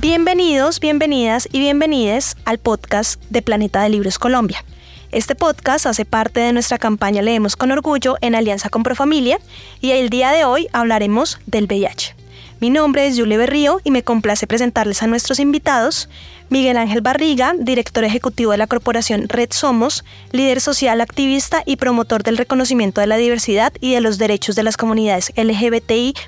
Bienvenidos, 0.00 0.78
bienvenidas 0.78 1.48
y 1.50 1.58
bienvenides 1.58 2.36
al 2.44 2.58
podcast 2.58 3.22
de 3.30 3.40
Planeta 3.40 3.82
de 3.82 3.88
Libros 3.88 4.18
Colombia. 4.18 4.62
Este 5.10 5.34
podcast 5.34 5.86
hace 5.86 6.04
parte 6.04 6.40
de 6.40 6.52
nuestra 6.52 6.76
campaña 6.76 7.22
Leemos 7.22 7.56
con 7.56 7.72
Orgullo 7.72 8.16
en 8.20 8.34
alianza 8.34 8.68
con 8.68 8.82
Profamilia 8.82 9.38
y 9.80 9.92
el 9.92 10.10
día 10.10 10.32
de 10.32 10.44
hoy 10.44 10.68
hablaremos 10.74 11.38
del 11.46 11.64
VIH. 11.64 12.14
Mi 12.60 12.68
nombre 12.68 13.06
es 13.06 13.18
Julie 13.18 13.38
Berrío 13.38 13.80
y 13.84 13.90
me 13.90 14.02
complace 14.02 14.46
presentarles 14.46 15.02
a 15.02 15.06
nuestros 15.06 15.40
invitados. 15.40 16.10
Miguel 16.50 16.76
Ángel 16.76 17.00
Barriga, 17.00 17.54
director 17.58 18.04
ejecutivo 18.04 18.52
de 18.52 18.58
la 18.58 18.66
corporación 18.66 19.30
Red 19.30 19.52
Somos, 19.52 20.04
líder 20.30 20.60
social, 20.60 21.00
activista 21.00 21.62
y 21.64 21.76
promotor 21.76 22.22
del 22.22 22.36
reconocimiento 22.36 23.00
de 23.00 23.06
la 23.06 23.16
diversidad 23.16 23.72
y 23.80 23.94
de 23.94 24.02
los 24.02 24.18
derechos 24.18 24.56
de 24.56 24.62
las 24.62 24.76
comunidades 24.76 25.32
LGBTIQ, 25.36 26.18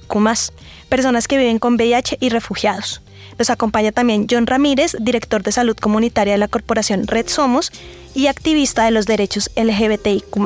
personas 0.89 1.29
que 1.29 1.37
viven 1.37 1.59
con 1.59 1.75
VIH 1.75 2.17
y 2.19 2.31
refugiados. 2.31 3.03
Nos 3.39 3.51
acompaña 3.51 3.93
también 3.93 4.27
John 4.29 4.47
Ramírez, 4.47 4.97
director 4.99 5.43
de 5.43 5.53
salud 5.53 5.77
comunitaria 5.77 6.35
de 6.35 6.39
la 6.39 6.49
corporación 6.49 7.07
Red 7.07 7.29
Somos 7.29 7.71
y 8.15 8.27
activista 8.27 8.85
de 8.85 8.91
los 8.91 9.07
derechos 9.07 9.51
LGBTIQ. 9.55 10.37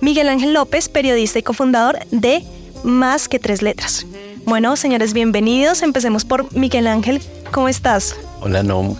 Miguel 0.00 0.28
Ángel 0.28 0.52
López, 0.52 0.88
periodista 0.88 1.38
y 1.38 1.42
cofundador 1.42 1.98
de 2.10 2.42
Más 2.82 3.28
que 3.28 3.38
Tres 3.38 3.62
Letras. 3.62 4.06
Bueno, 4.44 4.76
señores, 4.76 5.12
bienvenidos. 5.12 5.82
Empecemos 5.82 6.24
por 6.24 6.52
Miguel 6.54 6.88
Ángel. 6.88 7.22
¿Cómo 7.52 7.68
estás? 7.68 8.16
Hola, 8.40 8.62
no. 8.62 8.96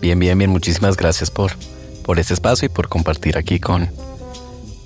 Bien, 0.00 0.18
bien, 0.18 0.36
bien. 0.36 0.50
Muchísimas 0.50 0.96
gracias 0.96 1.30
por, 1.30 1.52
por 2.02 2.18
este 2.18 2.34
espacio 2.34 2.66
y 2.66 2.68
por 2.68 2.88
compartir 2.88 3.38
aquí 3.38 3.60
con, 3.60 3.88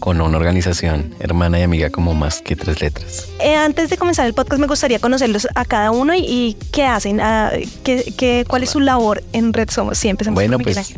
con 0.01 0.21
una 0.21 0.37
organización 0.37 1.15
hermana 1.21 1.61
y 1.61 1.63
amiga 1.63 1.91
como 1.91 2.15
más 2.15 2.41
que 2.41 2.57
tres 2.57 2.81
letras. 2.81 3.29
Eh, 3.39 3.55
antes 3.55 3.91
de 3.91 3.97
comenzar 3.97 4.27
el 4.27 4.35
podcast 4.35 4.61
me 4.61 4.67
gustaría 4.67 4.99
conocerlos 4.99 5.47
a 5.55 5.65
cada 5.65 5.93
uno 5.93 6.15
y, 6.17 6.57
qué 6.73 6.85
hacen, 6.85 7.21
ah, 7.21 7.53
qué, 7.85 8.45
cuál 8.49 8.65
es 8.65 8.71
su 8.71 8.81
labor 8.81 9.23
en 9.33 9.53
Red 9.53 9.71
Somos. 9.71 9.99
Sí, 9.99 10.09
empezamos 10.09 10.35
bueno, 10.35 10.59
pues 10.59 10.95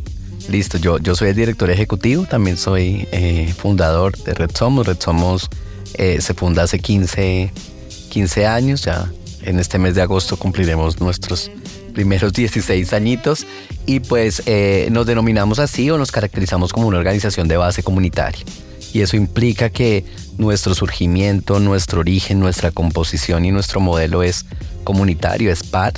listo, 0.49 0.79
yo, 0.79 0.99
yo 0.99 1.15
soy 1.15 1.29
el 1.31 1.37
director 1.37 1.71
ejecutivo, 1.71 2.25
también 2.25 2.57
soy 2.57 3.07
eh, 3.13 3.53
fundador 3.59 4.17
de 4.17 4.35
Red 4.35 4.53
Somos. 4.55 4.87
Red 4.87 5.01
Somos 5.01 5.51
eh, 5.95 6.21
se 6.21 6.33
funda 6.33 6.63
hace 6.63 6.79
15, 6.79 7.53
15 8.11 8.47
años, 8.47 8.85
ya 8.85 9.11
en 9.43 9.59
este 9.59 9.79
mes 9.79 9.97
de 9.97 10.03
agosto 10.03 10.37
cumpliremos 10.37 11.01
nuestros 11.01 11.51
primeros 11.93 12.33
16 12.35 12.93
añitos 12.93 13.47
y 13.85 13.99
pues 13.99 14.45
nos 14.91 15.07
denominamos 15.07 15.59
así 15.59 15.91
o 15.91 15.99
nos 15.99 16.13
caracterizamos 16.13 16.73
como 16.73 16.87
una 16.87 16.99
organización 16.99 17.49
de 17.49 17.57
base 17.57 17.83
comunitaria 17.83 18.45
y 18.93 19.01
eso 19.01 19.17
implica 19.17 19.71
que 19.71 20.05
nuestro 20.39 20.75
surgimiento, 20.75 21.61
nuestro 21.61 22.01
origen, 22.01 22.41
nuestra 22.41 22.71
composición 22.71 23.45
y 23.45 23.51
nuestro 23.51 23.81
modelo 23.81 24.23
es 24.23 24.45
comunitario, 24.85 25.51
es 25.51 25.63
PAD. 25.63 25.95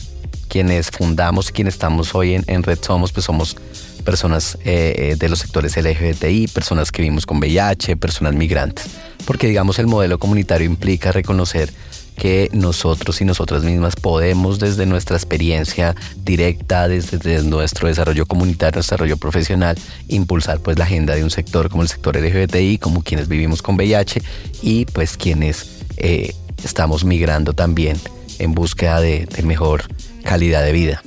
Quienes 0.49 0.91
fundamos, 0.91 1.51
quienes 1.51 1.75
estamos 1.75 2.15
hoy 2.15 2.35
en, 2.47 2.63
Red 2.63 2.79
Somos, 2.83 3.13
pues 3.13 3.27
somos 3.27 3.57
personas 4.05 4.57
eh, 4.65 4.95
eh, 5.13 5.17
de 5.19 5.29
los 5.29 5.41
sectores 5.41 5.77
LGBTI, 5.77 6.49
personas 6.49 6.93
que 6.93 7.03
vivimos 7.03 7.27
con 7.27 7.39
VIH, 7.39 7.97
personas 7.97 8.35
migrantes. 8.35 8.87
Porque 9.25 9.49
digamos 9.49 9.79
el 9.79 9.87
modelo 9.87 10.19
comunitario 10.19 10.67
implica 10.67 11.11
reconocer 11.11 11.73
que 12.17 12.49
nosotros 12.53 13.21
y 13.21 13.25
nosotras 13.25 13.65
mismas 13.65 13.97
podemos 13.97 14.59
desde 14.59 14.87
nuestra 14.87 15.17
experiencia 15.17 15.95
directa, 16.25 16.89
desde, 16.89 17.43
nuestro 17.43 17.89
desarrollo 17.89 18.27
comunitario, 18.27 18.81
desarrollo 18.81 19.17
profesional, 19.17 19.77
impulsar 20.09 20.61
pues 20.61 20.79
la 20.79 20.85
agenda 20.85 21.15
de 21.15 21.25
un 21.25 21.31
sector 21.31 21.69
como 21.69 21.83
el 21.83 21.89
sector 21.89 22.17
LGBTI, 22.17 22.79
como 22.79 23.03
quienes 23.03 23.29
vivimos 23.29 23.63
con 23.63 23.77
VIH 23.77 24.23
y 24.63 24.85
pues 24.87 25.17
quienes 25.17 25.83
eh, 25.97 26.35
estamos 26.63 27.05
migrando 27.05 27.53
también 27.53 27.99
en 28.39 28.55
búsqueda 28.55 29.01
de, 29.01 29.29
mejor 29.45 29.85
calidad 30.23 30.65
de 30.65 30.73
vida. 30.73 31.03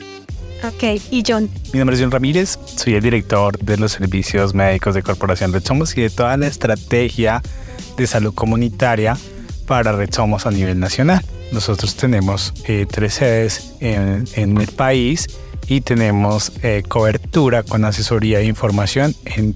Ok, 0.63 1.01
y 1.11 1.23
John. 1.25 1.49
Mi 1.71 1.79
nombre 1.79 1.95
es 1.95 2.01
John 2.01 2.11
Ramírez, 2.11 2.57
soy 2.75 2.95
el 2.95 3.03
director 3.03 3.57
de 3.59 3.77
los 3.77 3.91
servicios 3.91 4.55
médicos 4.55 4.95
de 4.95 5.03
Corporación 5.03 5.53
Red 5.53 5.63
Somos 5.63 5.95
y 5.95 6.01
de 6.01 6.09
toda 6.09 6.35
la 6.35 6.47
estrategia 6.47 7.43
de 7.95 8.07
salud 8.07 8.33
comunitaria 8.33 9.17
para 9.67 9.91
Red 9.91 10.11
Somos 10.11 10.47
a 10.47 10.51
nivel 10.51 10.79
nacional. 10.79 11.23
Nosotros 11.51 11.95
tenemos 11.95 12.53
eh, 12.65 12.87
tres 12.89 13.15
sedes 13.15 13.73
en, 13.79 14.25
el 14.57 14.67
país 14.67 15.27
y 15.67 15.81
tenemos 15.81 16.53
eh, 16.63 16.83
cobertura 16.87 17.63
con 17.63 17.85
asesoría 17.85 18.39
e 18.39 18.45
información 18.45 19.13
en 19.25 19.55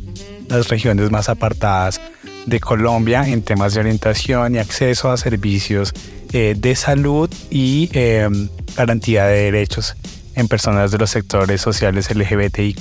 las 0.50 0.68
regiones 0.68 1.10
más 1.10 1.30
apartadas 1.30 2.02
de 2.46 2.60
Colombia 2.60 3.28
en 3.28 3.42
temas 3.42 3.74
de 3.74 3.80
orientación 3.80 4.56
y 4.56 4.58
acceso 4.58 5.10
a 5.10 5.18
servicios 5.18 5.94
eh, 6.34 6.56
de 6.58 6.76
salud 6.76 7.30
y 7.50 7.90
em, 7.94 8.50
garantía 8.76 9.26
de 9.26 9.44
derechos 9.44 9.96
en 10.36 10.48
personas 10.48 10.92
de 10.92 10.98
los 10.98 11.10
sectores 11.10 11.62
sociales 11.62 12.14
LGBTIQ 12.14 12.80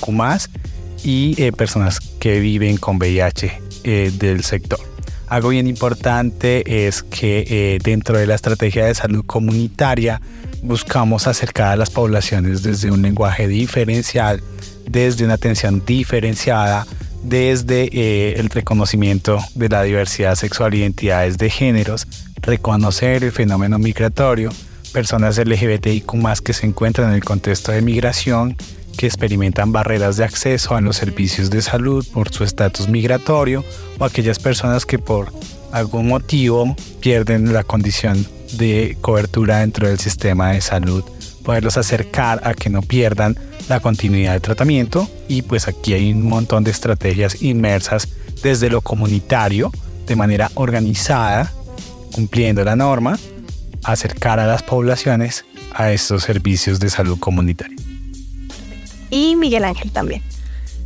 y 1.03 1.51
personas 1.53 2.01
que 2.01 2.41
viven 2.41 2.77
con 2.77 2.97
VIH 2.97 3.61
del 4.19 4.45
sector. 4.45 4.90
Algo 5.31 5.51
bien 5.51 5.69
importante 5.69 6.87
es 6.89 7.05
que 7.05 7.45
eh, 7.49 7.79
dentro 7.81 8.19
de 8.19 8.27
la 8.27 8.35
estrategia 8.35 8.87
de 8.87 8.97
salud 8.97 9.25
comunitaria 9.25 10.21
buscamos 10.61 11.29
acercar 11.29 11.69
a 11.69 11.77
las 11.77 11.89
poblaciones 11.89 12.65
desde 12.65 12.91
un 12.91 13.01
lenguaje 13.01 13.47
diferencial, 13.47 14.43
desde 14.89 15.25
una 15.25 15.35
atención 15.35 15.85
diferenciada, 15.87 16.85
desde 17.23 17.91
eh, 17.93 18.41
el 18.41 18.51
reconocimiento 18.51 19.39
de 19.55 19.69
la 19.69 19.85
diversidad 19.85 20.35
sexual 20.35 20.75
e 20.75 20.79
identidades 20.79 21.39
de 21.39 21.49
géneros, 21.49 22.09
reconocer 22.43 23.23
el 23.23 23.31
fenómeno 23.31 23.79
migratorio, 23.79 24.51
personas 24.93 25.39
LGBTIQ 25.39 26.43
que 26.43 26.53
se 26.53 26.67
encuentran 26.67 27.11
en 27.11 27.15
el 27.15 27.25
contexto 27.25 27.71
de 27.71 27.83
migración, 27.83 28.57
que 28.97 29.07
experimentan 29.07 29.73
barreras 29.73 30.17
de 30.17 30.25
acceso 30.25 30.75
a 30.75 30.81
los 30.81 30.97
servicios 30.97 31.51
de 31.51 31.63
salud 31.63 32.07
por 32.13 32.33
su 32.33 32.45
estatus 32.45 32.89
migratorio 32.89 33.65
o 33.99 34.05
aquellas 34.05 34.39
personas 34.39 34.87
que 34.87 34.99
por 34.99 35.33
algún 35.73 36.09
motivo 36.09 36.75
pierden 37.01 37.53
la 37.53 37.65
condición 37.65 38.27
de 38.55 38.97
cobertura 39.01 39.61
dentro 39.61 39.89
del 39.89 39.99
sistema 39.99 40.53
de 40.53 40.61
salud, 40.61 41.05
poderlos 41.45 41.77
acercar 41.77 42.41
a 42.45 42.55
que 42.55 42.71
no 42.71 42.83
pierdan 42.83 43.39
la 43.69 43.81
continuidad 43.81 44.33
de 44.33 44.41
tratamiento. 44.41 45.09
Y 45.29 45.43
pues 45.43 45.69
aquí 45.69 45.95
hay 45.95 46.13
un 46.13 46.27
montón 46.27 46.65
de 46.65 46.71
estrategias 46.71 47.43
inmersas 47.43 48.09
desde 48.43 48.71
lo 48.71 48.81
comunitario, 48.81 49.71
de 50.07 50.17
manera 50.17 50.51
organizada, 50.55 51.53
cumpliendo 52.13 52.65
la 52.65 52.75
norma, 52.75 53.19
acercar 53.85 54.41
a 54.41 54.47
las 54.47 54.63
poblaciones 54.63 55.45
a 55.73 55.93
estos 55.93 56.25
servicios 56.25 56.81
de 56.81 56.91
salud 56.91 57.19
comunitaria 57.19 57.90
y 59.11 59.37
Miguel 59.37 59.65
Ángel 59.65 59.91
también. 59.91 60.23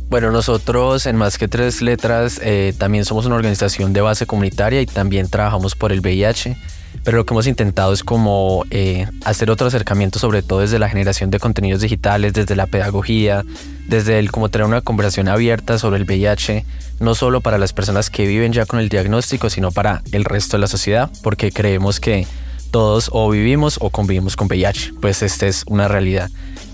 Bueno, 0.09 0.31
nosotros 0.31 1.07
en 1.07 1.15
Más 1.15 1.37
que 1.37 1.47
Tres 1.47 1.81
Letras 1.81 2.39
eh, 2.43 2.73
también 2.77 3.05
somos 3.05 3.25
una 3.25 3.35
organización 3.35 3.91
de 3.91 4.01
base 4.01 4.27
comunitaria 4.27 4.81
y 4.81 4.85
también 4.85 5.29
trabajamos 5.29 5.75
por 5.75 5.91
el 5.91 6.01
VIH, 6.01 6.55
pero 7.03 7.17
lo 7.17 7.25
que 7.25 7.33
hemos 7.33 7.47
intentado 7.47 7.91
es 7.91 8.03
como 8.03 8.65
eh, 8.69 9.07
hacer 9.25 9.49
otro 9.49 9.65
acercamiento, 9.67 10.19
sobre 10.19 10.43
todo 10.43 10.59
desde 10.59 10.77
la 10.77 10.89
generación 10.89 11.31
de 11.31 11.39
contenidos 11.39 11.81
digitales, 11.81 12.33
desde 12.33 12.55
la 12.55 12.67
pedagogía, 12.67 13.43
desde 13.87 14.19
el 14.19 14.31
como 14.31 14.49
tener 14.49 14.67
una 14.67 14.81
conversación 14.81 15.27
abierta 15.27 15.79
sobre 15.79 15.97
el 15.97 16.05
VIH, 16.05 16.65
no 16.99 17.15
solo 17.15 17.41
para 17.41 17.57
las 17.57 17.73
personas 17.73 18.11
que 18.11 18.27
viven 18.27 18.53
ya 18.53 18.67
con 18.67 18.79
el 18.79 18.89
diagnóstico, 18.89 19.49
sino 19.49 19.71
para 19.71 20.03
el 20.11 20.23
resto 20.23 20.55
de 20.55 20.61
la 20.61 20.67
sociedad, 20.67 21.09
porque 21.23 21.51
creemos 21.51 21.99
que 21.99 22.27
todos 22.69 23.09
o 23.11 23.29
vivimos 23.29 23.79
o 23.81 23.89
convivimos 23.89 24.35
con 24.35 24.47
VIH, 24.47 24.93
pues 25.01 25.23
esta 25.23 25.47
es 25.47 25.63
una 25.67 25.87
realidad. 25.87 26.29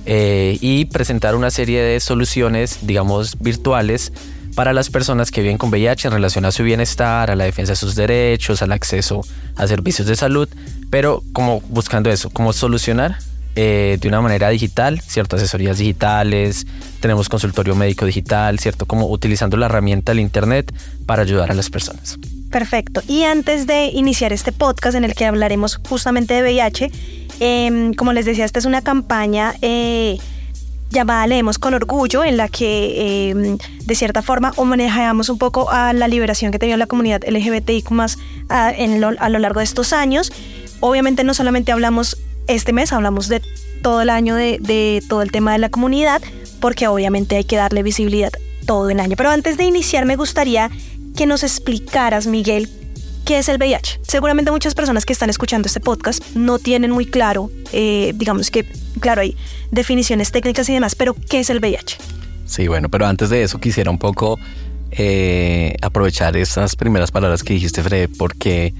Eh, 0.05 0.57
y 0.61 0.85
presentar 0.85 1.35
una 1.35 1.51
serie 1.51 1.81
de 1.81 1.99
soluciones, 1.99 2.79
digamos, 2.81 3.37
virtuales 3.39 4.11
para 4.55 4.73
las 4.73 4.89
personas 4.89 5.31
que 5.31 5.41
viven 5.41 5.57
con 5.57 5.69
VIH 5.69 6.07
en 6.07 6.13
relación 6.13 6.45
a 6.45 6.51
su 6.51 6.63
bienestar, 6.63 7.31
a 7.31 7.35
la 7.35 7.45
defensa 7.45 7.73
de 7.73 7.75
sus 7.77 7.95
derechos, 7.95 8.61
al 8.61 8.71
acceso 8.71 9.21
a 9.55 9.67
servicios 9.67 10.07
de 10.07 10.15
salud, 10.15 10.49
pero 10.89 11.23
como 11.33 11.61
buscando 11.69 12.09
eso, 12.09 12.29
como 12.29 12.51
solucionar 12.51 13.17
eh, 13.55 13.97
de 13.99 14.07
una 14.07 14.21
manera 14.21 14.49
digital, 14.49 15.01
ciertas 15.01 15.41
asesorías 15.41 15.77
digitales, 15.77 16.65
tenemos 16.99 17.27
consultorio 17.29 17.75
médico 17.75 18.05
digital, 18.05 18.59
¿cierto? 18.59 18.85
Como 18.85 19.09
utilizando 19.09 19.57
la 19.57 19.65
herramienta 19.65 20.11
del 20.11 20.21
Internet 20.21 20.73
para 21.05 21.23
ayudar 21.23 21.51
a 21.51 21.53
las 21.53 21.69
personas. 21.69 22.17
Perfecto. 22.49 23.01
Y 23.07 23.23
antes 23.23 23.67
de 23.67 23.85
iniciar 23.87 24.33
este 24.33 24.51
podcast 24.51 24.95
en 24.95 25.05
el 25.05 25.15
que 25.15 25.25
hablaremos 25.25 25.79
justamente 25.87 26.33
de 26.33 26.41
VIH, 26.43 26.91
Em, 27.43 27.95
como 27.95 28.13
les 28.13 28.25
decía, 28.25 28.45
esta 28.45 28.59
es 28.59 28.65
una 28.65 28.83
campaña 28.83 29.55
eh, 29.63 30.19
llamada 30.91 31.25
Leemos 31.25 31.57
con 31.57 31.73
Orgullo, 31.73 32.23
en 32.23 32.37
la 32.37 32.47
que 32.47 33.31
em, 33.31 33.57
de 33.83 33.95
cierta 33.95 34.21
forma 34.21 34.53
manejamos 34.63 35.27
un 35.27 35.39
poco 35.39 35.71
a 35.71 35.91
la 35.93 36.07
liberación 36.07 36.51
que 36.51 36.59
tenía 36.59 36.77
la 36.77 36.85
comunidad 36.85 37.23
LGBTIQ 37.27 37.87
a, 38.49 38.73
lo 39.29 39.39
largo 39.39 39.57
de 39.57 39.63
estos 39.63 39.91
años. 39.91 40.31
Obviamente 40.81 41.23
no 41.23 41.33
solamente 41.33 41.71
hablamos 41.71 42.19
este 42.45 42.73
mes, 42.73 42.93
hablamos 42.93 43.27
de 43.27 43.41
todo 43.81 44.03
el 44.03 44.11
año 44.11 44.35
de 44.35 45.03
todo 45.09 45.23
el 45.23 45.31
tema 45.31 45.53
de 45.53 45.57
la 45.57 45.69
comunidad, 45.69 46.21
porque 46.59 46.87
obviamente 46.87 47.37
hay 47.37 47.43
que 47.43 47.55
darle 47.55 47.81
visibilidad 47.81 48.31
todo 48.67 48.91
el 48.91 48.99
año. 48.99 49.15
Pero 49.17 49.31
antes 49.31 49.57
de 49.57 49.63
iniciar 49.63 50.05
me 50.05 50.15
gustaría 50.15 50.69
que 51.17 51.25
nos 51.25 51.41
explicaras, 51.41 52.27
Miguel, 52.27 52.69
¿qué 53.25 53.39
es 53.39 53.49
el 53.49 53.57
VIH? 53.57 54.01
Seguramente 54.03 54.51
muchas 54.51 54.75
personas 54.75 55.05
que 55.05 55.13
están 55.13 55.29
escuchando 55.29 55.67
este 55.67 55.79
podcast 55.79 56.23
no 56.35 56.59
tienen 56.59 56.91
muy 56.91 57.05
claro, 57.05 57.49
eh, 57.71 58.13
digamos 58.15 58.51
que, 58.51 58.65
claro, 58.99 59.21
hay 59.21 59.35
definiciones 59.71 60.31
técnicas 60.31 60.67
y 60.69 60.73
demás, 60.73 60.95
pero 60.95 61.15
¿qué 61.29 61.39
es 61.39 61.49
el 61.49 61.59
VIH? 61.59 61.97
Sí, 62.45 62.67
bueno, 62.67 62.89
pero 62.89 63.05
antes 63.05 63.29
de 63.29 63.43
eso 63.43 63.59
quisiera 63.59 63.89
un 63.89 63.97
poco 63.97 64.37
eh, 64.91 65.75
aprovechar 65.81 66.35
esas 66.35 66.75
primeras 66.75 67.11
palabras 67.11 67.43
que 67.43 67.53
dijiste, 67.53 67.81
Fred, 67.81 68.09
porque 68.17 68.73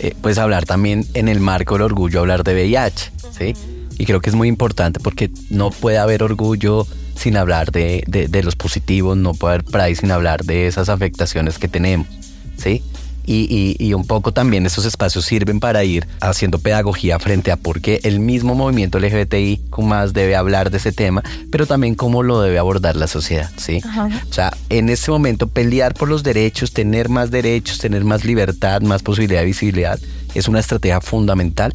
eh, 0.00 0.14
pues 0.20 0.38
hablar 0.38 0.64
también 0.64 1.06
en 1.14 1.28
el 1.28 1.38
marco 1.40 1.74
del 1.74 1.82
orgullo, 1.82 2.20
hablar 2.20 2.42
de 2.42 2.54
VIH, 2.54 3.12
¿sí? 3.38 3.54
Y 3.98 4.06
creo 4.06 4.20
que 4.20 4.30
es 4.30 4.34
muy 4.34 4.48
importante 4.48 4.98
porque 4.98 5.30
no 5.50 5.70
puede 5.70 5.98
haber 5.98 6.22
orgullo 6.22 6.86
sin 7.14 7.36
hablar 7.36 7.70
de, 7.70 8.02
de, 8.08 8.42
los 8.42 8.56
positivos, 8.56 9.16
no 9.16 9.34
puede 9.34 9.54
haber 9.54 9.64
pride 9.64 9.94
sin 9.94 10.10
hablar 10.10 10.44
de 10.44 10.66
esas 10.66 10.88
afectaciones 10.88 11.58
que 11.58 11.68
tenemos, 11.68 12.08
¿sí? 12.56 12.82
Y, 13.24 13.76
y, 13.78 13.94
un 13.94 14.06
poco 14.06 14.32
también 14.32 14.66
esos 14.66 14.84
espacios 14.84 15.24
sirven 15.24 15.60
para 15.60 15.84
ir 15.84 16.08
haciendo 16.20 16.58
pedagogía 16.58 17.18
frente 17.20 17.52
a 17.52 17.56
por 17.56 17.80
qué 17.80 18.00
el 18.02 18.18
mismo 18.18 18.54
movimiento 18.54 18.98
LGBTI 18.98 19.60
más 19.78 20.12
debe 20.12 20.34
hablar 20.36 20.70
de 20.70 20.78
ese 20.78 20.92
tema, 20.92 21.22
pero 21.50 21.66
también 21.66 21.94
cómo 21.94 22.22
lo 22.22 22.40
debe 22.40 22.58
abordar 22.58 22.96
la 22.96 23.06
sociedad, 23.06 23.50
¿sí? 23.56 23.80
O 24.28 24.32
sea, 24.32 24.52
en 24.70 24.88
ese 24.88 25.10
momento 25.10 25.46
pelear 25.46 25.94
por 25.94 26.08
los 26.08 26.22
derechos, 26.22 26.72
tener 26.72 27.08
más 27.08 27.30
derechos, 27.30 27.78
tener 27.78 28.04
más 28.04 28.24
libertad, 28.24 28.80
más 28.82 29.02
posibilidad 29.02 29.40
de 29.40 29.46
visibilidad, 29.46 29.98
es 30.34 30.48
una 30.48 30.60
estrategia 30.60 31.00
fundamental 31.00 31.72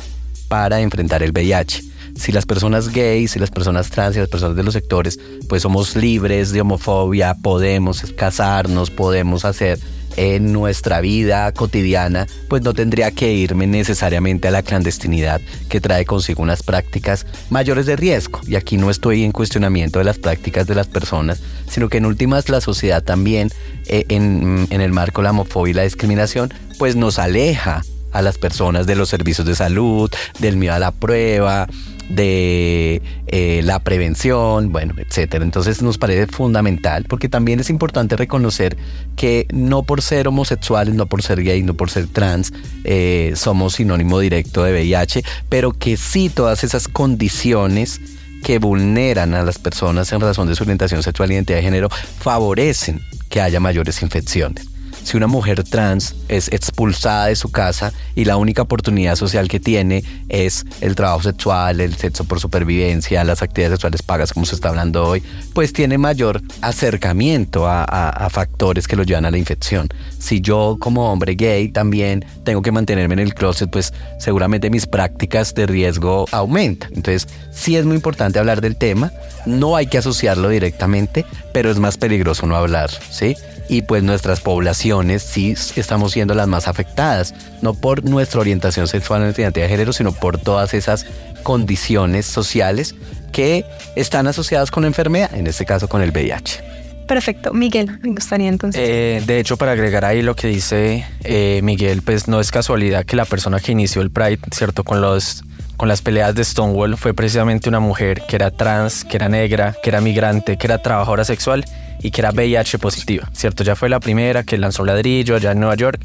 para 0.48 0.82
enfrentar 0.82 1.24
el 1.24 1.32
VIH 1.32 1.84
si 2.18 2.32
las 2.32 2.46
personas 2.46 2.90
gays, 2.90 3.32
si 3.32 3.40
las 3.40 3.52
personas 3.52 3.90
trans 3.90 4.16
y 4.16 4.20
las 4.20 4.30
personas 4.30 4.56
de 4.56 4.64
los 4.64 4.74
sectores, 4.74 5.20
pues 5.48 5.62
somos 5.62 5.96
libres 5.96 6.52
de 6.52 6.62
homofobia, 6.62 7.36
podemos 7.36 8.02
casarnos, 8.16 8.90
podemos 8.90 9.46
hacer 9.46 9.80
en 10.16 10.52
nuestra 10.52 11.02
vida 11.02 11.52
cotidiana, 11.52 12.28
pues 12.48 12.62
no 12.62 12.74
tendría 12.74 13.12
que 13.12 13.34
irme 13.34 13.68
necesariamente 13.68 14.48
a 14.48 14.52
la 14.52 14.64
clandestinidad 14.64 15.42
que 15.70 15.82
trae 15.82 16.06
consigo 16.06 16.42
unas 16.42 16.64
prácticas 16.64 17.26
mayores 17.50 17.86
de 17.86 17.96
riesgo. 17.96 18.42
Y 18.48 18.56
aquí 18.56 18.78
no 18.78 18.90
estoy 18.90 19.24
en 19.24 19.32
cuestionamiento 19.32 20.00
de 20.00 20.06
las 20.06 20.18
prácticas 20.18 20.68
de 20.68 20.76
las 20.76 20.88
personas, 20.88 21.42
sino 21.70 21.90
que 21.90 21.98
en 21.98 22.06
últimas 22.06 22.50
la 22.50 22.62
sociedad 22.62 23.04
también, 23.04 23.50
eh, 23.88 24.06
en, 24.10 24.68
en 24.70 24.82
el 24.82 24.92
marco 24.92 25.22
de 25.22 25.26
la 25.26 25.32
homofobia 25.32 25.72
y 25.72 25.74
la 25.76 25.84
discriminación, 25.84 26.54
pues 26.78 26.96
nos 26.96 27.20
aleja 27.20 27.84
a 28.12 28.22
las 28.22 28.38
personas 28.38 28.88
de 28.88 28.96
los 28.96 29.10
servicios 29.10 29.46
de 29.46 29.56
salud, 29.56 30.10
del 30.40 30.58
miedo 30.58 30.74
a 30.74 30.80
la 30.80 30.92
prueba, 30.92 31.68
de 32.10 33.02
eh, 33.28 33.62
la 33.64 33.80
prevención, 33.80 34.72
bueno, 34.72 34.94
etcétera. 34.98 35.44
Entonces 35.44 35.82
nos 35.82 35.98
parece 35.98 36.28
fundamental 36.28 37.06
porque 37.08 37.30
también 37.30 37.60
es 37.60 37.70
importante 37.70 38.16
reconocer 38.16 38.78
que 39.16 39.48
no 39.52 39.84
por 39.84 40.02
ser 40.02 40.28
homosexuales, 40.28 40.96
no 40.96 41.08
por 41.08 41.22
ser 41.22 41.44
gay, 41.44 41.64
no 41.64 41.74
por 41.74 41.90
ser 41.90 42.08
trans, 42.08 42.54
eh, 42.84 43.34
somos 43.36 43.76
sinónimo 43.76 44.20
directo 44.20 44.64
de 44.64 44.72
VIH, 44.72 45.24
pero 45.50 45.74
que 45.74 45.98
sí 45.98 46.30
todas 46.30 46.64
esas 46.64 46.88
condiciones 46.88 48.00
que 48.44 48.60
vulneran 48.60 49.34
a 49.34 49.44
las 49.44 49.58
personas 49.58 50.12
en 50.14 50.22
razón 50.22 50.48
de 50.48 50.56
su 50.56 50.64
orientación 50.64 51.04
sexual 51.04 51.32
y 51.32 51.34
identidad 51.36 51.58
de 51.58 51.64
género 51.64 51.90
favorecen 51.90 53.02
que 53.30 53.42
haya 53.42 53.60
mayores 53.60 54.02
infecciones 54.02 54.77
si 55.08 55.16
una 55.16 55.28
mujer 55.28 55.64
trans 55.64 56.16
es 56.28 56.50
expulsada 56.50 57.28
de 57.28 57.38
su 57.38 57.50
casa 57.50 57.94
y 58.14 58.26
la 58.26 58.36
única 58.36 58.64
oportunidad 58.64 59.16
social 59.16 59.48
que 59.48 59.58
tiene 59.58 60.04
es 60.28 60.66
el 60.82 60.96
trabajo 60.96 61.24
sexual, 61.24 61.80
el 61.80 61.96
sexo 61.96 62.26
por 62.26 62.42
supervivencia, 62.42 63.24
las 63.24 63.42
actividades 63.42 63.76
sexuales 63.78 64.02
pagas 64.02 64.34
como 64.34 64.46
se 64.46 64.56
está 64.56 64.68
hablando 64.68 65.08
hoy, 65.08 65.24
pues 65.54 65.72
tiene 65.72 65.98
mayor 65.98 66.42
acercamiento 66.60 67.68
a, 67.68 68.28
factores 68.30 68.86
que 68.86 68.98
lo 68.98 69.04
llevan 69.04 69.24
a 69.24 69.32
la 69.32 69.38
infección. 69.38 69.88
Si 70.20 70.42
yo 70.42 70.76
como 70.78 71.10
hombre 71.10 71.36
gay 71.36 71.70
también 71.70 72.26
tengo 72.44 72.62
que 72.62 72.74
mantenerme 72.74 73.14
en 73.14 73.20
el 73.20 73.34
closet, 73.34 73.70
pues 73.70 73.94
seguramente 74.20 74.70
mis 74.70 74.88
prácticas 74.88 75.56
de 75.56 75.68
riesgo 75.68 76.26
aumentan. 76.34 76.92
Entonces 76.94 77.30
sí 77.54 77.78
es 77.78 77.86
muy 77.86 77.96
importante 77.96 78.40
hablar 78.40 78.60
del 78.60 78.76
tema, 78.76 79.14
no 79.46 79.78
hay 79.78 79.88
que 79.88 80.00
asociarlo 80.00 80.50
directamente, 80.50 81.26
pero 81.54 81.72
es 81.72 81.80
más 81.80 81.98
peligroso 81.98 82.46
no 82.46 82.58
hablar, 82.58 82.90
¿sí? 83.10 83.38
Y 83.70 83.82
pues 83.84 84.04
nuestras 84.04 84.42
poblaciones 84.42 85.24
sí 85.24 85.56
estamos 85.76 86.12
siendo 86.14 86.34
las 86.34 86.48
más 86.48 86.68
afectadas, 86.68 87.34
no 87.62 87.74
por 87.74 88.04
nuestra 88.04 88.40
orientación 88.40 88.88
sexual 88.88 89.22
o 89.22 89.26
identidad 89.26 89.54
de 89.54 89.68
género, 89.68 89.94
sino 89.94 90.12
por 90.12 90.38
todas 90.38 90.74
esas 90.74 91.06
condiciones 91.44 92.26
sociales 92.26 92.96
que 93.32 93.66
están 93.96 94.28
asociadas 94.28 94.72
con 94.72 94.84
la 94.84 94.88
enfermedad, 94.88 95.34
en 95.34 95.48
este 95.48 95.66
caso 95.66 95.88
con 95.88 96.02
el 96.02 96.12
VIH. 96.12 96.64
Perfecto. 97.08 97.54
Miguel, 97.54 98.00
me 98.02 98.10
gustaría 98.12 98.50
entonces. 98.50 98.82
Eh, 98.84 99.24
de 99.26 99.40
hecho, 99.40 99.56
para 99.56 99.72
agregar 99.72 100.04
ahí 100.04 100.22
lo 100.22 100.36
que 100.36 100.48
dice 100.48 101.06
eh, 101.24 101.62
Miguel, 101.64 102.02
pues 102.02 102.28
no 102.28 102.42
es 102.42 102.52
casualidad 102.52 103.06
que 103.06 103.16
la 103.16 103.24
persona 103.24 103.62
que 103.62 103.72
inició 103.72 104.02
el 104.02 104.12
Pride, 104.12 104.40
¿cierto? 104.52 104.84
Con 104.84 105.00
los 105.00 105.44
con 105.78 105.88
las 105.88 106.02
peleas 106.02 106.34
de 106.34 106.44
Stonewall 106.44 106.98
fue 106.98 107.14
precisamente 107.14 107.70
una 107.70 107.80
mujer 107.80 108.24
que 108.28 108.36
era 108.36 108.50
trans, 108.52 109.06
que 109.06 109.16
era 109.16 109.30
negra, 109.30 109.76
que 109.82 109.90
era 109.92 110.02
migrante, 110.02 110.58
que 110.58 110.68
era 110.68 110.82
trabajadora 110.82 111.24
sexual 111.24 111.66
y 112.02 112.12
que 112.12 112.22
era 112.22 112.32
VIH 112.32 112.80
positiva, 112.80 113.30
¿cierto? 113.34 113.64
Ya 113.64 113.76
fue 113.76 113.88
la 113.88 114.00
primera 114.00 114.44
que 114.44 114.58
lanzó 114.58 114.84
ladrillo 114.84 115.36
allá 115.36 115.52
en 115.52 115.60
Nueva 115.60 115.76
York, 115.76 116.02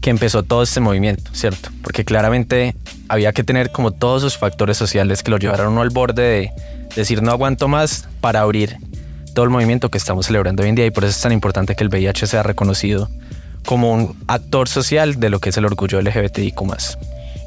que 0.00 0.10
empezó 0.10 0.42
todo 0.42 0.64
este 0.64 0.80
movimiento, 0.80 1.30
¿cierto? 1.32 1.70
Porque 1.82 2.04
claramente 2.04 2.74
había 3.08 3.32
que 3.32 3.44
tener 3.44 3.70
como 3.70 3.92
todos 3.92 4.22
esos 4.22 4.38
factores 4.38 4.76
sociales 4.76 5.22
que 5.22 5.30
lo 5.30 5.38
llevaron 5.38 5.78
al 5.78 5.90
borde 5.90 6.22
de 6.22 6.50
decir 6.96 7.22
no 7.22 7.30
aguanto 7.30 7.68
más 7.68 8.08
para 8.20 8.40
abrir 8.40 8.76
todo 9.34 9.44
el 9.44 9.50
movimiento 9.50 9.88
que 9.88 9.98
estamos 9.98 10.26
celebrando 10.26 10.64
hoy 10.64 10.68
en 10.68 10.74
día 10.74 10.86
y 10.86 10.90
por 10.90 11.04
eso 11.04 11.12
es 11.12 11.20
tan 11.20 11.32
importante 11.32 11.76
que 11.76 11.84
el 11.84 11.90
VIH 11.90 12.26
sea 12.26 12.42
reconocido 12.42 13.08
como 13.64 13.92
un 13.92 14.16
actor 14.26 14.68
social 14.68 15.20
de 15.20 15.30
lo 15.30 15.38
que 15.38 15.50
es 15.50 15.56
el 15.56 15.64
orgullo 15.64 16.00
LGBTIQ+. 16.02 16.60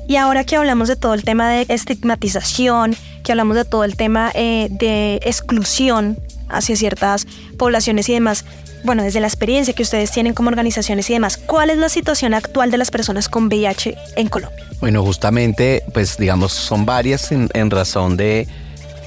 Y 0.08 0.18
ahora 0.18 0.44
que 0.44 0.56
hablamos 0.56 0.88
de 0.88 0.96
todo 0.96 1.14
el 1.14 1.24
tema 1.24 1.50
de 1.50 1.66
estigmatización, 1.70 2.96
que 3.24 3.32
hablamos 3.32 3.56
de 3.56 3.66
todo 3.66 3.84
el 3.84 3.96
tema 3.96 4.32
eh, 4.36 4.68
de 4.70 5.16
exclusión 5.24 6.20
hacia 6.48 6.76
ciertas 6.76 7.26
poblaciones 7.58 8.08
y 8.10 8.14
demás, 8.14 8.46
bueno, 8.84 9.02
desde 9.02 9.20
la 9.20 9.26
experiencia 9.26 9.74
que 9.74 9.82
ustedes 9.82 10.12
tienen 10.12 10.36
como 10.36 10.50
organizaciones 10.50 11.10
y 11.10 11.14
demás, 11.14 11.38
¿cuál 11.38 11.72
es 11.72 11.78
la 11.78 11.90
situación 11.90 12.36
actual 12.36 12.70
de 12.70 12.78
las 12.78 12.92
personas 12.92 13.28
con 13.28 13.48
VIH 13.48 13.98
en 14.16 14.28
Colombia? 14.28 14.64
Bueno, 14.80 15.04
justamente, 15.04 15.82
pues 15.92 16.18
digamos, 16.18 16.54
son 16.54 16.86
varias 16.86 17.32
en, 17.32 17.72
razón 17.72 18.16
de, 18.16 18.48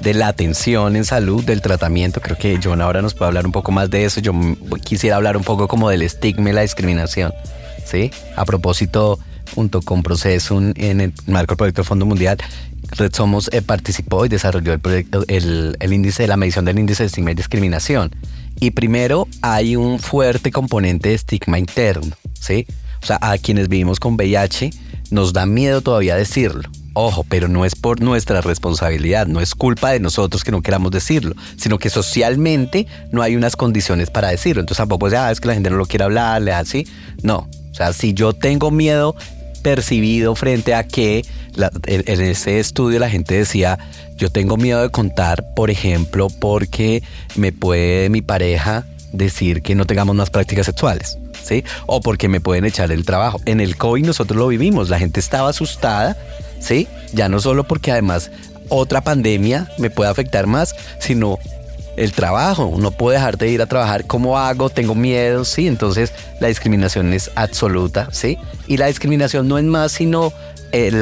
de, 0.01 0.15
la 0.15 0.27
atención 0.27 0.97
en 0.97 1.05
salud, 1.05 1.45
del 1.45 1.63
tratamiento. 1.63 2.21
Creo 2.21 2.37
que 2.37 2.59
John 2.63 2.81
ahora 2.81 3.03
nos 3.03 3.15
puede 3.15 3.29
hablar 3.29 3.47
un 3.47 3.53
poco 3.53 3.71
más 3.71 3.89
de 3.89 4.05
eso. 4.05 4.21
Yo 4.21 4.33
quisiera 4.85 5.15
hablar 5.15 5.37
un 5.37 5.45
poco 5.45 5.69
como 5.69 5.89
del 5.91 6.03
estigma 6.03 6.51
y 6.51 6.55
la 6.55 6.63
discriminación. 6.63 7.33
¿sí? 7.85 8.11
A 8.35 8.45
propósito, 8.45 9.21
junto 9.55 9.83
con 9.83 10.03
Proceso 10.03 10.59
en 10.59 11.01
el 11.01 11.13
marco 11.27 11.53
del 11.53 11.59
proyecto 11.59 11.85
Fondo 11.85 12.07
Mundial, 12.07 12.39
Red 12.93 13.15
Somos 13.15 13.51
eh, 13.53 13.63
participó 13.63 14.25
y 14.25 14.29
desarrolló 14.29 14.73
el 14.73 14.81
proyecto, 14.81 15.25
el, 15.29 15.77
el 15.81 15.93
índice 15.93 16.23
de 16.23 16.29
la 16.29 16.37
medición 16.37 16.65
del 16.65 16.79
índice 16.79 17.03
de 17.03 17.09
estigma 17.09 17.33
y 17.33 17.35
discriminación. 17.35 18.11
Y 18.61 18.71
primero 18.71 19.29
hay 19.43 19.77
un 19.77 19.99
fuerte 19.99 20.51
componente 20.51 21.11
de 21.11 21.15
estigma 21.15 21.59
interno, 21.59 22.17
¿sí? 22.41 22.67
O 23.03 23.07
sea, 23.07 23.19
a 23.21 23.39
quienes 23.39 23.69
vivimos 23.69 24.01
con 24.01 24.15
VIH 24.15 24.71
nos 25.11 25.33
da 25.33 25.47
miedo 25.47 25.81
todavía 25.81 26.17
decirlo. 26.17 26.69
Ojo, 26.95 27.25
pero 27.29 27.47
no 27.47 27.65
es 27.65 27.77
por 27.77 28.01
nuestra 28.01 28.41
responsabilidad, 28.41 29.29
no 29.29 29.41
es 29.41 29.55
culpa 29.55 29.91
de 29.91 30.01
nosotros 30.01 30.43
que 30.43 30.51
no 30.51 30.63
queramos 30.63 30.91
decirlo, 30.91 31.37
sino 31.57 31.79
que 31.79 31.91
socialmente 31.91 32.89
no 33.13 33.23
hay 33.23 33.37
unas 33.37 33.55
condiciones 33.55 34.11
para 34.11 34.29
decirlo. 34.29 34.61
Entonces 34.61 34.79
tampoco 34.79 35.07
es, 35.07 35.15
ah, 35.15 35.31
es 35.31 35.41
que 35.41 35.47
la 35.47 35.55
gente 35.55 35.71
no 35.71 35.77
lo 35.77 35.87
quiere 35.87 36.05
hablar, 36.05 36.43
le 36.43 36.53
así. 36.53 36.89
No, 37.23 37.49
o 37.71 37.75
sea, 37.75 37.93
si 37.93 38.15
yo 38.15 38.33
tengo 38.33 38.73
miedo 38.73 39.15
percibido 39.69 40.35
frente 40.35 40.73
a 40.73 40.83
que 40.83 41.27
en 41.85 42.21
ese 42.23 42.59
estudio 42.59 42.99
la 42.99 43.11
gente 43.11 43.35
decía, 43.35 43.79
yo 44.17 44.31
tengo 44.31 44.57
miedo 44.57 44.81
de 44.81 44.89
contar, 44.89 45.45
por 45.55 45.69
ejemplo, 45.69 46.29
porque 46.31 47.03
me 47.37 47.53
puede 47.53 48.09
mi 48.09 48.23
pareja 48.23 48.87
decir 49.13 49.61
que 49.61 49.75
no 49.75 49.85
tengamos 49.85 50.17
más 50.17 50.31
prácticas 50.31 50.65
sexuales. 50.65 51.19
¿Sí? 51.45 51.65
O 51.87 52.01
porque 52.01 52.29
me 52.29 52.41
pueden 52.41 52.65
echar 52.65 52.91
el 52.93 53.05
trabajo. 53.05 53.43
En 53.45 53.61
el 53.61 53.77
COVID 53.77 54.07
nosotros 54.07 54.39
lo 54.39 54.49
vivimos, 54.49 54.89
la 54.89 54.99
gente 54.99 55.21
estaba 55.21 55.51
asustada, 55.51 56.17
¿sí? 56.61 56.89
Ya 57.13 57.29
no 57.29 57.39
solo 57.39 57.65
porque 57.65 57.93
además 57.93 58.31
otra 58.71 59.03
pandemia 59.03 59.71
me 59.77 59.91
puede 59.91 60.11
afectar 60.11 60.47
más, 60.47 60.75
sino 60.99 61.39
el 61.99 62.13
trabajo, 62.13 62.73
no 62.79 62.91
puedo 62.91 63.15
dejar 63.15 63.37
de 63.39 63.51
ir 63.51 63.61
a 63.61 63.67
trabajar, 63.67 64.07
¿cómo 64.07 64.39
hago? 64.39 64.71
Tengo 64.71 64.95
miedo, 64.95 65.45
¿sí? 65.45 65.67
Entonces 65.67 66.13
la 66.41 66.49
discriminación 66.49 67.13
es 67.13 67.31
absoluta, 67.35 68.09
¿sí? 68.13 68.39
Y 68.67 68.77
la 68.77 68.87
discriminación 68.87 69.49
no 69.49 69.59
es 69.59 69.65
más 69.65 69.93
sino 69.93 70.33
eh, 70.73 70.93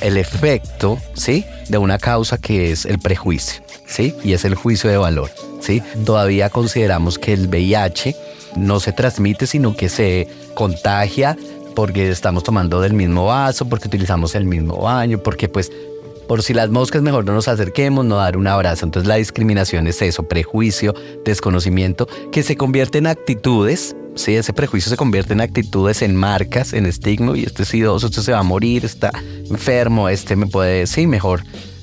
el 0.00 0.16
efecto, 0.16 0.98
¿sí? 1.14 1.44
De 1.68 1.78
una 1.78 1.98
causa 1.98 2.38
que 2.38 2.70
es 2.70 2.84
el 2.84 2.98
prejuicio, 2.98 3.62
¿sí? 3.86 4.14
Y 4.22 4.32
es 4.32 4.44
el 4.44 4.54
juicio 4.54 4.88
de 4.88 4.96
valor, 4.96 5.30
¿sí? 5.60 5.82
Todavía 6.04 6.50
consideramos 6.50 7.18
que 7.18 7.32
el 7.32 7.48
VIH 7.48 8.14
no 8.56 8.80
se 8.80 8.92
transmite, 8.92 9.46
sino 9.46 9.76
que 9.76 9.88
se 9.88 10.28
contagia 10.54 11.36
porque 11.74 12.10
estamos 12.10 12.42
tomando 12.42 12.80
del 12.80 12.92
mismo 12.92 13.26
vaso, 13.26 13.68
porque 13.68 13.88
utilizamos 13.88 14.34
el 14.34 14.44
mismo 14.44 14.78
baño, 14.78 15.18
porque 15.18 15.48
pues 15.48 15.70
por 16.28 16.42
si 16.42 16.54
las 16.54 16.70
moscas 16.70 17.02
mejor 17.02 17.24
no 17.24 17.32
nos 17.32 17.48
acerquemos, 17.48 18.04
no 18.04 18.16
dar 18.16 18.36
un 18.36 18.46
abrazo. 18.46 18.84
Entonces 18.84 19.08
la 19.08 19.16
discriminación 19.16 19.86
es 19.86 20.00
eso, 20.02 20.28
prejuicio, 20.28 20.94
desconocimiento, 21.24 22.06
que 22.30 22.42
se 22.42 22.56
convierte 22.56 22.98
en 22.98 23.06
actitudes, 23.06 23.96
¿sí? 24.14 24.36
Ese 24.36 24.52
prejuicio 24.52 24.90
se 24.90 24.96
convierte 24.96 25.32
en 25.32 25.40
actitudes, 25.40 26.02
en 26.02 26.14
marcas, 26.14 26.74
en 26.74 26.86
estigma, 26.86 27.36
y 27.36 27.44
este 27.44 27.62
es 27.62 27.74
idoso, 27.74 28.06
este 28.06 28.22
se 28.22 28.32
va 28.32 28.40
a 28.40 28.42
morir, 28.42 28.84
está 28.84 29.10
enfermo, 29.50 30.08
este 30.08 30.36
me 30.36 30.46
puede, 30.46 30.86
sí, 30.86 31.06
mejor 31.06 31.42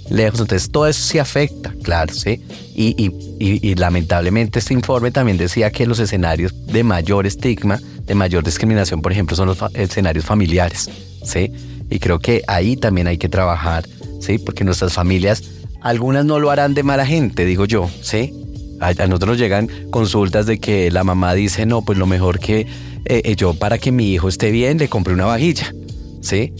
lejos. 0.09 0.39
Entonces 0.39 0.69
todo 0.71 0.87
eso 0.87 1.01
sí 1.01 1.17
afecta, 1.17 1.73
claro, 1.81 2.13
¿sí? 2.13 2.41
Y, 2.75 3.75
lamentablemente 3.75 4.59
este 4.59 4.73
informe 4.73 5.11
también 5.11 5.37
decía 5.37 5.71
que 5.71 5.85
los 5.85 5.99
escenarios 5.99 6.53
de 6.67 6.83
mayor 6.83 7.25
estigma, 7.25 7.79
de 8.05 8.15
mayor 8.15 8.43
discriminación, 8.43 9.01
por 9.01 9.11
ejemplo, 9.11 9.35
son 9.35 9.47
los 9.47 9.57
escenarios 9.73 10.25
familiares, 10.25 10.89
¿sí? 11.23 11.51
Y 11.89 11.99
creo 11.99 12.19
que 12.19 12.43
ahí 12.47 12.77
también 12.77 13.07
hay 13.07 13.17
que 13.17 13.29
trabajar, 13.29 13.85
¿sí? 14.19 14.37
Porque 14.37 14.63
nuestras 14.63 14.93
familias, 14.93 15.43
algunas 15.81 16.25
no 16.25 16.39
lo 16.39 16.51
harán 16.51 16.73
de 16.73 16.83
mala 16.83 17.05
gente, 17.05 17.45
digo 17.45 17.65
yo, 17.65 17.89
¿sí? 18.01 18.33
A, 18.79 18.93
nosotros 19.07 19.29
nos 19.29 19.37
llegan 19.37 19.69
consultas 19.89 20.45
de 20.45 20.59
que 20.59 20.91
la 20.91 21.03
mamá 21.03 21.33
dice, 21.33 21.65
no, 21.65 21.81
pues 21.81 21.97
lo 21.97 22.07
mejor 22.07 22.39
que 22.39 22.61
eh, 23.05 23.21
eh, 23.23 23.35
yo 23.35 23.53
para 23.53 23.77
que 23.77 23.91
mi 23.91 24.13
hijo 24.13 24.27
esté 24.27 24.51
bien 24.51 24.77
le 24.77 24.89
compré 24.89 25.13
una 25.13 25.25
vajilla, 25.25 25.73
¿sí? 26.21 26.53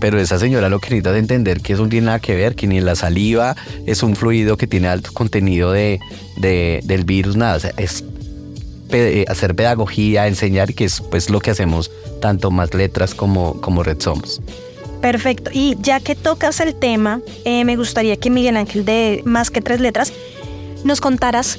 Pero 0.00 0.20
esa 0.20 0.38
señora 0.38 0.68
lo 0.68 0.78
que 0.78 0.90
necesita 0.90 1.10
es 1.10 1.18
entender 1.18 1.60
que 1.60 1.72
eso 1.72 1.84
no 1.84 1.88
tiene 1.88 2.06
nada 2.06 2.20
que 2.20 2.34
ver, 2.34 2.54
que 2.54 2.66
ni 2.66 2.80
la 2.80 2.94
saliva 2.94 3.56
es 3.86 4.02
un 4.02 4.14
fluido 4.14 4.56
que 4.56 4.66
tiene 4.66 4.88
alto 4.88 5.10
contenido 5.12 5.72
de, 5.72 5.98
del 6.36 7.04
virus, 7.04 7.36
nada. 7.36 7.72
es 7.78 8.04
eh, 8.90 9.24
hacer 9.26 9.56
pedagogía, 9.56 10.28
enseñar, 10.28 10.74
que 10.74 10.84
es 10.84 11.00
pues 11.00 11.28
lo 11.30 11.40
que 11.40 11.50
hacemos 11.50 11.90
tanto 12.20 12.50
más 12.50 12.72
letras 12.74 13.14
como, 13.14 13.60
como 13.60 13.82
Red 13.82 14.00
Somos. 14.00 14.40
Perfecto. 15.00 15.50
Y 15.52 15.76
ya 15.80 16.00
que 16.00 16.14
tocas 16.14 16.60
el 16.60 16.74
tema, 16.74 17.20
eh, 17.44 17.64
me 17.64 17.76
gustaría 17.76 18.16
que 18.16 18.30
Miguel 18.30 18.56
Ángel 18.56 18.84
de 18.84 19.22
Más 19.24 19.50
que 19.50 19.60
Tres 19.60 19.80
Letras 19.80 20.12
nos 20.84 21.00
contaras, 21.00 21.58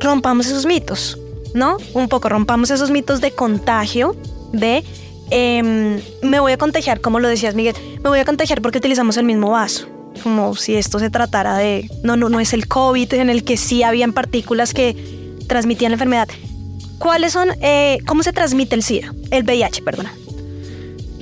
rompamos 0.00 0.46
esos 0.46 0.66
mitos, 0.66 1.18
¿no? 1.54 1.76
Un 1.94 2.08
poco 2.08 2.28
rompamos 2.28 2.70
esos 2.70 2.90
mitos 2.90 3.20
de 3.20 3.32
contagio, 3.32 4.16
de 4.52 4.84
Em, 5.30 6.00
me 6.22 6.40
voy 6.40 6.52
a 6.52 6.58
contagiar, 6.58 7.00
como 7.00 7.20
lo 7.20 7.28
decías 7.28 7.54
Miguel, 7.54 7.76
me 8.02 8.10
voy 8.10 8.18
a 8.18 8.24
contagiar 8.24 8.60
porque 8.60 8.78
utilizamos 8.78 9.16
el 9.16 9.24
mismo 9.24 9.50
vaso. 9.50 9.86
Como 10.22 10.54
si 10.56 10.74
esto 10.74 10.98
se 10.98 11.08
tratara 11.08 11.56
de, 11.56 11.88
no, 12.02 12.16
no, 12.16 12.28
no 12.28 12.40
es 12.40 12.52
el 12.52 12.66
COVID 12.66 13.14
en 13.14 13.30
el 13.30 13.44
que 13.44 13.56
sí 13.56 13.82
habían 13.82 14.12
partículas 14.12 14.74
que 14.74 14.96
transmitían 15.46 15.92
la 15.92 15.94
enfermedad. 15.94 16.28
¿Cuáles 16.98 17.32
son, 17.32 17.50
eh, 17.62 17.98
cómo 18.06 18.22
se 18.22 18.32
transmite 18.32 18.74
el 18.74 18.82
SIDA? 18.82 19.14
El 19.30 19.44
VIH, 19.44 19.82
perdona. 19.82 20.12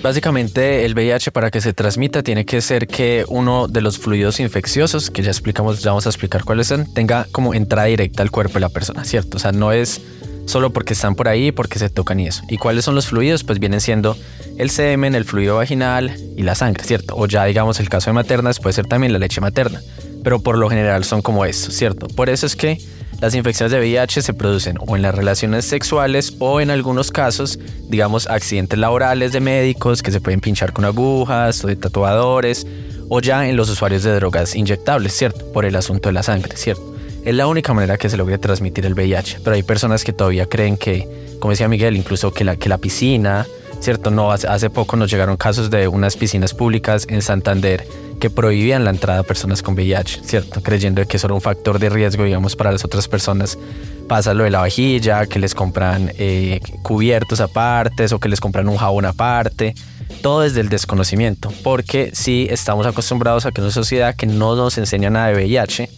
Básicamente 0.02 0.84
el 0.84 0.94
VIH 0.94 1.32
para 1.32 1.50
que 1.50 1.60
se 1.60 1.72
transmita 1.72 2.22
tiene 2.22 2.44
que 2.44 2.60
ser 2.60 2.86
que 2.86 3.24
uno 3.28 3.66
de 3.66 3.80
los 3.80 3.98
fluidos 3.98 4.38
infecciosos, 4.38 5.10
que 5.10 5.22
ya 5.22 5.30
explicamos, 5.30 5.82
ya 5.82 5.90
vamos 5.90 6.06
a 6.06 6.10
explicar 6.10 6.44
cuáles 6.44 6.68
son, 6.68 6.92
tenga 6.94 7.26
como 7.32 7.52
entrada 7.52 7.88
directa 7.88 8.22
al 8.22 8.30
cuerpo 8.30 8.54
de 8.54 8.60
la 8.60 8.68
persona, 8.68 9.04
¿cierto? 9.04 9.38
O 9.38 9.40
sea, 9.40 9.50
no 9.50 9.72
es 9.72 10.00
solo 10.46 10.72
porque 10.72 10.94
están 10.94 11.16
por 11.16 11.28
ahí, 11.28 11.50
porque 11.50 11.78
se 11.80 11.90
tocan 11.90 12.20
y 12.20 12.28
eso. 12.28 12.42
¿Y 12.48 12.58
cuáles 12.58 12.84
son 12.84 12.94
los 12.94 13.08
fluidos? 13.08 13.42
Pues 13.42 13.58
vienen 13.58 13.80
siendo 13.80 14.16
el 14.56 14.70
semen, 14.70 15.16
el 15.16 15.24
fluido 15.24 15.56
vaginal 15.56 16.16
y 16.36 16.42
la 16.42 16.54
sangre, 16.54 16.84
¿cierto? 16.84 17.16
O 17.16 17.26
ya 17.26 17.44
digamos 17.44 17.80
el 17.80 17.88
caso 17.88 18.10
de 18.10 18.14
maternas 18.14 18.60
puede 18.60 18.74
ser 18.74 18.86
también 18.86 19.12
la 19.12 19.18
leche 19.18 19.40
materna, 19.40 19.82
pero 20.22 20.40
por 20.40 20.56
lo 20.58 20.70
general 20.70 21.04
son 21.04 21.22
como 21.22 21.44
eso, 21.44 21.72
¿cierto? 21.72 22.06
Por 22.06 22.30
eso 22.30 22.46
es 22.46 22.54
que 22.54 22.78
las 23.20 23.34
infecciones 23.34 23.72
de 23.72 23.78
VIH 23.78 24.22
se 24.22 24.32
producen 24.32 24.78
o 24.80 24.96
en 24.96 25.02
las 25.02 25.14
relaciones 25.14 25.64
sexuales 25.64 26.34
o 26.38 26.60
en 26.60 26.70
algunos 26.70 27.10
casos, 27.10 27.58
digamos, 27.88 28.28
accidentes 28.28 28.78
laborales 28.78 29.32
de 29.32 29.40
médicos 29.40 30.02
que 30.02 30.12
se 30.12 30.20
pueden 30.20 30.40
pinchar 30.40 30.72
con 30.72 30.84
agujas 30.84 31.64
o 31.64 31.66
de 31.66 31.76
tatuadores 31.76 32.66
o 33.08 33.20
ya 33.20 33.48
en 33.48 33.56
los 33.56 33.70
usuarios 33.70 34.02
de 34.02 34.14
drogas 34.14 34.54
inyectables, 34.54 35.12
¿cierto? 35.14 35.50
Por 35.52 35.64
el 35.64 35.74
asunto 35.76 36.08
de 36.08 36.12
la 36.12 36.22
sangre, 36.22 36.56
¿cierto? 36.56 36.94
Es 37.24 37.34
la 37.34 37.46
única 37.46 37.74
manera 37.74 37.98
que 37.98 38.08
se 38.08 38.16
logre 38.16 38.38
transmitir 38.38 38.86
el 38.86 38.94
VIH, 38.94 39.40
pero 39.42 39.56
hay 39.56 39.62
personas 39.62 40.04
que 40.04 40.12
todavía 40.12 40.46
creen 40.46 40.76
que, 40.76 41.36
como 41.40 41.50
decía 41.50 41.68
Miguel, 41.68 41.96
incluso 41.96 42.32
que 42.32 42.44
la, 42.44 42.56
que 42.56 42.68
la 42.68 42.78
piscina, 42.78 43.46
¿cierto? 43.80 44.10
No, 44.10 44.30
hace, 44.32 44.70
poco 44.70 44.96
nos 44.96 45.10
llegaron 45.10 45.36
casos 45.36 45.70
de 45.70 45.88
unas 45.88 46.16
piscinas 46.16 46.54
públicas 46.54 47.06
en 47.08 47.22
Santander 47.22 47.86
que 48.18 48.30
prohibían 48.30 48.84
la 48.84 48.90
entrada 48.90 49.20
a 49.20 49.22
personas 49.22 49.62
con 49.62 49.74
VIH, 49.74 50.20
¿cierto? 50.24 50.62
Creyendo 50.62 51.04
que 51.06 51.16
eso 51.16 51.26
era 51.26 51.34
un 51.34 51.40
factor 51.40 51.78
de 51.78 51.88
riesgo, 51.88 52.24
digamos, 52.24 52.56
para 52.56 52.72
las 52.72 52.84
otras 52.84 53.08
personas. 53.08 53.58
Pasa 54.08 54.34
lo 54.34 54.44
de 54.44 54.50
la 54.50 54.60
vajilla, 54.60 55.26
que 55.26 55.38
les 55.38 55.54
compran 55.54 56.12
eh, 56.18 56.60
cubiertos 56.82 57.40
aparte 57.40 58.06
o 58.12 58.18
que 58.18 58.28
les 58.28 58.40
compran 58.40 58.68
un 58.68 58.76
jabón 58.76 59.04
aparte. 59.04 59.74
Todo 60.22 60.40
desde 60.40 60.60
el 60.60 60.68
desconocimiento, 60.68 61.52
porque 61.62 62.10
sí 62.14 62.48
estamos 62.50 62.86
acostumbrados 62.86 63.46
a 63.46 63.52
que 63.52 63.60
una 63.60 63.70
sociedad 63.70 64.16
que 64.16 64.26
no 64.26 64.56
nos 64.56 64.78
enseña 64.78 65.10
nada 65.10 65.28
de 65.28 65.34
VIH, 65.34 65.88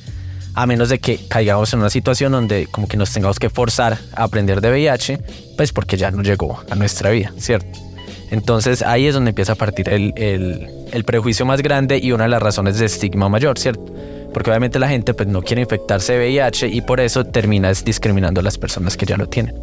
a 0.55 0.67
menos 0.67 0.89
de 0.89 0.99
que 0.99 1.19
caigamos 1.29 1.73
en 1.73 1.79
una 1.79 1.91
situación 1.91 2.33
donde 2.33 2.67
como 2.67 2.89
que 2.89 2.97
nos 2.97 3.13
tengamos 3.13 3.39
que 3.39 3.49
forzar 3.51 3.99
a 4.15 4.25
aprender 4.25 4.61
de 4.61 4.71
VIH, 4.71 5.19
pues 5.57 5.73
porque 5.73 5.97
ya 5.97 6.11
no 6.11 6.23
llegó 6.23 6.61
a 6.69 6.75
nuestra 6.75 7.11
vida, 7.11 7.33
¿cierto? 7.39 7.90
Entonces 8.31 8.83
ahí 8.83 9.07
es 9.07 9.15
donde 9.15 9.31
empieza 9.31 9.53
a 9.53 9.57
partir 9.57 9.89
el, 9.89 10.13
el, 10.17 11.05
prejuicio 11.05 11.45
más 11.45 11.63
grande 11.63 11.99
y 11.99 12.13
una 12.13 12.25
de 12.25 12.31
las 12.31 12.43
razones 12.43 12.79
de 12.79 12.87
estigma 12.87 13.29
mayor, 13.29 13.59
¿cierto? 13.59 13.85
Porque 14.33 14.51
obviamente 14.51 14.79
la 14.79 14.89
gente 14.89 15.15
pues 15.15 15.29
no 15.29 15.43
quiere 15.43 15.63
infectarse 15.63 16.13
de 16.13 16.29
VIH 16.29 16.69
y 16.69 16.81
por 16.83 17.01
eso 17.01 17.25
termina 17.25 17.73
discriminando 17.73 18.41
a 18.41 18.45
las 18.45 18.57
personas 18.57 18.97
que 18.97 19.07
ya 19.07 19.17
lo 19.17 19.29
tienen. 19.29 19.57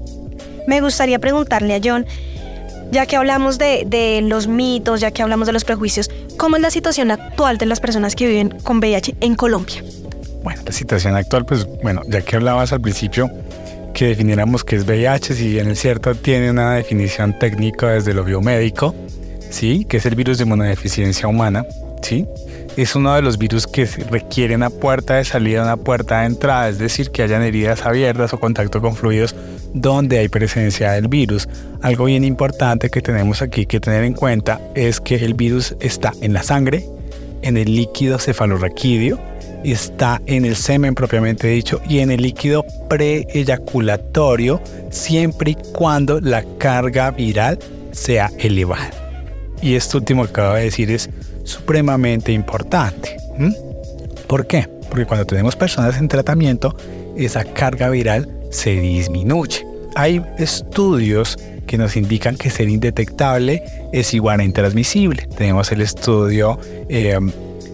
Me 0.67 0.81
gustaría 0.81 1.17
preguntarle 1.19 1.75
a 1.75 1.79
John, 1.81 2.05
ya 2.91 3.05
que 3.05 3.15
hablamos 3.15 3.57
de, 3.57 3.85
de, 3.87 4.21
los 4.21 4.47
mitos, 4.47 4.99
ya 4.99 5.11
que 5.11 5.21
hablamos 5.21 5.47
de 5.47 5.53
los 5.53 5.63
prejuicios, 5.63 6.09
¿cómo 6.35 6.57
es 6.57 6.61
la 6.61 6.71
situación 6.71 7.11
actual 7.11 7.57
de 7.57 7.67
las 7.67 7.79
personas 7.79 8.15
que 8.15 8.27
viven 8.27 8.49
con 8.63 8.79
VIH 8.79 9.15
en 9.21 9.35
Colombia? 9.35 9.81
Bueno, 10.43 10.61
la 10.65 10.71
situación 10.73 11.15
actual, 11.15 11.45
pues 11.45 11.65
bueno, 11.81 12.01
ya 12.07 12.21
que 12.21 12.35
hablabas 12.35 12.73
al 12.73 12.81
principio 12.81 13.31
que 13.97 14.05
definiéramos 14.09 14.63
qué 14.63 14.75
es 14.75 14.85
VIH, 14.85 15.33
si 15.33 15.49
bien 15.49 15.71
es 15.71 15.79
cierto 15.79 16.13
tiene 16.13 16.51
una 16.51 16.75
definición 16.75 17.37
técnica 17.39 17.89
desde 17.89 18.13
lo 18.13 18.23
biomédico, 18.23 18.93
¿sí? 19.49 19.85
Que 19.85 19.97
es 19.97 20.05
el 20.05 20.13
virus 20.13 20.37
de 20.37 20.43
inmunodeficiencia 20.43 21.27
humana, 21.27 21.65
¿sí? 22.03 22.27
Es 22.75 22.95
uno 22.95 23.15
de 23.15 23.23
los 23.23 23.39
virus 23.39 23.65
que 23.65 23.87
requiere 23.87 24.53
una 24.53 24.69
puerta 24.69 25.15
de 25.15 25.25
salida, 25.25 25.63
una 25.63 25.77
puerta 25.77 26.19
de 26.19 26.27
entrada, 26.27 26.69
es 26.69 26.77
decir, 26.77 27.09
que 27.09 27.23
hayan 27.23 27.41
heridas 27.41 27.87
abiertas 27.87 28.31
o 28.33 28.39
contacto 28.39 28.81
con 28.81 28.95
fluidos 28.95 29.33
donde 29.73 30.19
hay 30.19 30.29
presencia 30.29 30.91
del 30.91 31.07
virus. 31.07 31.49
Algo 31.81 32.05
bien 32.05 32.23
importante 32.23 32.91
que 32.91 33.01
tenemos 33.01 33.41
aquí 33.41 33.65
que 33.65 33.79
tener 33.79 34.03
en 34.03 34.13
cuenta 34.13 34.61
es 34.75 35.01
que 35.01 35.15
el 35.15 35.33
virus 35.33 35.75
está 35.79 36.13
en 36.21 36.33
la 36.33 36.43
sangre, 36.43 36.85
en 37.41 37.57
el 37.57 37.75
líquido 37.75 38.19
cefalorraquídeo, 38.19 39.19
está 39.63 40.21
en 40.25 40.45
el 40.45 40.55
semen 40.55 40.95
propiamente 40.95 41.47
dicho 41.47 41.81
y 41.87 41.99
en 41.99 42.11
el 42.11 42.21
líquido 42.21 42.65
preeyaculatorio 42.89 44.61
siempre 44.89 45.51
y 45.51 45.57
cuando 45.73 46.19
la 46.21 46.43
carga 46.57 47.11
viral 47.11 47.59
sea 47.91 48.31
elevada. 48.37 48.91
Y 49.61 49.75
esto 49.75 49.97
último 49.97 50.23
que 50.25 50.29
acabo 50.29 50.55
de 50.55 50.63
decir 50.63 50.91
es 50.91 51.09
supremamente 51.43 52.31
importante. 52.31 53.17
¿Por 54.27 54.45
qué? 54.45 54.67
Porque 54.89 55.05
cuando 55.05 55.25
tenemos 55.25 55.55
personas 55.55 55.97
en 55.97 56.07
tratamiento, 56.07 56.75
esa 57.15 57.43
carga 57.43 57.89
viral 57.89 58.29
se 58.51 58.71
disminuye. 58.79 59.65
Hay 59.95 60.23
estudios 60.37 61.37
que 61.65 61.77
nos 61.77 61.97
indican 61.97 62.37
que 62.37 62.49
ser 62.49 62.69
indetectable 62.69 63.63
es 63.91 64.13
igual 64.13 64.39
a 64.39 64.43
intransmisible. 64.43 65.27
Tenemos 65.37 65.71
el 65.71 65.81
estudio 65.81 66.59
eh, 66.87 67.19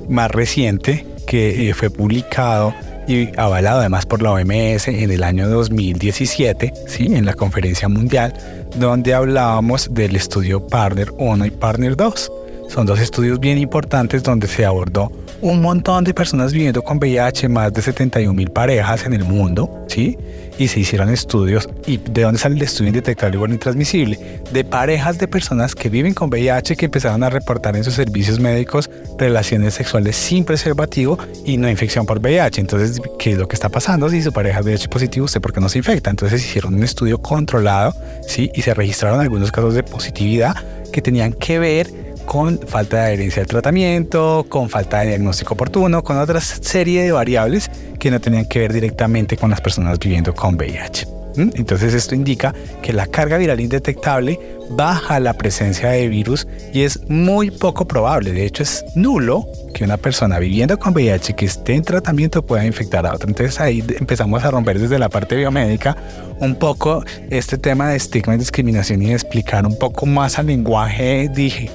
más 0.10 0.32
reciente 0.32 1.06
que 1.26 1.70
eh, 1.70 1.74
fue 1.74 1.90
publicado 1.90 2.74
y 3.08 3.30
avalado 3.38 3.80
además 3.80 4.06
por 4.06 4.22
la 4.22 4.32
OMS 4.32 4.88
en 4.88 5.12
el 5.12 5.24
año 5.24 5.50
2017, 5.50 6.74
¿sí? 6.88 7.06
en 7.06 7.26
la 7.26 7.34
conferencia 7.34 7.90
mundial, 7.90 8.34
donde 8.76 9.14
hablábamos 9.14 9.94
del 9.94 10.16
estudio 10.16 10.66
Partner 10.66 11.12
1 11.18 11.46
y 11.46 11.52
Partner 11.52 11.98
2. 11.98 12.32
Son 12.70 12.86
dos 12.86 13.00
estudios 13.00 13.40
bien 13.40 13.58
importantes 13.58 14.24
donde 14.24 14.48
se 14.48 14.66
abordó 14.66 15.12
un 15.44 15.62
montón 15.62 16.06
de 16.06 16.14
personas 16.14 16.54
viviendo 16.54 16.82
con 16.82 16.98
VIH, 16.98 17.50
más 17.50 17.74
de 17.74 17.82
71 17.82 18.34
mil 18.34 18.50
parejas 18.50 19.06
en 19.06 19.12
el 19.12 19.26
mundo, 19.26 19.86
¿sí? 19.90 20.18
Y 20.58 20.70
se 20.70 20.80
hicieron 20.80 21.10
estudios. 21.10 21.68
¿Y 21.86 21.98
de 21.98 22.22
dónde 22.22 22.40
sale 22.40 22.56
el 22.56 22.62
estudio 22.62 22.88
indetectable 22.88 23.38
o 23.38 23.46
intransmisible? 23.46 24.18
De 24.54 24.64
parejas 24.64 25.18
de 25.18 25.28
personas 25.28 25.76
que 25.76 25.90
viven 25.90 26.14
con 26.14 26.30
VIH 26.30 26.78
que 26.78 26.86
empezaron 26.86 27.24
a 27.24 27.30
reportar 27.30 27.76
en 27.76 27.84
sus 27.84 27.96
servicios 27.96 28.40
médicos 28.40 28.90
relaciones 29.18 29.74
sexuales 29.74 30.16
sin 30.16 30.46
preservativo 30.46 31.18
y 31.46 31.58
no 31.58 31.70
infección 31.70 32.06
por 32.06 32.20
VIH. 32.20 32.62
Entonces, 32.62 33.02
¿qué 33.20 33.34
es 33.34 33.38
lo 33.38 33.50
que 33.50 33.56
está 33.56 33.68
pasando? 33.68 34.10
Si 34.10 34.22
su 34.22 34.32
pareja 34.32 34.60
es 34.60 34.66
VIH 34.66 34.88
positivo, 34.88 35.26
¿usted 35.26 35.42
por 35.42 35.52
qué 35.52 35.60
no 35.60 35.68
se 35.68 35.80
infecta? 35.80 36.10
Entonces 36.10 36.42
hicieron 36.42 36.74
un 36.74 36.84
estudio 36.84 37.18
controlado, 37.18 37.94
¿sí? 38.26 38.50
Y 38.56 38.62
se 38.62 38.74
registraron 38.74 39.20
algunos 39.20 39.52
casos 39.52 39.74
de 39.74 39.84
positividad 39.84 40.56
que 40.94 41.02
tenían 41.02 41.34
que 41.34 41.60
ver 41.60 42.03
con 42.26 42.60
falta 42.60 42.98
de 42.98 43.04
adherencia 43.04 43.42
al 43.42 43.48
tratamiento, 43.48 44.46
con 44.50 44.70
falta 44.70 45.00
de 45.00 45.10
diagnóstico 45.10 45.54
oportuno, 45.54 46.04
con 46.04 46.18
otra 46.18 46.42
serie 46.42 47.04
de 47.04 47.12
variables 47.12 47.70
que 48.00 48.12
no 48.12 48.20
tenían 48.20 48.46
que 48.46 48.60
ver 48.60 48.74
directamente 48.74 49.38
con 49.38 49.50
las 49.50 49.62
personas 49.62 50.00
viviendo 50.00 50.34
con 50.34 50.56
VIH. 50.56 51.23
Entonces 51.36 51.94
esto 51.94 52.16
indica 52.16 52.54
que 52.82 52.94
la 52.94 53.08
carga 53.08 53.38
viral 53.38 53.60
indetectable 53.60 54.40
baja 54.70 55.20
la 55.20 55.34
presencia 55.34 55.90
de 55.90 56.08
virus 56.08 56.48
y 56.74 56.82
es 56.82 57.00
muy 57.10 57.52
poco 57.52 57.86
probable, 57.88 58.32
de 58.32 58.46
hecho 58.46 58.64
es 58.64 58.86
nulo 58.96 59.46
que 59.74 59.84
una 59.84 59.98
persona 59.98 60.40
viviendo 60.40 60.78
con 60.80 60.94
VIH 60.94 61.36
que 61.36 61.46
esté 61.46 61.74
en 61.74 61.84
tratamiento 61.84 62.46
pueda 62.46 62.66
infectar 62.66 63.06
a 63.06 63.14
otra. 63.14 63.28
Entonces 63.28 63.60
ahí 63.60 63.84
empezamos 64.00 64.44
a 64.44 64.52
romper 64.52 64.80
desde 64.80 65.00
la 65.00 65.10
parte 65.10 65.36
biomédica 65.36 65.98
un 66.40 66.56
poco 66.56 67.04
este 67.30 67.58
tema 67.58 67.90
de 67.90 67.98
estigma 67.98 68.36
y 68.36 68.38
discriminación 68.38 69.02
y 69.02 69.12
explicar 69.12 69.66
un 69.66 69.78
poco 69.78 70.06
más 70.06 70.40
al 70.40 70.48
lenguaje 70.48 71.30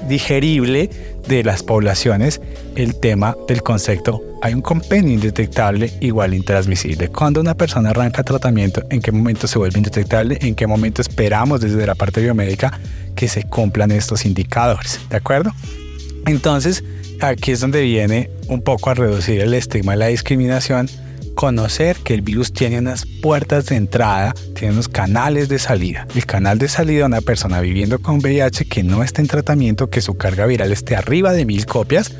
digerible 0.07 0.89
de 1.27 1.43
las 1.43 1.63
poblaciones 1.63 2.41
el 2.75 2.95
tema 2.95 3.35
del 3.47 3.61
concepto 3.61 4.28
hay 4.41 4.53
un 4.53 4.61
compendio 4.61 5.13
indetectable 5.13 5.91
igual 5.99 6.33
intransmisible. 6.33 7.09
Cuando 7.09 7.41
una 7.41 7.55
persona 7.55 7.89
arranca 7.89 8.23
tratamiento, 8.23 8.83
¿en 8.89 9.01
qué 9.01 9.11
momento 9.11 9.47
se 9.47 9.59
vuelve 9.59 9.77
indetectable? 9.77 10.37
¿En 10.41 10.55
qué 10.55 10.67
momento 10.67 11.01
esperamos 11.01 11.61
desde 11.61 11.85
la 11.85 11.95
parte 11.95 12.21
biomédica 12.21 12.79
que 13.15 13.27
se 13.27 13.43
cumplan 13.43 13.91
estos 13.91 14.25
indicadores? 14.25 14.99
¿De 15.09 15.17
acuerdo? 15.17 15.51
Entonces, 16.25 16.83
aquí 17.21 17.51
es 17.51 17.59
donde 17.59 17.81
viene 17.81 18.29
un 18.47 18.61
poco 18.61 18.89
a 18.89 18.93
reducir 18.93 19.41
el 19.41 19.53
estigma 19.53 19.93
de 19.93 19.97
la 19.97 20.07
discriminación, 20.07 20.89
conocer 21.35 21.97
que 21.97 22.13
el 22.13 22.21
virus 22.21 22.51
tiene 22.51 22.79
unas 22.79 23.05
puertas 23.05 23.67
de 23.67 23.75
entrada, 23.75 24.33
tiene 24.55 24.73
unos 24.73 24.89
canales 24.89 25.47
de 25.49 25.59
salida. 25.59 26.07
El 26.15 26.25
canal 26.25 26.57
de 26.57 26.67
salida 26.67 26.99
de 26.99 27.05
una 27.05 27.21
persona 27.21 27.61
viviendo 27.61 27.99
con 27.99 28.19
VIH 28.19 28.65
que 28.65 28.83
no 28.83 29.03
está 29.03 29.21
en 29.21 29.27
tratamiento, 29.27 29.89
que 29.89 30.01
su 30.01 30.15
carga 30.17 30.45
viral 30.45 30.71
esté 30.71 30.95
arriba 30.95 31.31
de 31.31 31.45
mil 31.45 31.65
copias, 31.65 32.11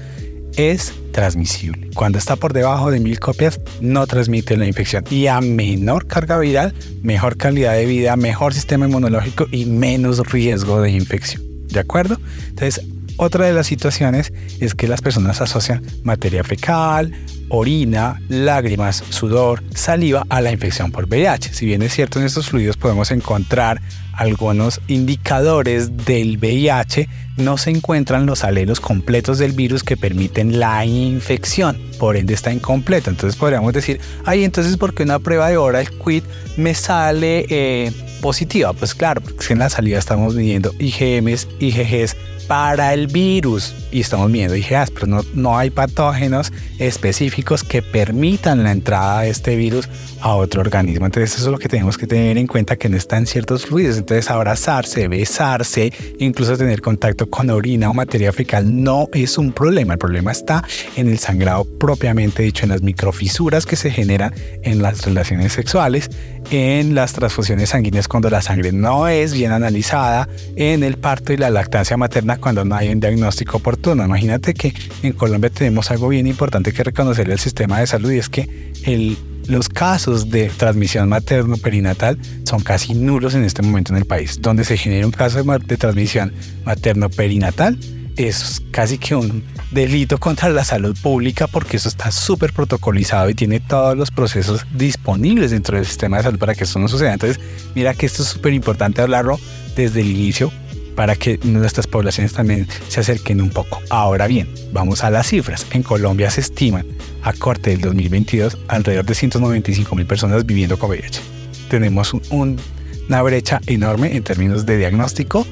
es 0.56 0.94
transmisible. 1.12 1.90
Cuando 1.96 2.18
está 2.18 2.36
por 2.36 2.54
debajo 2.54 2.92
de 2.92 3.00
mil 3.00 3.20
copias, 3.20 3.60
no 3.82 4.06
transmite 4.08 4.58
la 4.58 4.66
infección. 4.66 5.04
Y 5.10 5.28
a 5.28 5.42
menor 5.42 6.08
carga 6.08 6.38
viral, 6.38 6.74
mejor 7.02 7.38
calidad 7.38 7.74
de 7.74 7.86
vida, 7.86 8.16
mejor 8.16 8.54
sistema 8.54 8.88
inmunológico 8.88 9.48
y 9.52 9.66
menos 9.66 10.20
riesgo 10.32 10.82
de 10.82 10.92
infección. 10.92 11.44
¿De 11.68 11.80
acuerdo? 11.80 12.18
Entonces, 12.50 12.86
otra 13.18 13.46
de 13.46 13.54
las 13.54 13.68
situaciones 13.68 14.32
es 14.60 14.76
que 14.76 14.88
las 14.88 15.02
personas 15.02 15.42
asocian 15.42 15.84
materia 16.04 16.44
fecal, 16.44 17.14
orina, 17.50 18.22
lágrimas, 18.30 19.04
sudor, 19.10 19.64
saliva 19.74 20.26
a 20.30 20.42
la 20.42 20.52
infección 20.52 20.92
por 20.92 21.06
VIH. 21.06 21.54
Si 21.54 21.66
bien 21.66 21.82
es 21.82 21.94
cierto, 21.94 22.20
en 22.20 22.26
estos 22.26 22.50
fluidos 22.50 22.78
podemos 22.78 23.12
encontrar 23.12 23.82
algunos 24.14 24.82
indicadores 24.88 26.06
del 26.06 26.38
VIH, 26.38 27.08
no 27.38 27.58
se 27.58 27.70
encuentran 27.70 28.26
los 28.26 28.44
alelos 28.44 28.82
completos 28.82 29.38
del 29.38 29.54
virus 29.54 29.82
que 29.82 29.96
permiten 29.96 30.60
la 30.60 30.86
infección, 30.86 31.78
por 31.98 32.18
ende 32.18 32.34
está 32.34 32.52
incompleto. 32.52 33.10
Entonces 33.10 33.40
podríamos 33.40 33.72
decir, 33.72 34.02
ay, 34.26 34.44
entonces 34.44 34.76
¿por 34.76 34.94
qué 34.94 35.04
una 35.04 35.20
prueba 35.20 35.50
de 35.50 35.58
oral 35.58 35.90
quit 36.04 36.26
me 36.58 36.74
sale 36.74 37.46
eh, 37.50 37.92
positiva? 38.22 38.74
Pues 38.74 38.94
claro, 38.94 39.22
porque 39.22 39.54
en 39.54 39.60
la 39.60 39.70
salida 39.70 39.98
estamos 39.98 40.36
midiendo 40.36 40.74
IgMs, 40.80 41.48
IgGs, 41.60 42.18
para 42.50 42.96
el 42.96 43.06
virus. 43.06 43.76
Y 43.92 44.02
estamos 44.02 44.32
viendo 44.32 44.56
IgAs, 44.56 44.90
pero 44.90 45.06
no, 45.06 45.22
no 45.36 45.56
hay 45.56 45.70
patógenos 45.70 46.52
específicos 46.80 47.64
que 47.64 47.84
permitan 47.84 48.64
la 48.64 48.72
entrada 48.72 49.22
de 49.22 49.30
este 49.30 49.56
virus 49.56 49.88
a 50.20 50.34
otro 50.34 50.62
organismo. 50.62 51.06
Entonces 51.06 51.36
eso 51.36 51.46
es 51.46 51.52
lo 51.52 51.60
que 51.60 51.70
tenemos 51.70 51.96
que 51.96 52.08
tener 52.08 52.40
en 52.40 52.48
cuenta 52.48 52.76
que 52.76 52.90
no 52.90 52.98
están 52.98 53.28
ciertos 53.28 53.68
fluidos. 53.68 53.98
Entonces 53.98 54.32
abrazarse, 54.32 55.08
besarse, 55.08 55.94
incluso 56.18 56.58
tener 56.58 56.82
contacto 56.82 57.30
con 57.30 57.52
orina 57.52 57.90
o 57.90 57.94
materia 57.94 58.34
fecal 58.34 58.84
no 58.84 59.08
es 59.14 59.38
un 59.38 59.52
problema. 59.52 59.94
El 59.94 60.00
problema 60.00 60.32
está 60.32 60.64
en 60.96 61.08
el 61.08 61.20
sangrado 61.20 61.66
propiamente 61.66 62.42
dicho, 62.42 62.66
en 62.66 62.70
las 62.70 62.82
microfisuras 62.82 63.68
que 63.68 63.76
se 63.76 63.92
generan 63.92 64.34
en 64.64 64.82
las 64.82 65.06
relaciones 65.06 65.54
sexuales, 65.54 66.10
en 66.50 66.96
las 66.96 67.14
transfusiones 67.14 67.70
sanguíneas 67.70 68.08
cuando 68.08 68.32
la 68.32 68.42
sangre 68.42 68.72
no 68.72 69.08
es 69.08 69.34
bien 69.34 69.52
analizada, 69.52 70.28
en 70.56 70.84
el 70.84 70.98
parto 70.98 71.32
y 71.32 71.38
la 71.38 71.52
lactancia 71.52 71.96
materna 71.96 72.39
cuando 72.40 72.66
no 72.66 72.76
hay 72.76 72.90
un 72.90 73.00
diagnóstico 73.00 73.58
oportuno. 73.58 74.04
Imagínate 74.06 74.54
que 74.54 74.74
en 75.04 75.14
Colombia 75.14 75.50
tenemos 75.50 75.92
algo 75.92 76.08
bien 76.10 76.28
importante 76.28 76.74
que 76.74 76.84
reconocer 76.84 77.30
el 77.30 77.40
sistema 77.40 77.80
de 77.80 77.88
salud 77.88 78.12
y 78.12 78.18
es 78.18 78.30
que 78.30 78.74
el 78.84 79.18
los 79.50 79.68
casos 79.68 80.30
de 80.30 80.50
transmisión 80.50 81.10
materno-perinatal 81.10 82.20
son 82.44 82.62
casi 82.62 82.94
nulos 82.94 83.34
en 83.34 83.44
este 83.44 83.64
momento 83.64 83.92
en 83.92 83.98
el 83.98 84.06
país. 84.06 84.40
Donde 84.40 84.64
se 84.64 84.78
genera 84.78 85.06
un 85.06 85.12
caso 85.12 85.44
de, 85.44 85.78
transmisión 85.78 86.32
materno-perinatal 86.66 87.78
es 88.16 88.62
casi 88.72 88.98
que 88.98 89.16
un 89.16 89.44
delito 89.72 90.18
contra 90.18 90.50
la 90.50 90.64
salud 90.64 90.96
pública 91.02 91.48
porque 91.48 91.78
eso 91.78 91.90
está 91.90 92.12
súper 92.12 92.54
protocolizado 92.54 93.30
y 93.30 93.34
tiene 93.34 93.60
todos 93.60 93.98
los 93.98 94.12
procesos 94.12 94.66
disponibles 94.76 95.52
dentro 95.52 95.78
del 95.78 95.86
sistema 95.86 96.18
de 96.18 96.24
salud 96.24 96.40
para 96.40 96.54
que 96.54 96.66
esto 96.66 96.80
no 96.80 96.88
suceda. 96.88 97.14
Entonces, 97.14 97.40
mira 97.76 97.94
que 97.94 98.06
esto 98.06 98.24
es 98.24 98.30
súper 98.30 98.54
importante 98.54 99.02
hablarlo 99.02 99.40
desde 99.76 100.02
el 100.02 100.12
inicio 100.12 100.52
para 101.00 101.16
que 101.16 101.40
nuestras 101.44 101.88
poblaciones 101.88 102.34
también 102.34 102.68
se 102.90 103.00
acerquen 103.00 103.40
un 103.40 103.52
poco. 103.52 103.80
Ahora 103.90 104.28
bien, 104.28 104.50
vamos 104.74 105.06
a 105.06 105.10
las 105.10 105.28
cifras. 105.28 105.66
En 105.72 105.82
Colombia 105.82 106.30
se 106.30 106.42
estiman 106.42 106.86
a 107.24 107.32
corte 107.32 107.70
del 107.70 107.80
2022 107.80 108.58
alrededor 108.68 109.06
de 109.06 109.16
195 109.16 109.96
mil 109.96 110.06
personas 110.06 110.46
viviendo 110.46 110.78
con 110.78 110.90
VIH. 110.90 111.22
Tenemos 111.70 112.14
una 112.32 113.22
brecha 113.22 113.62
enorme 113.66 114.14
en 114.14 114.24
términos 114.26 114.66
de 114.66 114.76
diagnóstico, 114.76 115.48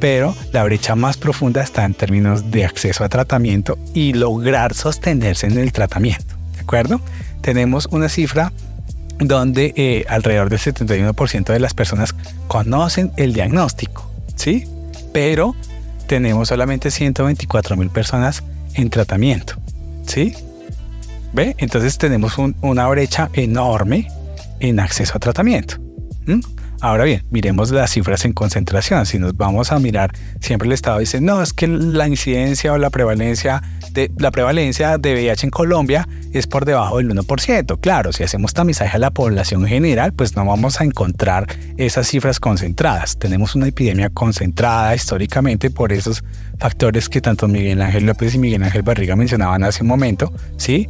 pero 0.00 0.34
la 0.52 0.64
brecha 0.64 0.96
más 0.96 1.16
profunda 1.16 1.62
está 1.62 1.84
en 1.84 1.94
términos 1.94 2.50
de 2.50 2.64
acceso 2.64 3.04
a 3.04 3.08
tratamiento 3.08 3.78
y 3.94 4.14
lograr 4.14 4.74
sostenerse 4.74 5.46
en 5.46 5.58
el 5.58 5.70
tratamiento. 5.70 6.34
¿De 6.54 6.62
acuerdo? 6.62 7.00
Tenemos 7.40 7.86
una 7.92 8.08
cifra 8.08 8.52
donde 9.20 9.72
eh, 9.76 10.06
alrededor 10.08 10.48
del 10.50 10.58
71% 10.58 11.52
de 11.52 11.60
las 11.60 11.74
personas 11.74 12.16
conocen 12.48 13.12
el 13.16 13.32
diagnóstico, 13.32 14.10
¿sí? 14.34 14.66
Pero 15.12 15.54
tenemos 16.06 16.48
solamente 16.48 16.90
124 16.90 17.76
mil 17.76 17.90
personas 17.90 18.42
en 18.74 18.90
tratamiento. 18.90 19.54
¿Sí? 20.06 20.34
¿Ve? 21.32 21.54
Entonces 21.58 21.98
tenemos 21.98 22.36
una 22.60 22.88
brecha 22.88 23.28
enorme 23.34 24.08
en 24.60 24.80
acceso 24.80 25.16
a 25.16 25.20
tratamiento. 25.20 25.76
Ahora 26.80 27.04
bien, 27.04 27.24
miremos 27.30 27.72
las 27.72 27.90
cifras 27.90 28.24
en 28.24 28.32
concentración. 28.32 29.04
Si 29.04 29.18
nos 29.18 29.36
vamos 29.36 29.72
a 29.72 29.80
mirar, 29.80 30.12
siempre 30.40 30.66
el 30.66 30.72
Estado 30.72 31.00
dice, 31.00 31.20
no, 31.20 31.42
es 31.42 31.52
que 31.52 31.66
la 31.66 32.06
incidencia 32.06 32.72
o 32.72 32.78
la 32.78 32.90
prevalencia 32.90 33.62
de, 33.92 34.12
la 34.16 34.30
prevalencia 34.30 34.96
de 34.96 35.14
VIH 35.14 35.46
en 35.46 35.50
Colombia 35.50 36.08
es 36.32 36.46
por 36.46 36.64
debajo 36.64 36.98
del 36.98 37.10
1%. 37.10 37.80
Claro, 37.80 38.12
si 38.12 38.22
hacemos 38.22 38.54
tamizaje 38.54 38.96
a 38.96 39.00
la 39.00 39.10
población 39.10 39.66
general, 39.66 40.12
pues 40.12 40.36
no 40.36 40.44
vamos 40.44 40.80
a 40.80 40.84
encontrar 40.84 41.46
esas 41.78 42.06
cifras 42.06 42.38
concentradas. 42.38 43.18
Tenemos 43.18 43.56
una 43.56 43.66
epidemia 43.66 44.08
concentrada 44.10 44.94
históricamente 44.94 45.70
por 45.70 45.92
esos 45.92 46.22
factores 46.60 47.08
que 47.08 47.20
tanto 47.20 47.48
Miguel 47.48 47.82
Ángel 47.82 48.06
López 48.06 48.36
y 48.36 48.38
Miguel 48.38 48.62
Ángel 48.62 48.82
Barriga 48.82 49.16
mencionaban 49.16 49.64
hace 49.64 49.82
un 49.82 49.88
momento, 49.88 50.32
¿sí? 50.58 50.88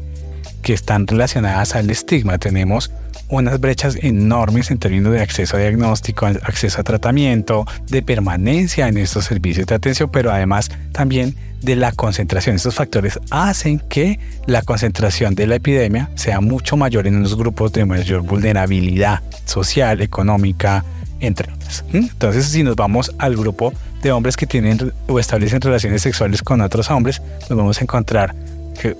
Que 0.60 0.74
están 0.74 1.06
relacionadas 1.06 1.74
al 1.74 1.88
estigma. 1.88 2.36
Tenemos 2.36 2.90
unas 3.28 3.60
brechas 3.60 3.96
enormes 4.00 4.70
en 4.70 4.78
términos 4.78 5.12
de 5.12 5.20
acceso 5.20 5.56
a 5.56 5.60
diagnóstico, 5.60 6.26
acceso 6.26 6.80
a 6.80 6.84
tratamiento, 6.84 7.66
de 7.86 8.02
permanencia 8.02 8.88
en 8.88 8.96
estos 8.96 9.26
servicios 9.26 9.66
de 9.66 9.74
atención, 9.74 10.10
pero 10.10 10.30
además 10.30 10.70
también 10.92 11.36
de 11.62 11.76
la 11.76 11.92
concentración. 11.92 12.56
Estos 12.56 12.74
factores 12.74 13.18
hacen 13.30 13.80
que 13.80 14.18
la 14.46 14.62
concentración 14.62 15.34
de 15.34 15.46
la 15.46 15.56
epidemia 15.56 16.10
sea 16.14 16.40
mucho 16.40 16.76
mayor 16.76 17.06
en 17.06 17.22
los 17.22 17.36
grupos 17.36 17.72
de 17.72 17.84
mayor 17.84 18.22
vulnerabilidad 18.22 19.20
social, 19.44 20.00
económica, 20.00 20.84
entre 21.20 21.52
otras. 21.52 21.84
Entonces, 21.92 22.46
si 22.46 22.62
nos 22.62 22.76
vamos 22.76 23.14
al 23.18 23.36
grupo 23.36 23.72
de 24.02 24.12
hombres 24.12 24.36
que 24.36 24.46
tienen 24.46 24.92
o 25.08 25.18
establecen 25.18 25.60
relaciones 25.60 26.02
sexuales 26.02 26.42
con 26.42 26.60
otros 26.60 26.90
hombres, 26.90 27.20
nos 27.48 27.58
vamos 27.58 27.80
a 27.80 27.82
encontrar 27.82 28.34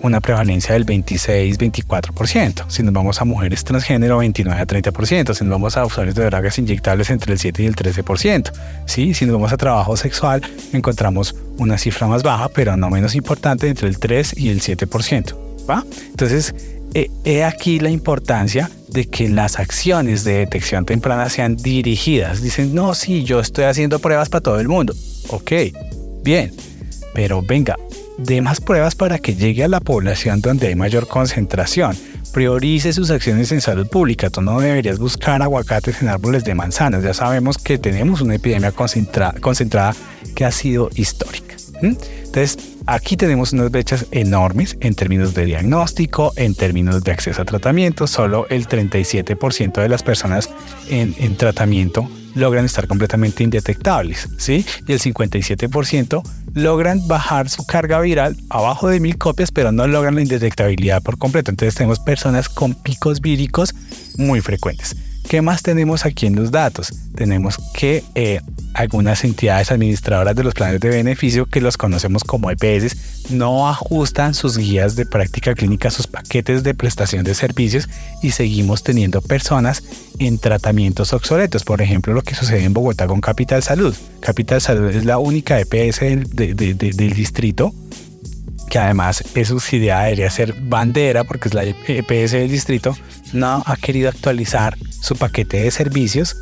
una 0.03 0.21
prevalencia 0.21 0.75
del 0.75 0.87
26-24%. 0.87 2.65
Si 2.69 2.83
nos 2.83 2.93
vamos 2.93 3.21
a 3.21 3.25
mujeres 3.25 3.65
transgénero, 3.65 4.19
29 4.19 4.61
a 4.61 4.67
30%. 4.67 5.35
Si 5.35 5.45
nos 5.45 5.53
vamos 5.53 5.77
a 5.77 5.85
usuarios 5.85 6.15
de 6.15 6.25
drogas 6.25 6.59
inyectables, 6.59 7.11
entre 7.11 7.33
el 7.33 7.39
7 7.39 7.63
y 7.63 7.67
el 7.67 7.77
13%. 7.77 8.53
¿Sí? 8.87 9.15
Si 9.15 9.25
nos 9.25 9.35
vamos 9.35 9.53
a 9.53 9.57
trabajo 9.57 9.97
sexual, 9.97 10.43
encontramos 10.73 11.35
una 11.59 11.79
cifra 11.79 12.07
más 12.07 12.23
baja, 12.23 12.49
pero 12.49 12.77
no 12.77 12.91
menos 12.91 13.15
importante, 13.15 13.69
entre 13.69 13.89
el 13.89 13.99
3 13.99 14.35
y 14.37 14.51
el 14.51 14.61
7%. 14.61 15.35
¿va? 15.69 15.85
Entonces, 16.11 16.55
he 16.95 17.45
aquí 17.45 17.79
la 17.79 17.91
importancia 17.91 18.71
de 18.89 19.07
que 19.07 19.29
las 19.29 19.59
acciones 19.59 20.25
de 20.25 20.39
detección 20.39 20.87
temprana 20.87 21.29
sean 21.29 21.57
dirigidas. 21.57 22.41
Dicen, 22.41 22.75
no, 22.75 22.95
sí, 22.95 23.25
yo 23.25 23.41
estoy 23.41 23.65
haciendo 23.65 23.99
pruebas 23.99 24.29
para 24.29 24.41
todo 24.41 24.61
el 24.61 24.69
mundo. 24.69 24.95
Ok, 25.29 25.53
bien, 26.23 26.53
pero 27.15 27.43
venga, 27.43 27.77
dé 28.19 28.43
más 28.43 28.61
pruebas 28.61 28.95
para 28.95 29.19
que 29.19 29.35
llegue 29.35 29.65
a 29.65 29.69
la 29.69 29.81
población 29.81 30.41
donde 30.41 30.69
hay 30.69 30.75
mayor 30.75 31.09
concentración. 31.09 31.97
Priorice 32.33 32.93
sus 32.93 33.11
acciones 33.11 33.51
en 33.53 33.61
salud 33.61 33.89
pública. 33.89 34.29
Tú 34.29 34.43
no 34.43 34.61
deberías 34.61 34.99
buscar 34.99 35.41
aguacates 35.41 36.03
en 36.03 36.09
árboles 36.09 36.45
de 36.45 36.55
manzanas. 36.55 37.03
Ya 37.03 37.15
sabemos 37.15 37.57
que 37.57 37.79
tenemos 37.79 38.21
una 38.21 38.35
epidemia 38.35 38.73
concentrada 38.73 39.95
que 40.35 40.45
ha 40.45 40.51
sido 40.51 40.91
histórica. 40.95 41.57
Entonces, 41.81 42.59
aquí 42.87 43.17
tenemos 43.17 43.53
unas 43.53 43.71
brechas 43.71 44.07
enormes 44.11 44.77
en 44.81 44.95
términos 44.95 45.33
de 45.35 45.45
diagnóstico, 45.45 46.33
en 46.37 46.55
términos 46.55 47.05
de 47.05 47.13
acceso 47.13 47.41
a 47.41 47.45
tratamiento. 47.45 48.07
Solo 48.07 48.47
el 48.51 48.67
37% 48.67 49.81
de 49.81 49.89
las 49.89 50.03
personas 50.03 50.51
en 50.91 51.37
tratamiento 51.37 52.09
logran 52.39 52.65
estar 52.65 52.87
completamente 52.87 53.45
indetectables, 53.45 54.29
¿sí? 54.39 54.65
Y 54.87 54.93
el 54.93 55.01
57% 55.01 56.23
logran 56.55 57.07
bajar 57.07 57.49
su 57.49 57.67
carga 57.67 58.01
viral 58.01 58.37
abajo 58.49 58.89
de 58.89 59.01
mil 59.01 59.19
copias, 59.19 59.51
pero 59.51 59.73
no 59.73 59.87
logran 59.87 60.15
la 60.15 60.23
indetectabilidad 60.23 61.03
por 61.03 61.19
completo. 61.19 61.51
Entonces 61.51 61.75
tenemos 61.75 62.01
personas 62.01 62.49
con 62.49 62.75
picos 62.75 63.21
víricos 63.21 63.75
muy 64.17 64.41
frecuentes. 64.41 64.97
¿Qué 65.29 65.43
más 65.43 65.63
tenemos 65.63 66.07
aquí 66.07 66.25
en 66.25 66.37
los 66.37 66.51
datos? 66.51 66.91
Tenemos 67.15 67.59
que 67.75 68.03
eh, 68.15 68.41
algunas 68.73 69.25
entidades 69.25 69.71
administradoras 69.71 70.35
de 70.35 70.43
los 70.43 70.55
planes 70.55 70.81
de 70.81 70.89
beneficio, 70.89 71.45
que 71.45 71.61
los 71.61 71.77
conocemos 71.77 72.25
como 72.25 72.51
EPS, 72.51 73.31
no 73.31 73.69
ajustan 73.69 74.33
sus 74.33 74.57
guías 74.57 74.97
de 74.97 75.05
práctica 75.05 75.55
clínica, 75.55 75.91
sus 75.91 76.07
paquetes 76.07 76.63
de 76.63 76.73
prestación 76.73 77.25
de 77.25 77.35
servicios 77.35 77.91
y 78.23 78.31
seguimos 78.31 78.83
teniendo 78.83 79.21
personas 79.21 79.83
en 80.19 80.39
tratamientos 80.39 81.13
obsoletos. 81.13 81.65
Por 81.65 81.83
ejemplo, 81.83 82.13
lo 82.13 82.23
que 82.23 82.35
sucede 82.35 82.65
en 82.65 82.73
Bogotá 82.73 83.07
con 83.07 83.21
Capital 83.21 83.63
Salud. 83.63 83.95
Capital 84.21 84.61
Salud 84.61 84.91
es 84.91 85.05
la 85.05 85.19
única 85.19 85.59
EPS 85.61 86.01
del 86.01 87.13
distrito 87.15 87.73
que 88.69 88.79
además 88.79 89.25
es 89.35 89.49
subsidiada, 89.49 90.05
debería 90.05 90.31
ser 90.31 90.55
bandera 90.61 91.25
porque 91.25 91.49
es 91.49 91.55
la 91.55 91.65
EPS 91.65 92.33
del 92.33 92.51
distrito, 92.51 92.97
no 93.33 93.63
ha 93.65 93.77
querido 93.77 94.09
actualizar 94.09 94.77
su 95.01 95.17
paquete 95.17 95.63
de 95.63 95.71
servicios 95.71 96.37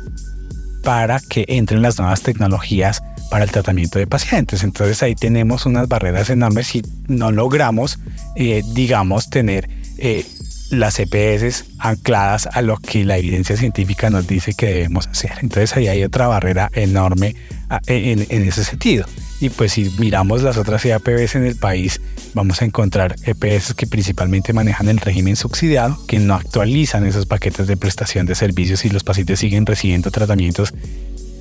para 0.83 1.19
que 1.19 1.45
entren 1.47 1.81
las 1.81 1.97
nuevas 1.97 2.21
tecnologías 2.21 3.01
para 3.29 3.43
el 3.43 3.51
tratamiento 3.51 3.99
de 3.99 4.07
pacientes. 4.07 4.63
Entonces 4.63 5.01
ahí 5.03 5.15
tenemos 5.15 5.65
unas 5.65 5.87
barreras 5.87 6.29
enormes 6.29 6.67
si 6.67 6.81
no 7.07 7.31
logramos, 7.31 7.99
eh, 8.35 8.63
digamos, 8.73 9.29
tener 9.29 9.69
eh, 9.97 10.25
las 10.69 10.99
EPS 10.99 11.65
ancladas 11.79 12.47
a 12.51 12.61
lo 12.61 12.77
que 12.77 13.05
la 13.05 13.17
evidencia 13.17 13.55
científica 13.55 14.09
nos 14.09 14.27
dice 14.27 14.53
que 14.53 14.67
debemos 14.67 15.07
hacer. 15.07 15.31
Entonces 15.41 15.75
ahí 15.75 15.87
hay 15.87 16.03
otra 16.03 16.27
barrera 16.27 16.69
enorme 16.73 17.35
ah, 17.69 17.79
en, 17.87 18.19
ese 18.29 18.63
sentido. 18.63 19.05
Y 19.39 19.49
pues 19.49 19.73
si 19.73 19.91
miramos 19.99 20.41
las 20.41 20.57
otras 20.57 20.83
EAPBs 20.83 21.35
en 21.35 21.45
el 21.45 21.55
país, 21.55 22.01
vamos 22.33 22.61
a 22.61 22.65
encontrar 22.65 23.15
EPS 23.23 23.73
que 23.75 23.87
principalmente 23.87 24.51
manejan 24.51 24.89
el 24.89 24.97
régimen 24.97 25.35
subsidiado, 25.35 25.97
que 26.07 26.19
no 26.19 26.33
actualizan 26.33 27.05
esos 27.05 27.25
paquetes 27.25 27.67
de 27.67 27.77
prestación 27.77 28.25
de 28.25 28.35
servicios 28.35 28.83
y 28.85 28.89
los 28.89 29.03
pacientes 29.03 29.39
siguen 29.39 29.65
recibiendo 29.65 30.11
tratamientos 30.11 30.73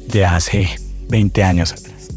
de 0.08 0.24
hace 0.24 0.68
20 1.08 1.42
años 1.42 1.72
atrás. 1.72 2.08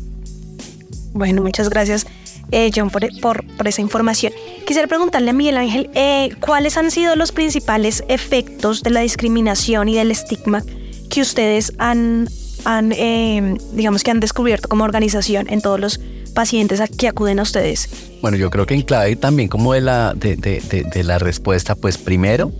Bueno, 1.14 1.42
muchas 1.42 1.70
gracias. 1.70 2.06
Eh, 2.52 2.72
John, 2.76 2.90
por, 2.90 3.46
esa 3.66 3.82
información. 3.82 4.34
Quisiera 4.66 4.88
preguntarle 4.88 5.30
a 5.30 5.34
Miguel 5.34 5.58
Ángel, 5.58 5.90
eh, 5.94 6.30
¿cuáles 6.40 6.78
han 6.78 6.92
sido 6.92 7.16
los 7.16 7.32
principales 7.32 8.04
efectos 8.08 8.82
de 8.82 8.90
la 8.90 9.02
discriminación 9.02 9.88
y 9.90 9.96
del 9.96 10.12
estigma 10.12 10.64
que 11.10 11.22
ustedes 11.22 11.74
han, 11.78 12.28
han 12.66 12.92
eh, 12.92 13.58
digamos 13.74 14.04
que 14.04 14.12
han 14.12 14.20
descubierto 14.20 14.68
como 14.68 14.84
organización 14.84 15.48
en 15.50 15.62
todos 15.62 15.80
los 15.80 16.00
pacientes 16.34 16.82
que 16.98 17.08
acuden 17.08 17.40
a 17.40 17.44
ustedes? 17.44 17.90
Bueno, 18.22 18.38
yo 18.38 18.50
creo 18.50 18.66
que 18.66 18.74
en 18.74 18.82
clave 18.82 19.16
también 19.16 19.48
como 19.50 19.74
de 19.74 19.82
la, 19.82 20.14
de, 20.16 20.36
de, 20.36 20.62
de, 20.62 21.04
la 21.04 21.20
respuesta, 21.20 21.76
pues 21.76 21.98
primero, 21.98 22.52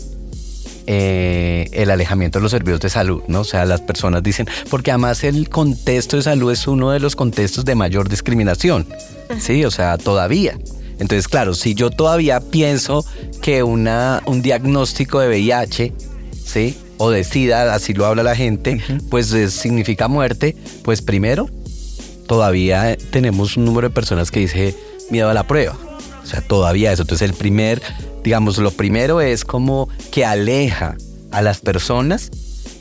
eh, 0.92 1.70
el 1.72 1.92
alejamiento 1.92 2.40
de 2.40 2.44
los 2.44 2.52
servicios 2.52 2.80
de 2.80 2.90
salud, 2.90 3.22
¿no? 3.28 3.42
O 3.42 3.44
sea, 3.44 3.64
las 3.66 3.80
personas 3.80 4.24
dicen, 4.24 4.48
porque 4.72 4.90
además 4.90 5.24
el 5.24 5.48
contexto 5.48 6.18
de 6.18 6.24
salud 6.24 6.52
es 6.52 6.66
uno 6.66 6.90
de 6.90 7.00
los 7.00 7.16
contextos 7.16 7.64
de 7.64 7.76
mayor 7.76 8.10
discriminación, 8.10 8.88
¿sí? 9.40 9.64
O 9.66 9.70
sea, 9.70 10.00
todavía. 10.00 10.58
Entonces, 10.94 11.28
claro, 11.28 11.54
si 11.54 11.76
yo 11.76 11.92
todavía 11.92 12.40
pienso 12.40 13.06
que 13.40 13.62
una, 13.62 14.24
un 14.26 14.42
diagnóstico 14.42 15.20
de 15.20 15.28
VIH, 15.28 15.94
¿sí? 16.44 16.76
O 16.98 17.12
de 17.12 17.24
SIDA, 17.24 17.72
así 17.76 17.94
lo 17.94 18.08
habla 18.08 18.24
la 18.24 18.36
gente, 18.36 18.82
pues 19.12 19.28
significa 19.28 20.08
muerte, 20.08 20.56
pues 20.82 21.04
primero, 21.04 21.52
todavía 22.26 22.98
tenemos 23.12 23.58
un 23.58 23.66
número 23.66 23.90
de 23.90 23.94
personas 23.94 24.32
que 24.32 24.40
dice 24.40 24.76
miedo 25.12 25.30
a 25.30 25.36
la 25.36 25.44
prueba. 25.44 25.78
O 26.30 26.32
sea, 26.32 26.42
todavía 26.42 26.92
eso. 26.92 27.02
Entonces 27.02 27.28
el 27.28 27.36
primer, 27.36 27.82
digamos, 28.24 28.60
lo 28.60 28.70
primero 28.70 29.20
es 29.20 29.44
como 29.44 29.90
que 30.12 30.26
aleja 30.26 30.96
a 31.32 31.42
las 31.42 31.60
personas 31.60 32.30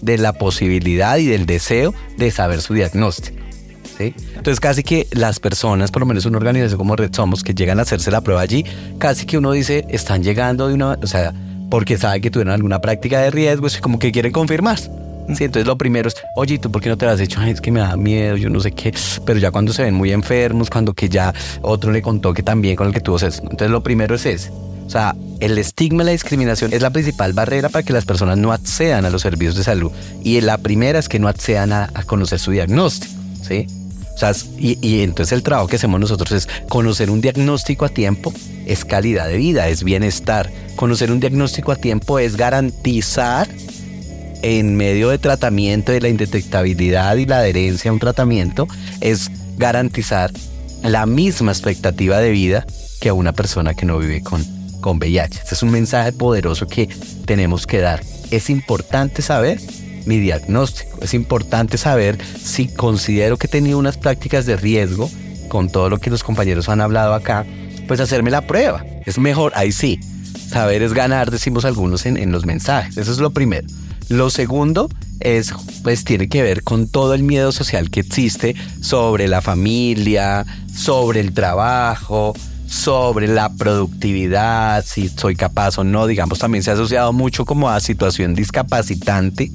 de 0.02 0.18
la 0.18 0.34
posibilidad 0.34 1.16
y 1.16 1.24
del 1.24 1.46
deseo 1.46 1.94
de 2.18 2.30
saber 2.30 2.60
su 2.60 2.74
diagnóstico. 2.74 3.38
Entonces 3.98 4.60
casi 4.60 4.82
que 4.82 5.06
las 5.12 5.40
personas, 5.40 5.90
por 5.90 6.00
lo 6.00 6.06
menos 6.06 6.26
una 6.26 6.36
organización 6.36 6.76
como 6.76 6.94
Red 6.94 7.14
Somos, 7.14 7.42
que 7.42 7.54
llegan 7.54 7.78
a 7.78 7.82
hacerse 7.82 8.10
la 8.10 8.20
prueba 8.20 8.42
allí, 8.42 8.66
casi 8.98 9.24
que 9.24 9.38
uno 9.38 9.52
dice, 9.52 9.86
están 9.88 10.22
llegando 10.22 10.68
de 10.68 10.74
una, 10.74 10.98
o 11.02 11.06
sea, 11.06 11.32
porque 11.70 11.96
saben 11.96 12.20
que 12.20 12.30
tuvieron 12.30 12.52
alguna 12.52 12.82
práctica 12.82 13.18
de 13.20 13.30
riesgo, 13.30 13.66
es 13.66 13.80
como 13.80 13.98
que 13.98 14.12
quieren 14.12 14.30
confirmar. 14.30 14.78
Sí, 15.34 15.44
entonces 15.44 15.66
lo 15.66 15.76
primero 15.76 16.08
es, 16.08 16.16
oye, 16.36 16.58
¿tú 16.58 16.70
por 16.70 16.82
qué 16.82 16.88
no 16.88 16.96
te 16.96 17.06
has 17.06 17.20
hecho? 17.20 17.40
es 17.42 17.60
que 17.60 17.70
me 17.70 17.80
da 17.80 17.96
miedo, 17.96 18.36
yo 18.36 18.48
no 18.48 18.60
sé 18.60 18.72
qué. 18.72 18.94
Pero 19.24 19.38
ya 19.38 19.50
cuando 19.50 19.72
se 19.72 19.82
ven 19.82 19.94
muy 19.94 20.12
enfermos, 20.12 20.70
cuando 20.70 20.94
que 20.94 21.08
ya 21.08 21.34
otro 21.62 21.92
le 21.92 22.02
contó 22.02 22.32
que 22.32 22.42
también 22.42 22.76
con 22.76 22.86
el 22.86 22.92
que 22.92 23.00
tuvo 23.00 23.18
sexo. 23.18 23.42
Entonces 23.42 23.70
lo 23.70 23.82
primero 23.82 24.14
es 24.14 24.26
ese. 24.26 24.50
O 24.50 24.90
sea, 24.90 25.14
el 25.40 25.58
estigma 25.58 26.02
y 26.02 26.06
la 26.06 26.12
discriminación 26.12 26.72
es 26.72 26.80
la 26.80 26.88
principal 26.88 27.34
barrera 27.34 27.68
para 27.68 27.82
que 27.82 27.92
las 27.92 28.06
personas 28.06 28.38
no 28.38 28.52
accedan 28.52 29.04
a 29.04 29.10
los 29.10 29.20
servicios 29.20 29.54
de 29.54 29.62
salud. 29.62 29.92
Y 30.24 30.40
la 30.40 30.56
primera 30.56 30.98
es 30.98 31.10
que 31.10 31.18
no 31.18 31.28
accedan 31.28 31.72
a, 31.72 31.88
conocer 32.06 32.38
su 32.38 32.52
diagnóstico, 32.52 33.12
¿sí? 33.42 33.66
O 34.14 34.18
sea, 34.18 34.32
y, 34.56 34.78
y, 34.80 35.02
entonces 35.02 35.32
el 35.32 35.42
trabajo 35.42 35.68
que 35.68 35.76
hacemos 35.76 36.00
nosotros 36.00 36.32
es 36.32 36.48
conocer 36.68 37.10
un 37.10 37.20
diagnóstico 37.20 37.84
a 37.84 37.90
tiempo, 37.90 38.32
es 38.66 38.84
calidad 38.86 39.28
de 39.28 39.36
vida, 39.36 39.68
es 39.68 39.84
bienestar. 39.84 40.50
Conocer 40.74 41.12
un 41.12 41.20
diagnóstico 41.20 41.70
a 41.70 41.76
tiempo 41.76 42.18
es 42.18 42.36
garantizar 42.36 43.46
en 44.42 44.76
medio 44.76 45.10
de 45.10 45.18
tratamiento, 45.18 45.92
de 45.92 46.00
la 46.00 46.08
indetectabilidad 46.08 47.16
y 47.16 47.26
la 47.26 47.38
adherencia 47.38 47.90
a 47.90 47.94
un 47.94 48.00
tratamiento, 48.00 48.66
es 49.00 49.30
garantizar 49.56 50.32
la 50.82 51.06
misma 51.06 51.52
expectativa 51.52 52.18
de 52.18 52.30
vida 52.30 52.66
que 53.00 53.08
a 53.08 53.14
una 53.14 53.32
persona 53.32 53.74
que 53.74 53.86
no 53.86 53.98
vive 53.98 54.22
con, 54.22 54.44
con 54.80 54.98
VIH. 54.98 55.40
Este 55.40 55.54
es 55.54 55.62
un 55.62 55.70
mensaje 55.70 56.12
poderoso 56.12 56.66
que 56.66 56.88
tenemos 57.24 57.66
que 57.66 57.78
dar. 57.78 58.02
Es 58.30 58.50
importante 58.50 59.22
saber 59.22 59.60
mi 60.06 60.18
diagnóstico, 60.18 61.00
es 61.02 61.14
importante 61.14 61.76
saber 61.76 62.18
si 62.42 62.68
considero 62.68 63.36
que 63.36 63.46
he 63.46 63.50
tenido 63.50 63.78
unas 63.78 63.98
prácticas 63.98 64.46
de 64.46 64.56
riesgo, 64.56 65.10
con 65.48 65.70
todo 65.70 65.88
lo 65.88 65.98
que 65.98 66.10
los 66.10 66.22
compañeros 66.22 66.68
han 66.68 66.80
hablado 66.80 67.14
acá, 67.14 67.44
pues 67.86 68.00
hacerme 68.00 68.30
la 68.30 68.42
prueba. 68.42 68.84
Es 69.06 69.18
mejor, 69.18 69.52
ahí 69.54 69.72
sí. 69.72 69.98
Saber 70.50 70.82
es 70.82 70.94
ganar, 70.94 71.30
decimos 71.30 71.64
algunos 71.64 72.06
en, 72.06 72.16
en 72.16 72.32
los 72.32 72.46
mensajes. 72.46 72.96
Eso 72.96 73.12
es 73.12 73.18
lo 73.18 73.30
primero. 73.30 73.66
Lo 74.08 74.30
segundo 74.30 74.88
es, 75.20 75.52
pues 75.82 76.04
tiene 76.04 76.28
que 76.28 76.42
ver 76.42 76.62
con 76.62 76.88
todo 76.88 77.14
el 77.14 77.22
miedo 77.22 77.52
social 77.52 77.90
que 77.90 78.00
existe 78.00 78.54
sobre 78.80 79.28
la 79.28 79.42
familia, 79.42 80.46
sobre 80.74 81.20
el 81.20 81.32
trabajo, 81.32 82.34
sobre 82.66 83.28
la 83.28 83.50
productividad, 83.50 84.84
si 84.84 85.08
soy 85.08 85.34
capaz 85.34 85.78
o 85.78 85.84
no, 85.84 86.06
digamos, 86.06 86.38
también 86.38 86.62
se 86.62 86.70
ha 86.70 86.74
asociado 86.74 87.12
mucho 87.12 87.44
como 87.44 87.70
a 87.70 87.80
situación 87.80 88.34
discapacitante 88.34 89.50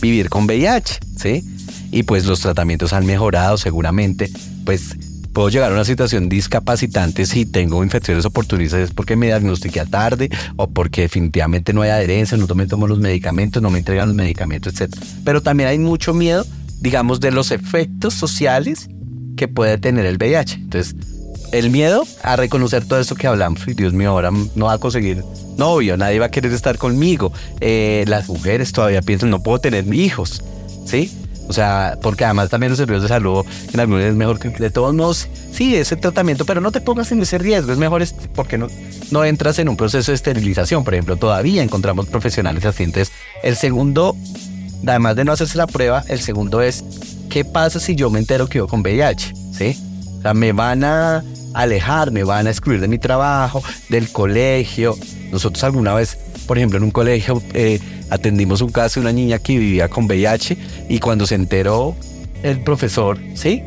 vivir 0.00 0.28
con 0.28 0.44
VIH, 0.44 1.00
¿sí? 1.16 1.44
Y 1.90 2.02
pues 2.02 2.26
los 2.26 2.40
tratamientos 2.40 2.92
han 2.92 3.06
mejorado 3.06 3.56
seguramente, 3.56 4.30
pues 4.64 4.96
puedo 5.38 5.50
llegar 5.50 5.70
a 5.70 5.74
una 5.76 5.84
situación 5.84 6.28
discapacitante 6.28 7.24
si 7.24 7.46
tengo 7.46 7.84
infecciones 7.84 8.24
oportunistas 8.24 8.90
porque 8.90 9.14
me 9.14 9.26
diagnostiqué 9.26 9.86
tarde 9.86 10.30
o 10.56 10.68
porque 10.68 11.02
definitivamente 11.02 11.72
no 11.72 11.82
hay 11.82 11.90
adherencia, 11.90 12.36
no 12.36 12.52
me 12.56 12.66
tomo 12.66 12.88
los 12.88 12.98
medicamentos, 12.98 13.62
no 13.62 13.70
me 13.70 13.78
entregan 13.78 14.08
los 14.08 14.16
medicamentos, 14.16 14.80
etc. 14.80 14.96
Pero 15.24 15.40
también 15.40 15.68
hay 15.68 15.78
mucho 15.78 16.12
miedo, 16.12 16.44
digamos, 16.80 17.20
de 17.20 17.30
los 17.30 17.52
efectos 17.52 18.14
sociales 18.14 18.88
que 19.36 19.46
puede 19.46 19.78
tener 19.78 20.06
el 20.06 20.16
VIH. 20.16 20.54
Entonces, 20.56 20.96
el 21.52 21.70
miedo 21.70 22.04
a 22.24 22.34
reconocer 22.34 22.84
todo 22.84 22.98
esto 22.98 23.14
que 23.14 23.28
hablamos. 23.28 23.60
Y 23.68 23.74
Dios 23.74 23.92
mío, 23.92 24.10
ahora 24.10 24.32
no 24.56 24.64
va 24.64 24.72
a 24.72 24.78
conseguir 24.78 25.22
novio, 25.56 25.96
nadie 25.96 26.18
va 26.18 26.26
a 26.26 26.30
querer 26.32 26.52
estar 26.52 26.78
conmigo. 26.78 27.32
Eh, 27.60 28.04
las 28.08 28.28
mujeres 28.28 28.72
todavía 28.72 29.02
piensan, 29.02 29.30
no 29.30 29.40
puedo 29.40 29.60
tener 29.60 29.86
hijos, 29.94 30.42
¿sí? 30.84 31.16
O 31.48 31.52
sea, 31.52 31.98
porque 32.02 32.24
además 32.24 32.50
también 32.50 32.70
los 32.70 32.78
servicios 32.78 33.02
de 33.02 33.08
salud 33.08 33.44
en 33.72 33.80
algunos 33.80 34.02
es 34.02 34.14
mejor 34.14 34.38
que 34.38 34.50
de 34.50 34.70
todos 34.70 34.94
modos, 34.94 35.28
sí, 35.50 35.74
ese 35.74 35.96
tratamiento, 35.96 36.44
pero 36.44 36.60
no 36.60 36.70
te 36.70 36.80
pongas 36.80 37.10
en 37.10 37.22
ese 37.22 37.38
riesgo, 37.38 37.72
es 37.72 37.78
mejor 37.78 38.04
porque 38.34 38.58
no, 38.58 38.68
no 39.10 39.24
entras 39.24 39.58
en 39.58 39.68
un 39.68 39.76
proceso 39.76 40.12
de 40.12 40.16
esterilización, 40.16 40.84
por 40.84 40.94
ejemplo, 40.94 41.16
todavía 41.16 41.62
encontramos 41.62 42.06
profesionales 42.06 42.64
así. 42.66 42.82
Entonces, 42.82 43.14
el 43.42 43.56
segundo, 43.56 44.14
además 44.86 45.16
de 45.16 45.24
no 45.24 45.32
hacerse 45.32 45.56
la 45.56 45.66
prueba, 45.66 46.04
el 46.08 46.20
segundo 46.20 46.60
es, 46.60 46.84
¿qué 47.30 47.44
pasa 47.44 47.80
si 47.80 47.96
yo 47.96 48.10
me 48.10 48.18
entero 48.18 48.46
que 48.46 48.58
yo 48.58 48.68
con 48.68 48.80
VIH? 48.80 49.32
¿Sí? 49.52 49.76
O 50.18 50.22
sea, 50.22 50.34
me 50.34 50.52
van 50.52 50.84
a 50.84 51.24
alejar, 51.54 52.12
me 52.12 52.24
van 52.24 52.46
a 52.46 52.50
excluir 52.50 52.80
de 52.80 52.88
mi 52.88 52.98
trabajo, 52.98 53.62
del 53.88 54.10
colegio. 54.12 54.96
Nosotros 55.32 55.64
alguna 55.64 55.94
vez, 55.94 56.18
por 56.46 56.58
ejemplo, 56.58 56.76
en 56.76 56.84
un 56.84 56.90
colegio... 56.90 57.42
Eh, 57.54 57.80
atendimos 58.10 58.60
un 58.60 58.70
caso 58.70 59.00
de 59.00 59.06
una 59.06 59.12
niña 59.12 59.38
que 59.38 59.58
vivía 59.58 59.88
con 59.88 60.06
VIH 60.06 60.56
y 60.88 60.98
cuando 60.98 61.26
se 61.26 61.34
enteró 61.34 61.96
el 62.42 62.62
profesor, 62.62 63.18
¿sí? 63.34 63.62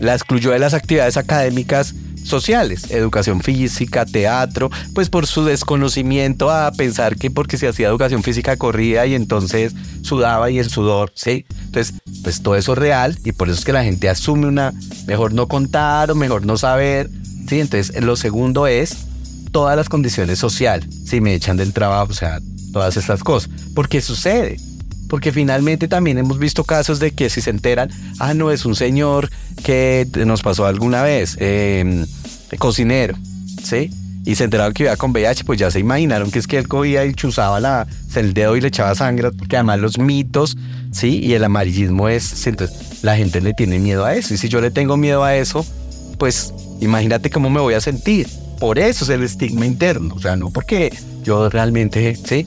La 0.00 0.14
excluyó 0.14 0.50
de 0.50 0.58
las 0.58 0.74
actividades 0.74 1.16
académicas 1.16 1.94
sociales, 2.24 2.90
educación 2.90 3.40
física, 3.40 4.04
teatro, 4.04 4.70
pues 4.94 5.08
por 5.08 5.26
su 5.26 5.44
desconocimiento 5.44 6.50
a 6.50 6.70
pensar 6.72 7.16
que 7.16 7.30
porque 7.30 7.56
se 7.56 7.68
hacía 7.68 7.88
educación 7.88 8.22
física 8.22 8.56
corría 8.56 9.06
y 9.06 9.14
entonces 9.14 9.74
sudaba 10.02 10.50
y 10.50 10.58
el 10.58 10.70
sudor, 10.70 11.12
¿sí? 11.14 11.46
Entonces, 11.64 11.94
pues 12.22 12.42
todo 12.42 12.56
eso 12.56 12.72
es 12.72 12.78
real 12.78 13.18
y 13.24 13.32
por 13.32 13.48
eso 13.48 13.58
es 13.58 13.64
que 13.64 13.72
la 13.72 13.84
gente 13.84 14.08
asume 14.08 14.46
una, 14.46 14.72
mejor 15.06 15.32
no 15.32 15.48
contar 15.48 16.10
o 16.10 16.14
mejor 16.14 16.44
no 16.44 16.56
saber, 16.56 17.10
¿sí? 17.48 17.60
Entonces, 17.60 18.00
lo 18.02 18.16
segundo 18.16 18.66
es 18.66 18.96
todas 19.50 19.76
las 19.76 19.88
condiciones 19.88 20.38
sociales, 20.38 20.88
si 21.04 21.20
me 21.20 21.34
echan 21.34 21.56
del 21.56 21.72
trabajo, 21.72 22.12
o 22.12 22.14
sea, 22.14 22.38
todas 22.72 22.96
estas 22.96 23.22
cosas, 23.22 23.50
porque 23.74 24.00
sucede. 24.00 24.58
Porque 25.08 25.32
finalmente 25.32 25.88
también 25.88 26.18
hemos 26.18 26.38
visto 26.38 26.62
casos 26.62 27.00
de 27.00 27.10
que 27.10 27.30
si 27.30 27.40
se 27.40 27.50
enteran, 27.50 27.90
ah, 28.20 28.32
no, 28.32 28.52
es 28.52 28.64
un 28.64 28.76
señor 28.76 29.28
que 29.64 30.06
nos 30.24 30.40
pasó 30.42 30.66
alguna 30.66 31.02
vez, 31.02 31.36
eh, 31.40 32.06
cocinero, 32.58 33.16
¿sí? 33.60 33.90
Y 34.24 34.34
se 34.34 34.44
enteraron 34.44 34.72
que 34.72 34.84
iba 34.84 34.96
con 34.96 35.10
VIH, 35.10 35.44
pues 35.44 35.58
ya 35.58 35.70
se 35.70 35.80
imaginaron 35.80 36.30
que 36.30 36.38
es 36.38 36.46
que 36.46 36.58
él 36.58 36.68
cogía 36.68 37.04
y 37.06 37.14
chuzaba 37.14 37.58
la, 37.58 37.86
el 38.14 38.34
dedo 38.34 38.56
y 38.56 38.60
le 38.60 38.68
echaba 38.68 38.94
sangre, 38.94 39.32
porque 39.32 39.56
además 39.56 39.80
los 39.80 39.98
mitos, 39.98 40.56
¿sí? 40.92 41.20
Y 41.22 41.32
el 41.32 41.42
amarillismo 41.42 42.08
es, 42.08 42.46
entonces 42.46 43.02
la 43.02 43.16
gente 43.16 43.40
le 43.40 43.54
tiene 43.54 43.78
miedo 43.78 44.04
a 44.04 44.14
eso. 44.14 44.34
Y 44.34 44.36
si 44.36 44.48
yo 44.48 44.60
le 44.60 44.70
tengo 44.70 44.96
miedo 44.96 45.24
a 45.24 45.34
eso, 45.36 45.66
pues 46.18 46.52
imagínate 46.80 47.30
cómo 47.30 47.50
me 47.50 47.60
voy 47.60 47.74
a 47.74 47.80
sentir. 47.80 48.28
Por 48.58 48.78
eso 48.78 49.04
es 49.04 49.10
el 49.10 49.22
estigma 49.22 49.64
interno, 49.64 50.14
o 50.14 50.20
sea, 50.20 50.36
no 50.36 50.50
porque 50.50 50.92
yo 51.24 51.48
realmente, 51.48 52.14
¿sí? 52.14 52.46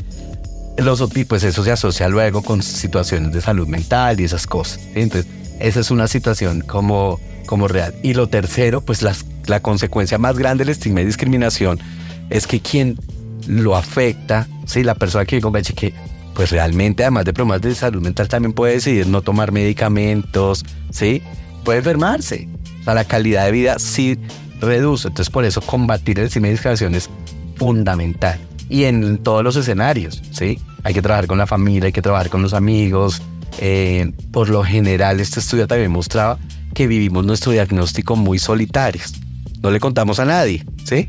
Los 0.78 1.04
pues 1.28 1.44
eso 1.44 1.64
se 1.64 1.72
asocia 1.72 2.10
luego 2.10 2.42
con 2.42 2.64
situaciones 2.64 3.32
de 3.32 3.42
salud 3.42 3.68
mental 3.68 4.20
y 4.20 4.24
esas 4.24 4.48
cosas. 4.48 4.80
Entonces, 4.96 5.32
esa 5.60 5.80
es 5.80 5.92
una 5.92 6.08
situación 6.08 6.62
como, 6.62 7.20
como 7.46 7.68
real. 7.68 7.94
Y 8.02 8.16
lo 8.16 8.28
tercero, 8.28 8.82
pues 8.82 9.04
las, 9.04 9.26
la 9.46 9.60
consecuencia 9.60 10.18
más 10.18 10.38
grande 10.38 10.66
del 10.66 10.72
estigma 10.72 11.02
y 11.02 11.06
discriminación 11.06 11.80
es 12.30 12.48
que 12.48 12.60
quien 12.60 12.98
lo 13.48 13.76
afecta, 13.76 14.48
sí, 14.66 14.84
la 14.84 14.96
persona 14.96 15.26
que 15.26 15.42
convence 15.42 15.74
que 15.74 15.94
pues 16.34 16.50
realmente 16.50 17.04
además 17.04 17.26
de 17.26 17.34
problemas 17.34 17.62
de 17.62 17.76
salud 17.76 18.02
mental 18.02 18.28
también 18.28 18.54
puede 18.54 18.74
decidir 18.74 19.06
no 19.06 19.22
tomar 19.22 19.52
medicamentos, 19.52 20.66
sí, 20.90 21.22
puede 21.64 21.80
enfermarse. 21.80 22.50
O 22.82 22.84
sea, 22.86 22.96
la 22.96 23.06
calidad 23.06 23.46
de 23.46 23.52
vida 23.52 23.78
sí 23.78 24.18
reduce. 24.60 25.08
Entonces 25.10 25.32
por 25.32 25.46
eso 25.46 25.62
combatir 25.62 26.18
el 26.18 26.26
estigma 26.26 26.48
y 26.48 26.52
discriminación 26.52 26.96
es 26.96 27.10
fundamental 27.58 28.40
y 28.74 28.86
en 28.86 29.20
todos 29.20 29.44
los 29.44 29.56
escenarios, 29.56 30.20
¿sí? 30.32 30.58
Hay 30.82 30.96
que 30.96 31.04
trabajar 31.04 31.28
con 31.28 31.38
la 31.38 31.46
familia, 31.46 31.86
hay 31.86 31.92
que 31.92 32.02
trabajar 32.02 32.32
con 32.32 32.42
los 32.42 32.56
amigos. 32.56 33.22
Eh, 33.60 34.12
por 34.32 34.50
lo 34.50 34.64
general, 34.64 35.20
este 35.20 35.42
estudio 35.42 35.68
también 35.68 35.92
mostraba 35.92 36.40
que 36.74 36.88
vivimos 36.88 37.24
nuestro 37.24 37.52
diagnóstico 37.52 38.16
muy 38.16 38.40
solitarios. 38.40 39.14
No 39.62 39.70
le 39.70 39.80
contamos 39.80 40.20
a 40.20 40.26
nadie, 40.26 40.66
¿sí? 40.86 41.08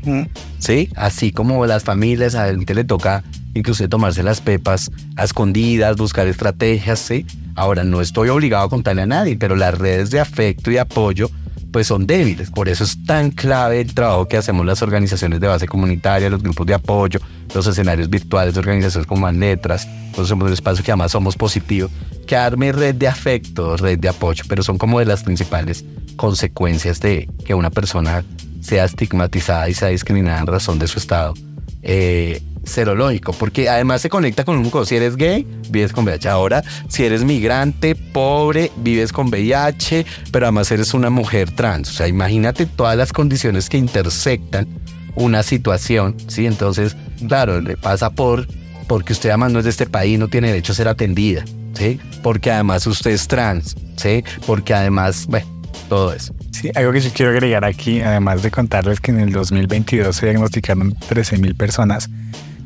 Sí, 0.59 0.89
así 0.95 1.31
como 1.31 1.65
las 1.65 1.83
familias, 1.83 2.35
a 2.35 2.45
gente 2.45 2.75
le 2.75 2.83
toca 2.83 3.23
incluso 3.55 3.89
tomarse 3.89 4.21
las 4.21 4.41
pepas 4.41 4.91
a 5.15 5.23
escondidas, 5.23 5.97
buscar 5.97 6.27
estrategias, 6.27 6.99
¿sí? 6.99 7.25
Ahora, 7.55 7.83
no 7.83 7.99
estoy 7.99 8.29
obligado 8.29 8.65
a 8.65 8.69
contarle 8.69 9.01
a 9.01 9.07
nadie, 9.07 9.37
pero 9.37 9.55
las 9.55 9.75
redes 9.75 10.11
de 10.11 10.19
afecto 10.19 10.69
y 10.69 10.77
apoyo 10.77 11.31
pues 11.75 11.87
son 11.87 12.07
débiles. 12.07 12.51
Por 12.51 12.69
eso 12.69 12.85
es 12.85 13.03
tan 13.03 13.31
clave 13.31 13.81
el 13.81 13.93
trabajo 13.93 14.29
que 14.29 14.37
hacemos 14.37 14.65
las 14.65 14.81
organizaciones 14.81 15.41
de 15.41 15.47
base 15.47 15.67
comunitaria, 15.67 16.29
los 16.29 16.41
grupos 16.41 16.65
de 16.65 16.73
apoyo, 16.73 17.19
los 17.53 17.67
escenarios 17.67 18.09
virtuales 18.09 18.55
organizaciones 18.55 19.05
como 19.05 19.29
Letras. 19.29 19.85
Nosotros 19.85 20.29
somos 20.29 20.47
un 20.47 20.53
espacio 20.53 20.85
que 20.85 20.91
además 20.91 21.11
somos 21.11 21.35
positivos, 21.35 21.91
que 22.25 22.37
arme 22.37 22.71
red 22.71 22.95
de 22.95 23.09
afecto, 23.09 23.75
red 23.75 23.99
de 23.99 24.07
apoyo, 24.07 24.45
pero 24.47 24.63
son 24.63 24.77
como 24.77 24.99
de 24.99 25.05
las 25.05 25.23
principales 25.23 25.83
consecuencias 26.15 27.01
de 27.01 27.29
que 27.43 27.53
una 27.53 27.71
persona 27.71 28.23
sea 28.61 28.85
estigmatizada 28.85 29.67
y 29.67 29.73
sea 29.73 29.89
discriminada 29.89 30.39
en 30.39 30.47
razón 30.47 30.79
de 30.79 30.87
su 30.87 30.97
estado 30.97 31.33
eh, 31.81 32.41
serológico, 32.65 33.33
porque 33.33 33.69
además 33.69 34.01
se 34.01 34.09
conecta 34.09 34.43
con 34.43 34.57
un 34.57 34.71
si 34.85 34.95
eres 34.95 35.15
gay, 35.15 35.47
vives 35.69 35.93
con 35.93 36.05
VIH. 36.05 36.29
Ahora, 36.29 36.63
si 36.89 37.03
eres 37.03 37.23
migrante, 37.23 37.95
pobre, 37.95 38.71
vives 38.77 39.13
con 39.13 39.27
VIH, 39.27 40.05
pero 40.31 40.45
además 40.47 40.71
eres 40.71 40.93
una 40.93 41.09
mujer 41.09 41.51
trans. 41.51 41.89
O 41.89 41.93
sea, 41.93 42.07
imagínate 42.07 42.65
todas 42.65 42.97
las 42.97 43.13
condiciones 43.13 43.69
que 43.69 43.77
intersectan 43.77 44.67
una 45.15 45.43
situación, 45.43 46.15
¿sí? 46.27 46.45
Entonces, 46.45 46.97
claro, 47.27 47.61
le 47.61 47.77
pasa 47.77 48.09
por 48.09 48.47
porque 48.87 49.13
usted 49.13 49.29
además 49.29 49.51
no 49.51 49.59
es 49.59 49.65
de 49.65 49.71
este 49.71 49.85
país, 49.85 50.19
no 50.19 50.27
tiene 50.27 50.47
derecho 50.47 50.71
a 50.71 50.75
ser 50.75 50.87
atendida, 50.87 51.43
¿sí? 51.73 51.99
Porque 52.21 52.51
además 52.51 52.85
usted 52.85 53.11
es 53.11 53.27
trans, 53.27 53.75
¿sí? 53.95 54.23
Porque 54.45 54.73
además, 54.73 55.25
bueno, 55.27 55.47
todo 55.89 56.13
eso. 56.13 56.33
Sí, 56.51 56.69
algo 56.75 56.91
que 56.91 57.01
yo 57.01 57.09
quiero 57.11 57.31
agregar 57.31 57.65
aquí, 57.65 58.01
además 58.01 58.43
de 58.43 58.51
contarles 58.51 58.99
que 58.99 59.11
en 59.11 59.19
el 59.19 59.31
2022 59.31 60.15
se 60.15 60.25
diagnosticaron 60.27 60.95
13.000 60.95 61.55
personas 61.55 62.09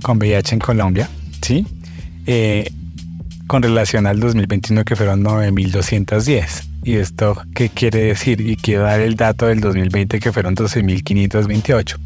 con 0.01 0.17
VIH 0.17 0.55
en 0.55 0.59
Colombia, 0.59 1.09
¿sí? 1.41 1.65
Eh, 2.25 2.71
con 3.47 3.63
relación 3.63 4.05
al 4.05 4.19
2021 4.19 4.85
que 4.85 4.95
fueron 4.95 5.23
9.210. 5.23 6.65
¿Y 6.83 6.95
esto 6.95 7.41
qué 7.55 7.69
quiere 7.69 8.03
decir? 8.03 8.41
Y 8.41 8.55
quiero 8.55 8.83
dar 8.83 8.99
el 8.99 9.15
dato 9.15 9.47
del 9.47 9.59
2020 9.59 10.19
que 10.19 10.31
fueron 10.31 10.55
12.528. 10.55 11.97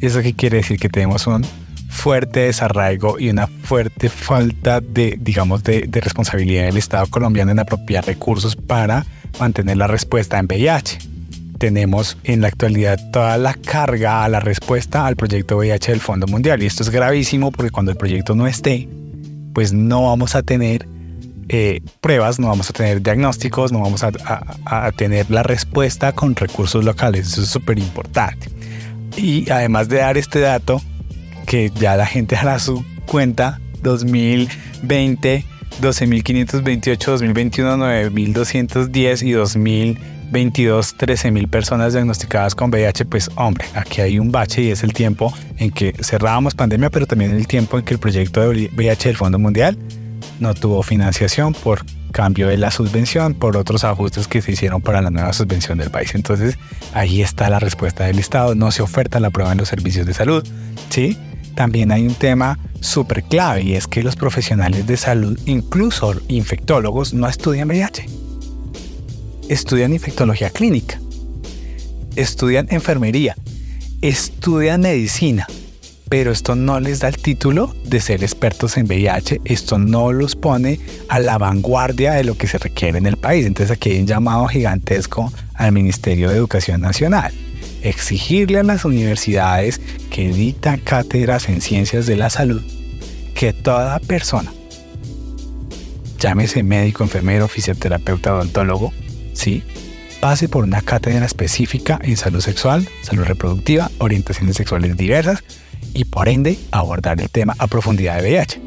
¿Eso 0.00 0.20
qué 0.20 0.34
quiere 0.34 0.58
decir? 0.58 0.78
Que 0.78 0.88
tenemos 0.88 1.26
un 1.26 1.46
fuerte 1.88 2.40
desarraigo 2.40 3.18
y 3.18 3.30
una 3.30 3.46
fuerte 3.46 4.08
falta 4.08 4.80
de, 4.80 5.16
digamos, 5.20 5.62
de, 5.62 5.82
de 5.82 6.00
responsabilidad 6.00 6.64
del 6.64 6.76
Estado 6.76 7.06
colombiano 7.06 7.52
en 7.52 7.60
apropiar 7.60 8.04
recursos 8.04 8.56
para 8.56 9.06
mantener 9.38 9.76
la 9.76 9.86
respuesta 9.86 10.38
en 10.38 10.46
VIH 10.46 11.13
tenemos 11.64 12.18
en 12.24 12.42
la 12.42 12.48
actualidad 12.48 13.00
toda 13.10 13.38
la 13.38 13.54
carga 13.54 14.22
a 14.22 14.28
la 14.28 14.38
respuesta 14.38 15.06
al 15.06 15.16
proyecto 15.16 15.56
VIH 15.56 15.92
del 15.92 16.00
Fondo 16.02 16.26
Mundial. 16.26 16.62
Y 16.62 16.66
esto 16.66 16.82
es 16.82 16.90
gravísimo 16.90 17.50
porque 17.50 17.70
cuando 17.70 17.90
el 17.90 17.96
proyecto 17.96 18.34
no 18.34 18.46
esté, 18.46 18.86
pues 19.54 19.72
no 19.72 20.04
vamos 20.04 20.34
a 20.34 20.42
tener 20.42 20.86
eh, 21.48 21.80
pruebas, 22.02 22.38
no 22.38 22.48
vamos 22.48 22.68
a 22.68 22.74
tener 22.74 23.00
diagnósticos, 23.00 23.72
no 23.72 23.80
vamos 23.80 24.04
a, 24.04 24.92
tener 24.92 25.30
la 25.30 25.42
respuesta 25.42 26.12
con 26.12 26.36
recursos 26.36 26.84
locales. 26.84 27.28
Eso 27.28 27.40
es 27.40 27.48
súper 27.48 27.78
importante. 27.78 28.50
Y 29.16 29.48
además 29.48 29.88
de 29.88 29.96
dar 30.00 30.18
este 30.18 30.40
dato, 30.40 30.82
que 31.46 31.72
ya 31.74 31.96
la 31.96 32.04
gente 32.04 32.36
hará 32.36 32.58
su 32.58 32.84
cuenta, 33.06 33.58
2020, 33.80 35.46
12.528, 35.80 37.06
2021, 37.06 37.76
9.210 37.78 39.26
y 39.26 39.32
2000 39.32 40.13
22, 40.34 40.94
13 40.96 41.30
mil 41.30 41.46
personas 41.46 41.92
diagnosticadas 41.92 42.56
con 42.56 42.68
VIH, 42.70 43.04
pues 43.04 43.30
hombre, 43.36 43.66
aquí 43.74 44.00
hay 44.00 44.18
un 44.18 44.32
bache 44.32 44.62
y 44.62 44.70
es 44.72 44.82
el 44.82 44.92
tiempo 44.92 45.32
en 45.58 45.70
que 45.70 45.94
cerrábamos 46.02 46.56
pandemia, 46.56 46.90
pero 46.90 47.06
también 47.06 47.30
el 47.30 47.46
tiempo 47.46 47.78
en 47.78 47.84
que 47.84 47.94
el 47.94 48.00
proyecto 48.00 48.40
de 48.40 48.68
VIH 48.74 49.10
del 49.10 49.16
Fondo 49.16 49.38
Mundial 49.38 49.78
no 50.40 50.52
tuvo 50.54 50.82
financiación 50.82 51.52
por 51.54 51.86
cambio 52.10 52.48
de 52.48 52.56
la 52.56 52.72
subvención, 52.72 53.34
por 53.34 53.56
otros 53.56 53.84
ajustes 53.84 54.26
que 54.26 54.42
se 54.42 54.50
hicieron 54.50 54.82
para 54.82 55.00
la 55.00 55.10
nueva 55.10 55.32
subvención 55.32 55.78
del 55.78 55.92
país. 55.92 56.16
Entonces, 56.16 56.58
ahí 56.94 57.22
está 57.22 57.48
la 57.48 57.60
respuesta 57.60 58.04
del 58.04 58.18
Estado. 58.18 58.56
No 58.56 58.72
se 58.72 58.82
oferta 58.82 59.20
la 59.20 59.30
prueba 59.30 59.52
en 59.52 59.58
los 59.58 59.68
servicios 59.68 60.04
de 60.04 60.14
salud. 60.14 60.44
¿sí? 60.90 61.16
También 61.54 61.92
hay 61.92 62.04
un 62.04 62.14
tema 62.14 62.58
súper 62.80 63.22
clave 63.22 63.62
y 63.62 63.74
es 63.74 63.86
que 63.86 64.02
los 64.02 64.16
profesionales 64.16 64.84
de 64.88 64.96
salud, 64.96 65.38
incluso 65.46 66.12
infectólogos, 66.26 67.14
no 67.14 67.28
estudian 67.28 67.68
VIH 67.68 68.23
estudian 69.54 69.92
infectología 69.92 70.50
clínica, 70.50 71.00
estudian 72.16 72.66
enfermería, 72.70 73.36
estudian 74.02 74.80
medicina, 74.80 75.46
pero 76.08 76.32
esto 76.32 76.56
no 76.56 76.80
les 76.80 76.98
da 76.98 77.08
el 77.08 77.16
título 77.16 77.74
de 77.84 78.00
ser 78.00 78.22
expertos 78.24 78.76
en 78.76 78.86
VIH, 78.86 79.40
esto 79.44 79.78
no 79.78 80.12
los 80.12 80.34
pone 80.34 80.80
a 81.08 81.20
la 81.20 81.38
vanguardia 81.38 82.14
de 82.14 82.24
lo 82.24 82.36
que 82.36 82.48
se 82.48 82.58
requiere 82.58 82.98
en 82.98 83.06
el 83.06 83.16
país. 83.16 83.46
Entonces 83.46 83.76
aquí 83.76 83.90
hay 83.90 84.00
un 84.00 84.06
llamado 84.06 84.46
gigantesco 84.48 85.32
al 85.54 85.70
Ministerio 85.70 86.30
de 86.30 86.36
Educación 86.36 86.80
Nacional. 86.80 87.32
Exigirle 87.82 88.58
a 88.58 88.64
las 88.64 88.84
universidades 88.84 89.80
que 90.10 90.32
dictan 90.32 90.80
cátedras 90.80 91.48
en 91.48 91.60
ciencias 91.60 92.06
de 92.06 92.16
la 92.16 92.28
salud 92.28 92.62
que 93.34 93.52
toda 93.52 94.00
persona, 94.00 94.52
llámese 96.18 96.62
médico, 96.62 97.04
enfermero, 97.04 97.46
fisioterapeuta, 97.46 98.34
odontólogo, 98.34 98.92
¿sí? 99.34 99.62
pase 100.20 100.48
por 100.48 100.64
una 100.64 100.80
cátedra 100.80 101.26
específica 101.26 101.98
en 102.02 102.16
salud 102.16 102.40
sexual, 102.40 102.88
salud 103.02 103.24
reproductiva, 103.24 103.90
orientaciones 103.98 104.56
sexuales 104.56 104.96
diversas 104.96 105.44
y 105.92 106.06
por 106.06 106.30
ende 106.30 106.58
abordar 106.70 107.20
el 107.20 107.28
tema 107.28 107.54
a 107.58 107.66
profundidad 107.66 108.22
de 108.22 108.30
VIH. 108.30 108.60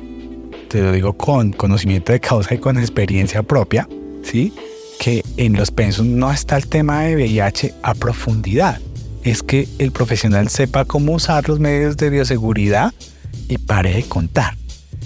Te 0.69 0.81
lo 0.83 0.91
digo 0.91 1.13
con 1.13 1.53
conocimiento 1.53 2.11
de 2.11 2.19
causa 2.19 2.53
y 2.53 2.59
con 2.59 2.77
experiencia 2.77 3.41
propia, 3.41 3.89
¿sí? 4.21 4.53
que 4.99 5.23
en 5.37 5.53
los 5.53 5.71
pensos 5.71 6.05
no 6.05 6.31
está 6.31 6.57
el 6.57 6.67
tema 6.67 7.01
de 7.03 7.15
VIH 7.15 7.73
a 7.81 7.95
profundidad. 7.95 8.79
Es 9.23 9.41
que 9.41 9.67
el 9.79 9.91
profesional 9.91 10.49
sepa 10.49 10.85
cómo 10.85 11.13
usar 11.13 11.49
los 11.49 11.59
medios 11.59 11.97
de 11.97 12.11
bioseguridad 12.11 12.93
y 13.47 13.57
pare 13.57 13.93
de 13.93 14.03
contar, 14.03 14.55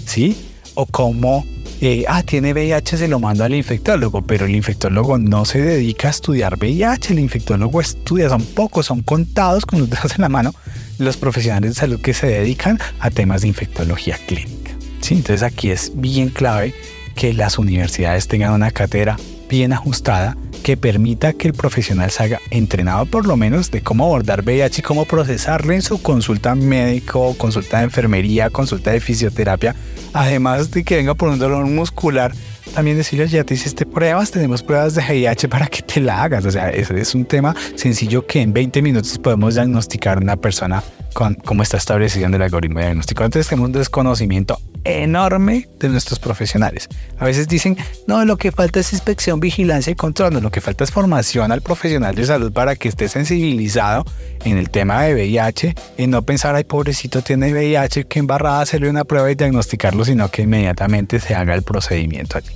¿sí? 0.04 0.36
O 0.74 0.86
cómo 0.86 1.44
eh, 1.84 2.04
ah, 2.06 2.22
tiene 2.22 2.52
VIH, 2.52 2.96
se 2.96 3.08
lo 3.08 3.18
mando 3.18 3.42
al 3.42 3.52
infectólogo, 3.54 4.22
pero 4.22 4.46
el 4.46 4.54
infectólogo 4.54 5.18
no 5.18 5.44
se 5.44 5.60
dedica 5.60 6.06
a 6.06 6.10
estudiar 6.12 6.56
VIH, 6.56 7.12
el 7.12 7.18
infectólogo 7.18 7.80
estudia, 7.80 8.28
son 8.28 8.44
pocos, 8.44 8.86
son 8.86 9.02
contados 9.02 9.66
con 9.66 9.80
los 9.80 9.90
dedos 9.90 10.14
en 10.14 10.22
la 10.22 10.28
mano 10.28 10.54
los 10.98 11.16
profesionales 11.16 11.70
de 11.70 11.80
salud 11.80 12.00
que 12.00 12.14
se 12.14 12.28
dedican 12.28 12.78
a 13.00 13.10
temas 13.10 13.42
de 13.42 13.48
infectología 13.48 14.16
clínica. 14.28 14.70
¿sí? 15.00 15.14
Entonces 15.14 15.42
aquí 15.42 15.72
es 15.72 15.90
bien 15.96 16.28
clave 16.28 16.72
que 17.16 17.32
las 17.32 17.58
universidades 17.58 18.28
tengan 18.28 18.52
una 18.52 18.70
cátedra 18.70 19.16
bien 19.48 19.72
ajustada 19.72 20.36
que 20.62 20.76
permita 20.76 21.32
que 21.32 21.48
el 21.48 21.54
profesional 21.54 22.10
salga 22.10 22.40
entrenado 22.50 23.06
por 23.06 23.26
lo 23.26 23.36
menos 23.36 23.70
de 23.70 23.82
cómo 23.82 24.04
abordar 24.04 24.42
VIH 24.42 24.80
y 24.80 24.82
cómo 24.82 25.04
procesarlo 25.04 25.72
en 25.72 25.82
su 25.82 26.00
consulta 26.00 26.54
médico, 26.54 27.34
consulta 27.36 27.78
de 27.78 27.84
enfermería, 27.84 28.48
consulta 28.50 28.92
de 28.92 29.00
fisioterapia, 29.00 29.74
además 30.12 30.70
de 30.70 30.84
que 30.84 30.96
venga 30.96 31.14
por 31.14 31.28
un 31.28 31.38
dolor 31.38 31.66
muscular, 31.66 32.32
también 32.74 32.96
decirles, 32.96 33.30
ya 33.30 33.44
te 33.44 33.54
hiciste 33.54 33.84
pruebas, 33.84 34.30
tenemos 34.30 34.62
pruebas 34.62 34.94
de 34.94 35.02
VIH 35.02 35.48
para 35.48 35.66
que 35.66 35.82
te 35.82 36.00
la 36.00 36.22
hagas. 36.22 36.44
O 36.46 36.50
sea, 36.50 36.70
ese 36.70 36.98
es 36.98 37.14
un 37.14 37.24
tema 37.24 37.54
sencillo 37.74 38.26
que 38.26 38.40
en 38.40 38.52
20 38.52 38.80
minutos 38.82 39.18
podemos 39.18 39.54
diagnosticar 39.54 40.18
a 40.18 40.20
una 40.20 40.36
persona 40.36 40.82
con 41.12 41.34
cómo 41.34 41.62
está 41.62 41.76
establecido 41.76 42.26
en 42.26 42.34
el 42.34 42.42
algoritmo 42.42 42.78
de 42.78 42.86
diagnóstico. 42.86 43.24
Entonces 43.24 43.48
tenemos 43.48 43.68
un 43.68 43.72
desconocimiento 43.72 44.58
enorme 44.84 45.68
de 45.78 45.88
nuestros 45.88 46.18
profesionales. 46.18 46.88
A 47.18 47.24
veces 47.24 47.48
dicen, 47.48 47.76
no, 48.06 48.24
lo 48.24 48.36
que 48.36 48.52
falta 48.52 48.80
es 48.80 48.92
inspección, 48.92 49.40
vigilancia 49.40 49.92
y 49.92 49.94
control, 49.94 50.34
no, 50.34 50.40
lo 50.40 50.50
que 50.50 50.60
falta 50.60 50.84
es 50.84 50.90
formación 50.90 51.52
al 51.52 51.62
profesional 51.62 52.14
de 52.14 52.26
salud 52.26 52.52
para 52.52 52.76
que 52.76 52.88
esté 52.88 53.08
sensibilizado 53.08 54.04
en 54.44 54.58
el 54.58 54.70
tema 54.70 55.02
de 55.02 55.14
VIH, 55.14 55.74
en 55.98 56.10
no 56.10 56.22
pensar, 56.22 56.54
ay, 56.54 56.64
pobrecito 56.64 57.22
tiene 57.22 57.52
VIH, 57.52 58.04
que 58.04 58.18
embarrada 58.18 58.60
hacerle 58.60 58.90
una 58.90 59.04
prueba 59.04 59.30
y 59.30 59.34
diagnosticarlo, 59.34 60.04
sino 60.04 60.30
que 60.30 60.42
inmediatamente 60.42 61.20
se 61.20 61.34
haga 61.34 61.54
el 61.54 61.62
procedimiento 61.62 62.38
allí. 62.38 62.50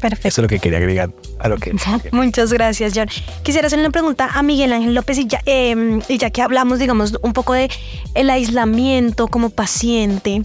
Perfecto. 0.00 0.28
Eso 0.28 0.40
es 0.40 0.42
lo 0.42 0.48
que 0.48 0.58
quería 0.58 0.78
agregar 0.78 1.10
a 1.42 1.48
lo 1.48 1.56
que... 1.56 1.74
Muchas 2.12 2.52
gracias, 2.52 2.92
John. 2.94 3.08
Quisiera 3.42 3.66
hacerle 3.66 3.84
una 3.84 3.92
pregunta 3.92 4.30
a 4.32 4.42
Miguel 4.42 4.72
Ángel 4.72 4.94
López 4.94 5.18
y 5.18 5.26
ya, 5.26 5.40
em, 5.44 6.00
y 6.08 6.18
ya 6.18 6.30
que 6.30 6.40
hablamos, 6.40 6.78
digamos, 6.78 7.18
un 7.22 7.32
poco 7.32 7.52
de 7.52 7.68
el 8.14 8.30
aislamiento 8.30 9.28
como 9.28 9.50
paciente, 9.50 10.42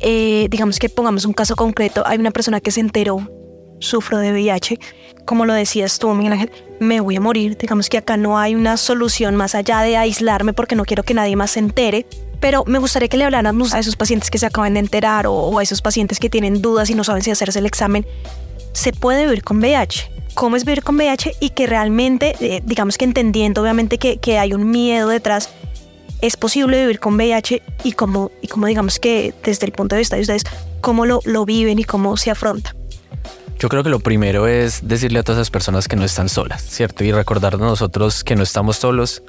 eh, 0.00 0.48
digamos 0.50 0.78
que 0.78 0.88
pongamos 0.88 1.24
un 1.26 1.34
caso 1.34 1.54
concreto, 1.54 2.02
hay 2.06 2.18
una 2.18 2.30
persona 2.30 2.60
que 2.60 2.70
se 2.70 2.80
enteró, 2.80 3.30
sufro 3.78 4.18
de 4.18 4.32
VIH, 4.32 4.78
como 5.26 5.44
lo 5.44 5.52
decías 5.52 5.98
tú, 5.98 6.08
Miguel 6.14 6.32
Ángel, 6.32 6.50
me 6.80 7.00
voy 7.00 7.16
a 7.16 7.20
morir, 7.20 7.58
digamos 7.58 7.90
que 7.90 7.98
acá 7.98 8.16
no 8.16 8.38
hay 8.38 8.54
una 8.54 8.78
solución 8.78 9.36
más 9.36 9.54
allá 9.54 9.80
de 9.82 9.98
aislarme 9.98 10.54
porque 10.54 10.74
no 10.74 10.84
quiero 10.84 11.02
que 11.02 11.12
nadie 11.12 11.36
más 11.36 11.50
se 11.52 11.60
entere, 11.60 12.06
pero 12.40 12.64
me 12.66 12.78
gustaría 12.78 13.08
que 13.08 13.16
le 13.16 13.24
habláramos 13.24 13.74
a 13.74 13.78
esos 13.78 13.96
pacientes 13.96 14.30
que 14.30 14.38
se 14.38 14.46
acaban 14.46 14.74
de 14.74 14.80
enterar 14.80 15.26
o, 15.26 15.58
a 15.58 15.62
esos 15.62 15.82
pacientes 15.82 16.18
que 16.18 16.30
tienen 16.30 16.62
dudas 16.62 16.88
y 16.88 16.94
no 16.94 17.04
saben 17.04 17.22
si 17.22 17.30
hacerse 17.30 17.58
el 17.58 17.66
examen. 17.66 18.06
¿Se 18.72 18.92
puede 18.92 19.24
vivir 19.26 19.42
con 19.42 19.58
VIH? 19.58 20.10
¿Cómo 20.34 20.56
es 20.56 20.64
vivir 20.64 20.82
con 20.82 20.96
VIH? 20.96 21.36
Y 21.40 21.50
que 21.50 21.66
realmente, 21.66 22.36
eh, 22.40 22.62
digamos 22.64 22.96
que 22.96 23.04
entendiendo 23.04 23.62
obviamente 23.62 23.98
que, 23.98 24.18
que 24.18 24.38
hay 24.38 24.52
un 24.52 24.70
miedo 24.70 25.08
detrás, 25.08 25.50
es 26.20 26.36
posible 26.36 26.80
vivir 26.80 27.00
con 27.00 27.14
VIH 27.14 27.62
y 27.84 27.92
cómo, 27.92 28.30
y 28.42 28.48
cómo 28.48 28.66
digamos 28.66 28.98
que 28.98 29.34
desde 29.44 29.66
el 29.66 29.72
punto 29.72 29.94
de 29.94 30.00
vista 30.00 30.16
de 30.16 30.22
ustedes, 30.22 30.44
cómo 30.80 31.06
lo, 31.06 31.20
lo 31.24 31.44
viven 31.44 31.78
y 31.78 31.84
cómo 31.84 32.16
se 32.16 32.30
afronta. 32.30 32.74
Yo 33.58 33.68
creo 33.68 33.82
que 33.82 33.90
lo 33.90 33.98
primero 33.98 34.46
es 34.46 34.86
decirle 34.86 35.18
a 35.18 35.22
todas 35.24 35.38
esas 35.40 35.50
personas 35.50 35.88
que 35.88 35.96
no 35.96 36.04
están 36.04 36.28
solas, 36.28 36.62
¿cierto? 36.62 37.02
Y 37.02 37.10
recordarnos 37.10 37.60
nosotros 37.60 38.22
que 38.22 38.36
no 38.36 38.44
estamos 38.44 38.76
solos 38.76 39.22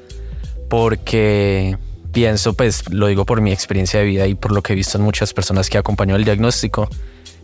porque 0.70 1.78
pienso, 2.12 2.54
pues 2.54 2.92
lo 2.92 3.08
digo 3.08 3.26
por 3.26 3.42
mi 3.42 3.52
experiencia 3.52 4.00
de 4.00 4.06
vida 4.06 4.28
y 4.28 4.36
por 4.36 4.52
lo 4.52 4.62
que 4.62 4.74
he 4.74 4.76
visto 4.76 4.98
en 5.00 5.04
muchas 5.04 5.34
personas 5.34 5.70
que 5.70 5.80
acompañó 5.80 6.16
el 6.16 6.26
diagnóstico, 6.26 6.90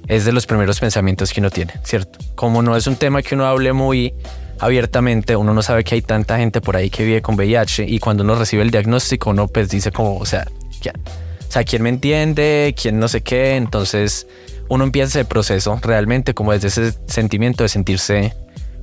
es 0.07 0.25
de 0.25 0.31
los 0.31 0.45
primeros 0.45 0.79
pensamientos 0.79 1.33
que 1.33 1.39
uno 1.39 1.49
tiene, 1.49 1.73
¿cierto? 1.83 2.19
Como 2.35 2.61
no 2.61 2.75
es 2.75 2.87
un 2.87 2.95
tema 2.95 3.21
que 3.21 3.35
uno 3.35 3.45
hable 3.45 3.73
muy 3.73 4.13
abiertamente, 4.59 5.35
uno 5.35 5.53
no 5.53 5.61
sabe 5.61 5.83
que 5.83 5.95
hay 5.95 6.01
tanta 6.01 6.37
gente 6.37 6.61
por 6.61 6.75
ahí 6.75 6.89
que 6.89 7.03
vive 7.03 7.21
con 7.21 7.35
VIH 7.35 7.85
y 7.87 7.99
cuando 7.99 8.23
uno 8.23 8.35
recibe 8.35 8.63
el 8.63 8.71
diagnóstico 8.71 9.31
uno 9.31 9.47
pues 9.47 9.69
dice 9.69 9.91
como, 9.91 10.17
o 10.17 10.25
sea, 10.25 10.45
¿quién, 10.81 10.95
o 10.97 11.51
sea, 11.51 11.63
¿quién 11.63 11.81
me 11.81 11.89
entiende? 11.89 12.73
¿Quién 12.79 12.99
no 12.99 13.07
sé 13.07 13.21
qué? 13.21 13.55
Entonces 13.55 14.27
uno 14.69 14.83
empieza 14.83 15.19
ese 15.19 15.25
proceso 15.25 15.79
realmente 15.81 16.33
como 16.33 16.53
desde 16.53 16.67
ese 16.67 16.97
sentimiento 17.07 17.63
de 17.63 17.69
sentirse 17.69 18.33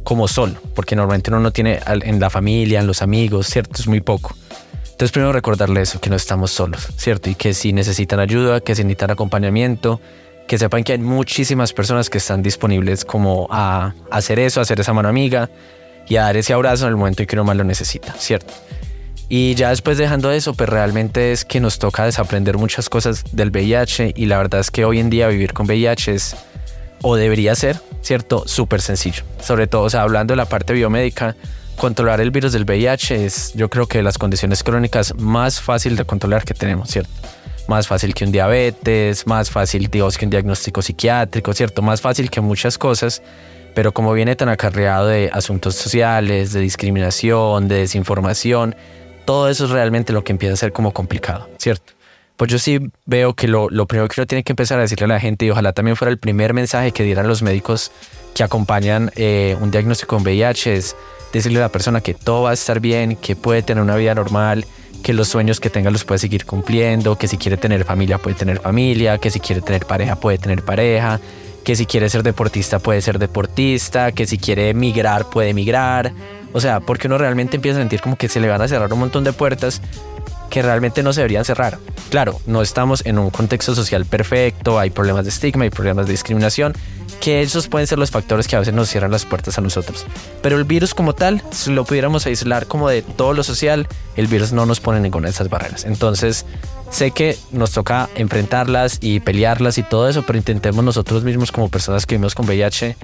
como 0.04 0.28
solo, 0.28 0.54
porque 0.74 0.96
normalmente 0.96 1.30
uno 1.30 1.40
no 1.40 1.52
tiene 1.52 1.80
en 1.86 2.20
la 2.20 2.28
familia, 2.28 2.80
en 2.80 2.86
los 2.86 3.02
amigos, 3.02 3.46
¿cierto? 3.46 3.80
Es 3.80 3.86
muy 3.86 4.00
poco. 4.00 4.34
Entonces 4.84 5.12
primero 5.12 5.32
recordarle 5.32 5.80
eso, 5.80 6.00
que 6.00 6.10
no 6.10 6.16
estamos 6.16 6.50
solos, 6.50 6.88
¿cierto? 6.96 7.30
Y 7.30 7.34
que 7.34 7.54
si 7.54 7.72
necesitan 7.72 8.20
ayuda, 8.20 8.60
que 8.60 8.74
si 8.74 8.82
necesitan 8.82 9.10
acompañamiento, 9.10 10.00
que 10.52 10.58
sepan 10.58 10.84
que 10.84 10.92
hay 10.92 10.98
muchísimas 10.98 11.72
personas 11.72 12.10
que 12.10 12.18
están 12.18 12.42
disponibles 12.42 13.06
como 13.06 13.48
a 13.50 13.94
hacer 14.10 14.38
eso, 14.38 14.60
a 14.60 14.64
hacer 14.64 14.78
esa 14.80 14.92
mano 14.92 15.08
amiga 15.08 15.48
y 16.06 16.16
a 16.16 16.24
dar 16.24 16.36
ese 16.36 16.52
abrazo 16.52 16.84
en 16.84 16.90
el 16.90 16.96
momento 16.98 17.22
en 17.22 17.26
que 17.26 17.36
uno 17.36 17.44
más 17.44 17.56
lo 17.56 17.64
necesita, 17.64 18.12
¿cierto? 18.18 18.52
Y 19.30 19.54
ya 19.54 19.70
después 19.70 19.96
dejando 19.96 20.30
eso, 20.30 20.52
pues 20.52 20.68
realmente 20.68 21.32
es 21.32 21.46
que 21.46 21.58
nos 21.58 21.78
toca 21.78 22.04
desaprender 22.04 22.58
muchas 22.58 22.90
cosas 22.90 23.24
del 23.32 23.48
VIH 23.48 24.12
y 24.14 24.26
la 24.26 24.36
verdad 24.36 24.60
es 24.60 24.70
que 24.70 24.84
hoy 24.84 24.98
en 24.98 25.08
día 25.08 25.26
vivir 25.28 25.54
con 25.54 25.64
VIH 25.64 26.12
es, 26.12 26.36
o 27.00 27.16
debería 27.16 27.54
ser, 27.54 27.80
¿cierto? 28.02 28.42
Súper 28.46 28.82
sencillo. 28.82 29.22
Sobre 29.40 29.66
todo, 29.68 29.84
o 29.84 29.88
sea, 29.88 30.02
hablando 30.02 30.32
de 30.32 30.36
la 30.36 30.44
parte 30.44 30.74
biomédica, 30.74 31.34
controlar 31.76 32.20
el 32.20 32.30
virus 32.30 32.52
del 32.52 32.64
VIH 32.64 33.24
es 33.24 33.54
yo 33.54 33.70
creo 33.70 33.86
que 33.86 34.02
las 34.02 34.18
condiciones 34.18 34.62
crónicas 34.62 35.14
más 35.14 35.62
fácil 35.62 35.96
de 35.96 36.04
controlar 36.04 36.44
que 36.44 36.52
tenemos, 36.52 36.90
¿cierto? 36.90 37.10
Más 37.68 37.86
fácil 37.88 38.14
que 38.14 38.24
un 38.24 38.32
diabetes, 38.32 39.26
más 39.26 39.50
fácil, 39.50 39.90
que 39.90 40.02
un 40.02 40.30
diagnóstico 40.30 40.82
psiquiátrico, 40.82 41.52
¿cierto? 41.52 41.82
Más 41.82 42.00
fácil 42.00 42.30
que 42.30 42.40
muchas 42.40 42.78
cosas, 42.78 43.22
pero 43.74 43.92
como 43.92 44.12
viene 44.12 44.36
tan 44.36 44.48
acarreado 44.48 45.06
de 45.06 45.30
asuntos 45.32 45.74
sociales, 45.74 46.52
de 46.52 46.60
discriminación, 46.60 47.68
de 47.68 47.76
desinformación, 47.76 48.74
todo 49.24 49.48
eso 49.48 49.64
es 49.64 49.70
realmente 49.70 50.12
lo 50.12 50.24
que 50.24 50.32
empieza 50.32 50.54
a 50.54 50.56
ser 50.56 50.72
como 50.72 50.92
complicado, 50.92 51.48
¿cierto? 51.58 51.92
Pues 52.36 52.50
yo 52.50 52.58
sí 52.58 52.80
veo 53.06 53.34
que 53.34 53.46
lo, 53.46 53.68
lo 53.70 53.86
primero 53.86 54.08
que 54.08 54.20
uno 54.20 54.26
tiene 54.26 54.42
que 54.42 54.52
empezar 54.52 54.78
a 54.78 54.82
decirle 54.82 55.04
a 55.04 55.08
la 55.08 55.20
gente, 55.20 55.46
y 55.46 55.50
ojalá 55.50 55.72
también 55.72 55.96
fuera 55.96 56.10
el 56.10 56.18
primer 56.18 56.54
mensaje 56.54 56.92
que 56.92 57.04
dieran 57.04 57.28
los 57.28 57.42
médicos 57.42 57.92
que 58.34 58.42
acompañan 58.42 59.12
eh, 59.16 59.56
un 59.60 59.70
diagnóstico 59.70 60.16
con 60.16 60.24
VIH, 60.24 60.74
es 60.74 60.96
decirle 61.32 61.58
a 61.58 61.62
la 61.62 61.68
persona 61.68 62.00
que 62.00 62.14
todo 62.14 62.42
va 62.42 62.50
a 62.50 62.54
estar 62.54 62.80
bien, 62.80 63.16
que 63.16 63.36
puede 63.36 63.62
tener 63.62 63.82
una 63.82 63.96
vida 63.96 64.14
normal, 64.14 64.66
que 65.02 65.12
los 65.12 65.28
sueños 65.28 65.60
que 65.60 65.70
tenga 65.70 65.90
los 65.90 66.04
puede 66.04 66.18
seguir 66.18 66.46
cumpliendo, 66.46 67.16
que 67.16 67.28
si 67.28 67.36
quiere 67.36 67.56
tener 67.56 67.84
familia 67.84 68.18
puede 68.18 68.36
tener 68.36 68.60
familia, 68.60 69.18
que 69.18 69.30
si 69.30 69.40
quiere 69.40 69.60
tener 69.60 69.86
pareja 69.86 70.16
puede 70.16 70.38
tener 70.38 70.62
pareja, 70.62 71.20
que 71.64 71.76
si 71.76 71.86
quiere 71.86 72.08
ser 72.08 72.22
deportista 72.22 72.78
puede 72.78 73.00
ser 73.00 73.18
deportista, 73.18 74.12
que 74.12 74.26
si 74.26 74.38
quiere 74.38 74.70
emigrar 74.70 75.28
puede 75.28 75.50
emigrar. 75.50 76.12
O 76.52 76.60
sea, 76.60 76.80
porque 76.80 77.06
uno 77.06 77.18
realmente 77.18 77.56
empieza 77.56 77.78
a 77.78 77.82
sentir 77.82 78.00
como 78.00 78.16
que 78.16 78.28
se 78.28 78.40
le 78.40 78.48
van 78.48 78.60
a 78.60 78.68
cerrar 78.68 78.92
un 78.92 78.98
montón 78.98 79.24
de 79.24 79.32
puertas 79.32 79.80
que 80.50 80.60
realmente 80.60 81.02
no 81.02 81.14
se 81.14 81.20
deberían 81.20 81.46
cerrar. 81.46 81.78
Claro, 82.10 82.38
no 82.46 82.60
estamos 82.60 83.06
en 83.06 83.18
un 83.18 83.30
contexto 83.30 83.74
social 83.74 84.04
perfecto, 84.04 84.78
hay 84.78 84.90
problemas 84.90 85.24
de 85.24 85.30
estigma, 85.30 85.64
hay 85.64 85.70
problemas 85.70 86.04
de 86.06 86.12
discriminación, 86.12 86.74
que 87.22 87.40
esos 87.40 87.68
pueden 87.68 87.86
ser 87.86 88.00
los 88.00 88.10
factores 88.10 88.48
que 88.48 88.56
a 88.56 88.58
veces 88.58 88.74
nos 88.74 88.88
cierran 88.88 89.12
las 89.12 89.24
puertas 89.24 89.56
a 89.56 89.60
nosotros. 89.60 90.04
Pero 90.42 90.58
el 90.58 90.64
virus 90.64 90.92
como 90.92 91.14
tal, 91.14 91.40
si 91.52 91.70
lo 91.72 91.84
pudiéramos 91.84 92.26
aislar 92.26 92.66
como 92.66 92.88
de 92.88 93.02
todo 93.02 93.32
lo 93.32 93.44
social, 93.44 93.86
el 94.16 94.26
virus 94.26 94.52
no 94.52 94.66
nos 94.66 94.80
pone 94.80 94.98
ninguna 94.98 95.28
de 95.28 95.30
esas 95.30 95.48
barreras. 95.48 95.84
Entonces, 95.84 96.44
sé 96.90 97.12
que 97.12 97.38
nos 97.52 97.70
toca 97.70 98.08
enfrentarlas 98.16 98.98
y 99.00 99.20
pelearlas 99.20 99.78
y 99.78 99.84
todo 99.84 100.08
eso, 100.08 100.24
pero 100.26 100.36
intentemos 100.36 100.84
nosotros 100.84 101.22
mismos 101.22 101.52
como 101.52 101.68
personas 101.68 102.06
que 102.06 102.16
vivimos 102.16 102.34
con 102.34 102.44
VIH 102.44 102.96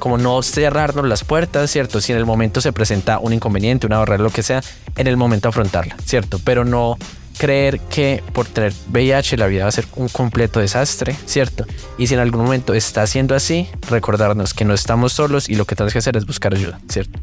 como 0.00 0.18
no 0.18 0.42
cerrarnos 0.42 1.06
las 1.06 1.22
puertas, 1.22 1.70
¿cierto? 1.70 2.00
Si 2.00 2.10
en 2.10 2.18
el 2.18 2.26
momento 2.26 2.60
se 2.60 2.72
presenta 2.72 3.20
un 3.20 3.32
inconveniente, 3.32 3.86
una 3.86 3.98
barrera, 3.98 4.24
lo 4.24 4.30
que 4.30 4.42
sea, 4.42 4.60
en 4.96 5.06
el 5.06 5.16
momento 5.16 5.48
afrontarla, 5.48 5.96
¿cierto? 6.04 6.40
Pero 6.44 6.64
no 6.64 6.98
creer 7.38 7.80
que 7.80 8.22
por 8.32 8.46
tener 8.46 8.72
VIH 8.90 9.36
la 9.36 9.46
vida 9.46 9.62
va 9.64 9.68
a 9.68 9.72
ser 9.72 9.86
un 9.96 10.08
completo 10.08 10.60
desastre, 10.60 11.16
¿cierto? 11.26 11.66
Y 11.98 12.06
si 12.06 12.14
en 12.14 12.20
algún 12.20 12.42
momento 12.42 12.74
está 12.74 13.06
siendo 13.06 13.34
así, 13.34 13.68
recordarnos 13.88 14.54
que 14.54 14.64
no 14.64 14.74
estamos 14.74 15.12
solos 15.12 15.48
y 15.48 15.54
lo 15.54 15.64
que 15.64 15.74
tenemos 15.74 15.92
que 15.92 15.98
hacer 15.98 16.16
es 16.16 16.26
buscar 16.26 16.54
ayuda, 16.54 16.80
¿cierto? 16.88 17.18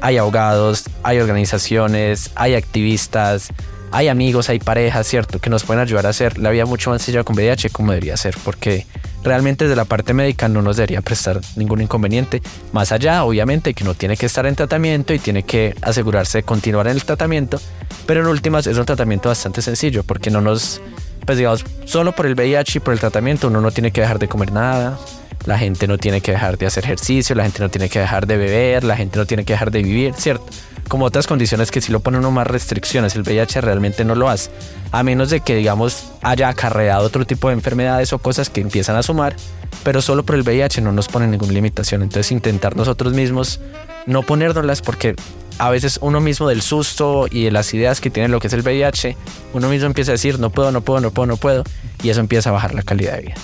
Hay 0.00 0.16
abogados, 0.16 0.84
hay 1.02 1.18
organizaciones, 1.18 2.30
hay 2.34 2.54
activistas, 2.54 3.48
hay 3.90 4.08
amigos, 4.08 4.48
hay 4.48 4.58
parejas, 4.58 5.06
¿cierto? 5.06 5.38
Que 5.38 5.50
nos 5.50 5.64
pueden 5.64 5.82
ayudar 5.82 6.06
a 6.06 6.10
hacer 6.10 6.38
la 6.38 6.50
vida 6.50 6.66
mucho 6.66 6.90
más 6.90 7.02
sencilla 7.02 7.24
con 7.24 7.36
VIH 7.36 7.70
como 7.70 7.92
debería 7.92 8.16
ser, 8.16 8.36
porque 8.44 8.86
realmente 9.22 9.64
desde 9.64 9.76
la 9.76 9.84
parte 9.84 10.14
médica 10.14 10.48
no 10.48 10.62
nos 10.62 10.76
debería 10.76 11.00
prestar 11.00 11.40
ningún 11.56 11.80
inconveniente. 11.80 12.42
Más 12.72 12.92
allá, 12.92 13.24
obviamente, 13.24 13.74
que 13.74 13.84
uno 13.84 13.94
tiene 13.94 14.16
que 14.16 14.26
estar 14.26 14.46
en 14.46 14.56
tratamiento 14.56 15.14
y 15.14 15.18
tiene 15.18 15.42
que 15.42 15.74
asegurarse 15.82 16.38
de 16.38 16.42
continuar 16.42 16.86
en 16.86 16.94
el 16.94 17.04
tratamiento, 17.04 17.60
pero 18.06 18.20
en 18.20 18.26
últimas 18.26 18.66
es 18.66 18.76
un 18.76 18.86
tratamiento 18.86 19.28
bastante 19.28 19.62
sencillo, 19.62 20.02
porque 20.02 20.30
no 20.30 20.40
nos 20.40 20.80
pues 21.28 21.36
digamos, 21.36 21.62
solo 21.84 22.12
por 22.12 22.24
el 22.24 22.32
VIH 22.32 22.78
y 22.78 22.80
por 22.80 22.94
el 22.94 23.00
tratamiento 23.00 23.48
uno 23.48 23.60
no 23.60 23.70
tiene 23.70 23.90
que 23.90 24.00
dejar 24.00 24.18
de 24.18 24.28
comer 24.28 24.50
nada, 24.50 24.98
la 25.44 25.58
gente 25.58 25.86
no 25.86 25.98
tiene 25.98 26.22
que 26.22 26.32
dejar 26.32 26.56
de 26.56 26.64
hacer 26.64 26.84
ejercicio, 26.84 27.36
la 27.36 27.42
gente 27.42 27.60
no 27.60 27.68
tiene 27.68 27.90
que 27.90 27.98
dejar 27.98 28.26
de 28.26 28.38
beber, 28.38 28.82
la 28.82 28.96
gente 28.96 29.18
no 29.18 29.26
tiene 29.26 29.44
que 29.44 29.52
dejar 29.52 29.70
de 29.70 29.82
vivir, 29.82 30.14
¿cierto? 30.14 30.46
Como 30.88 31.04
otras 31.04 31.26
condiciones 31.26 31.70
que 31.70 31.82
si 31.82 31.92
lo 31.92 32.00
pone 32.00 32.16
uno 32.16 32.30
más 32.30 32.46
restricciones, 32.46 33.14
el 33.14 33.24
VIH 33.24 33.60
realmente 33.60 34.06
no 34.06 34.14
lo 34.14 34.30
hace. 34.30 34.50
A 34.90 35.02
menos 35.02 35.28
de 35.28 35.40
que, 35.40 35.54
digamos, 35.54 36.12
haya 36.22 36.48
acarreado 36.48 37.04
otro 37.04 37.26
tipo 37.26 37.48
de 37.48 37.54
enfermedades 37.56 38.14
o 38.14 38.18
cosas 38.18 38.48
que 38.48 38.62
empiezan 38.62 38.96
a 38.96 39.02
sumar, 39.02 39.36
pero 39.84 40.00
solo 40.00 40.24
por 40.24 40.34
el 40.34 40.44
VIH 40.44 40.80
no 40.80 40.92
nos 40.92 41.08
pone 41.08 41.26
ninguna 41.26 41.52
limitación. 41.52 42.02
Entonces 42.02 42.32
intentar 42.32 42.74
nosotros 42.74 43.12
mismos 43.12 43.60
no 44.06 44.22
ponérnoslas 44.22 44.80
porque 44.80 45.14
a 45.58 45.70
veces 45.70 45.98
uno 46.00 46.20
mismo 46.20 46.48
del 46.48 46.62
susto 46.62 47.26
y 47.30 47.44
de 47.44 47.50
las 47.50 47.74
ideas 47.74 48.00
que 48.00 48.10
tiene 48.10 48.28
lo 48.28 48.40
que 48.40 48.46
es 48.46 48.52
el 48.52 48.62
VIH, 48.62 49.16
uno 49.54 49.68
mismo 49.68 49.86
empieza 49.86 50.12
a 50.12 50.14
decir 50.14 50.38
no 50.38 50.50
puedo, 50.50 50.70
no 50.70 50.80
puedo, 50.80 51.00
no 51.00 51.10
puedo, 51.10 51.26
no 51.26 51.36
puedo, 51.36 51.64
y 52.02 52.10
eso 52.10 52.20
empieza 52.20 52.50
a 52.50 52.52
bajar 52.52 52.74
la 52.74 52.82
calidad 52.82 53.14
de 53.14 53.22
vida. 53.22 53.34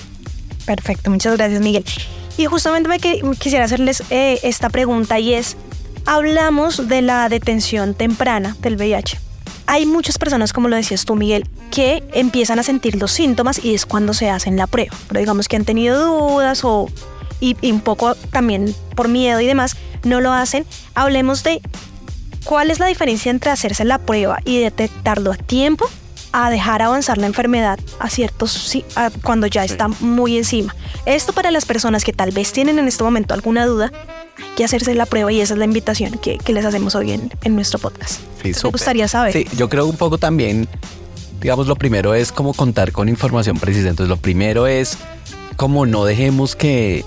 Perfecto, 0.65 1.11
muchas 1.11 1.37
gracias 1.37 1.61
Miguel. 1.61 1.85
Y 2.37 2.47
justamente 2.47 2.89
me 3.23 3.37
quisiera 3.37 3.65
hacerles 3.65 4.03
eh, 4.11 4.41
esta 4.43 4.71
pregunta 4.71 5.19
y 5.19 5.35
es, 5.35 5.57
hablamos 6.07 6.89
de 6.89 7.03
la 7.03 7.29
detención 7.29 7.95
temprana 7.95 8.57
del 8.61 8.77
VIH. 8.77 9.21
Hay 9.67 9.87
muchas 9.87 10.19
personas, 10.19 10.53
como 10.53 10.69
lo 10.69 10.77
decías 10.77 11.05
tú 11.05 11.17
Miguel, 11.17 11.49
que 11.71 12.03
empiezan 12.13 12.59
a 12.59 12.63
sentir 12.63 12.97
los 12.97 13.13
síntomas 13.13 13.65
y 13.65 13.75
es 13.75 13.87
cuando 13.87 14.15
se 14.15 14.31
hacen 14.31 14.57
la 14.57 14.67
prueba. 14.67 14.95
Pero 15.09 15.21
digamos 15.21 15.49
que 15.49 15.57
han 15.57 15.65
tenido 15.65 16.05
dudas 16.05 16.61
o 16.65 16.89
y, 17.41 17.57
y 17.61 17.73
un 17.73 17.81
poco 17.81 18.15
también 18.31 18.75
por 18.95 19.09
miedo 19.09 19.41
y 19.41 19.47
demás, 19.47 19.77
no 20.05 20.21
lo 20.21 20.33
hacen. 20.33 20.67
Hablemos 20.95 21.43
de 21.45 21.63
cuál 22.45 22.71
es 22.71 22.79
la 22.79 22.87
diferencia 22.87 23.31
entre 23.31 23.51
hacerse 23.51 23.85
la 23.85 23.99
prueba 23.99 24.39
y 24.45 24.61
detectarlo 24.61 25.33
a 25.33 25.37
tiempo 25.37 25.89
a 26.33 26.51
dejar 26.51 26.83
avanzar 26.83 27.17
la 27.17 27.27
enfermedad 27.27 27.79
a 28.01 28.11
ciertos 28.11 28.77
cuando 29.23 29.47
ya 29.47 29.65
está 29.65 29.87
muy 29.87 30.37
encima. 30.37 30.75
Esto 31.07 31.33
para 31.33 31.53
las 31.53 31.65
personas 31.65 32.03
que 32.03 32.13
tal 32.13 32.33
vez 32.33 32.53
tienen 32.53 32.81
en 32.81 32.89
este 32.89 33.05
momento 33.05 33.35
alguna 33.35 33.65
duda, 33.67 33.93
hay 34.37 34.57
que 34.57 34.65
hacerse 34.65 34.97
la 34.97 35.07
prueba 35.07 35.31
y 35.31 35.41
esa 35.41 35.55
es 35.55 35.59
la 35.59 35.65
invitación 35.65 36.19
que, 36.19 36.41
les 36.53 36.65
hacemos 36.65 36.97
hoy 36.97 37.13
en, 37.13 37.33
en 37.45 37.55
nuestro 37.55 37.79
podcast. 37.79 38.21
Sí, 38.43 38.51
Me 38.65 38.71
gustaría 38.71 39.07
saber. 39.07 39.33
Sí, 39.33 39.47
yo 39.57 39.69
creo 39.69 39.87
un 39.87 39.97
poco 39.97 40.19
también, 40.19 40.67
digamos, 41.41 41.69
lo 41.69 41.77
primero 41.77 42.15
es 42.15 42.33
como 42.33 42.53
contar 42.53 42.91
con 42.91 43.09
información 43.09 43.61
precisa. 43.61 43.91
Entonces, 43.91 44.09
lo 44.09 44.17
primero 44.17 44.67
es 44.67 44.99
como 45.55 45.87
no 45.87 46.05
dejemos 46.05 46.57
que, 46.57 47.05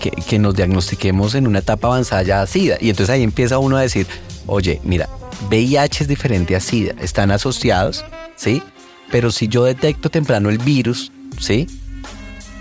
que, 0.00 0.12
que 0.12 0.38
nos 0.38 0.54
diagnostiquemos 0.54 1.34
en 1.34 1.46
una 1.46 1.58
etapa 1.58 1.88
avanzada 1.88 2.22
ya 2.22 2.46
SIDA. 2.46 2.78
Y 2.80 2.88
entonces 2.88 3.12
ahí 3.14 3.22
empieza 3.22 3.58
uno 3.58 3.76
a 3.76 3.82
decir, 3.82 4.06
oye, 4.46 4.80
mira, 4.84 5.08
VIH 5.48 6.04
es 6.04 6.08
diferente 6.08 6.56
a 6.56 6.60
SIDA, 6.60 6.94
están 7.00 7.30
asociados, 7.30 8.04
¿sí? 8.36 8.62
Pero 9.10 9.30
si 9.30 9.48
yo 9.48 9.64
detecto 9.64 10.10
temprano 10.10 10.48
el 10.48 10.58
virus, 10.58 11.12
¿sí? 11.38 11.66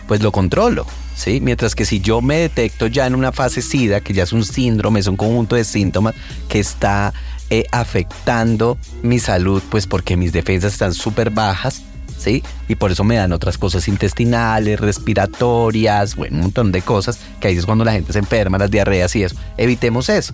Pues 0.07 0.21
lo 0.21 0.31
controlo, 0.31 0.85
¿sí? 1.15 1.39
Mientras 1.41 1.75
que 1.75 1.85
si 1.85 1.99
yo 1.99 2.21
me 2.21 2.37
detecto 2.37 2.87
ya 2.87 3.07
en 3.07 3.15
una 3.15 3.31
fase 3.31 3.61
SIDA, 3.61 4.01
que 4.01 4.13
ya 4.13 4.23
es 4.23 4.33
un 4.33 4.45
síndrome, 4.45 4.99
es 4.99 5.07
un 5.07 5.17
conjunto 5.17 5.55
de 5.55 5.63
síntomas 5.63 6.13
que 6.47 6.59
está 6.59 7.13
eh, 7.49 7.65
afectando 7.71 8.77
mi 9.01 9.19
salud, 9.19 9.61
pues 9.69 9.87
porque 9.87 10.17
mis 10.17 10.31
defensas 10.31 10.73
están 10.73 10.93
súper 10.93 11.29
bajas, 11.29 11.81
¿sí? 12.17 12.43
Y 12.67 12.75
por 12.75 12.91
eso 12.91 13.03
me 13.03 13.15
dan 13.15 13.33
otras 13.33 13.57
cosas 13.57 13.87
intestinales, 13.87 14.79
respiratorias, 14.79 16.15
bueno, 16.15 16.37
un 16.37 16.41
montón 16.43 16.71
de 16.71 16.81
cosas, 16.81 17.19
que 17.39 17.47
ahí 17.47 17.57
es 17.57 17.65
cuando 17.65 17.85
la 17.85 17.93
gente 17.93 18.13
se 18.13 18.19
enferma, 18.19 18.57
las 18.57 18.71
diarreas 18.71 19.15
y 19.15 19.23
eso. 19.23 19.35
Evitemos 19.57 20.09
eso. 20.09 20.33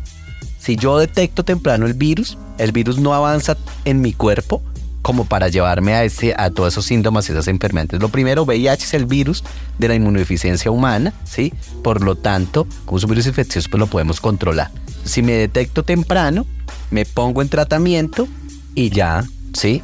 Si 0.61 0.75
yo 0.75 0.99
detecto 0.99 1.43
temprano 1.43 1.87
el 1.87 1.95
virus, 1.95 2.37
el 2.59 2.71
virus 2.71 2.99
no 2.99 3.15
avanza 3.15 3.57
en 3.83 3.99
mi 3.99 4.13
cuerpo 4.13 4.61
como 5.01 5.25
para 5.25 5.47
llevarme 5.47 5.95
a, 5.95 6.03
ese, 6.03 6.35
a 6.37 6.51
todos 6.51 6.75
esos 6.75 6.85
síntomas 6.85 7.27
y 7.27 7.31
esas 7.31 7.47
enfermedades. 7.47 7.99
Lo 7.99 8.09
primero, 8.09 8.43
VIH 8.43 8.83
es 8.83 8.93
el 8.93 9.07
virus 9.07 9.43
de 9.79 9.87
la 9.87 9.95
inmunodeficiencia 9.95 10.69
humana, 10.69 11.13
¿sí? 11.23 11.51
Por 11.83 12.03
lo 12.03 12.15
tanto, 12.15 12.67
como 12.85 12.99
es 12.99 13.03
un 13.03 13.09
virus 13.09 13.25
infeccioso, 13.25 13.69
pues 13.71 13.79
lo 13.79 13.87
podemos 13.87 14.21
controlar. 14.21 14.69
Si 15.03 15.23
me 15.23 15.31
detecto 15.31 15.81
temprano, 15.81 16.45
me 16.91 17.05
pongo 17.05 17.41
en 17.41 17.49
tratamiento 17.49 18.27
y 18.75 18.91
ya, 18.91 19.25
¿sí? 19.53 19.81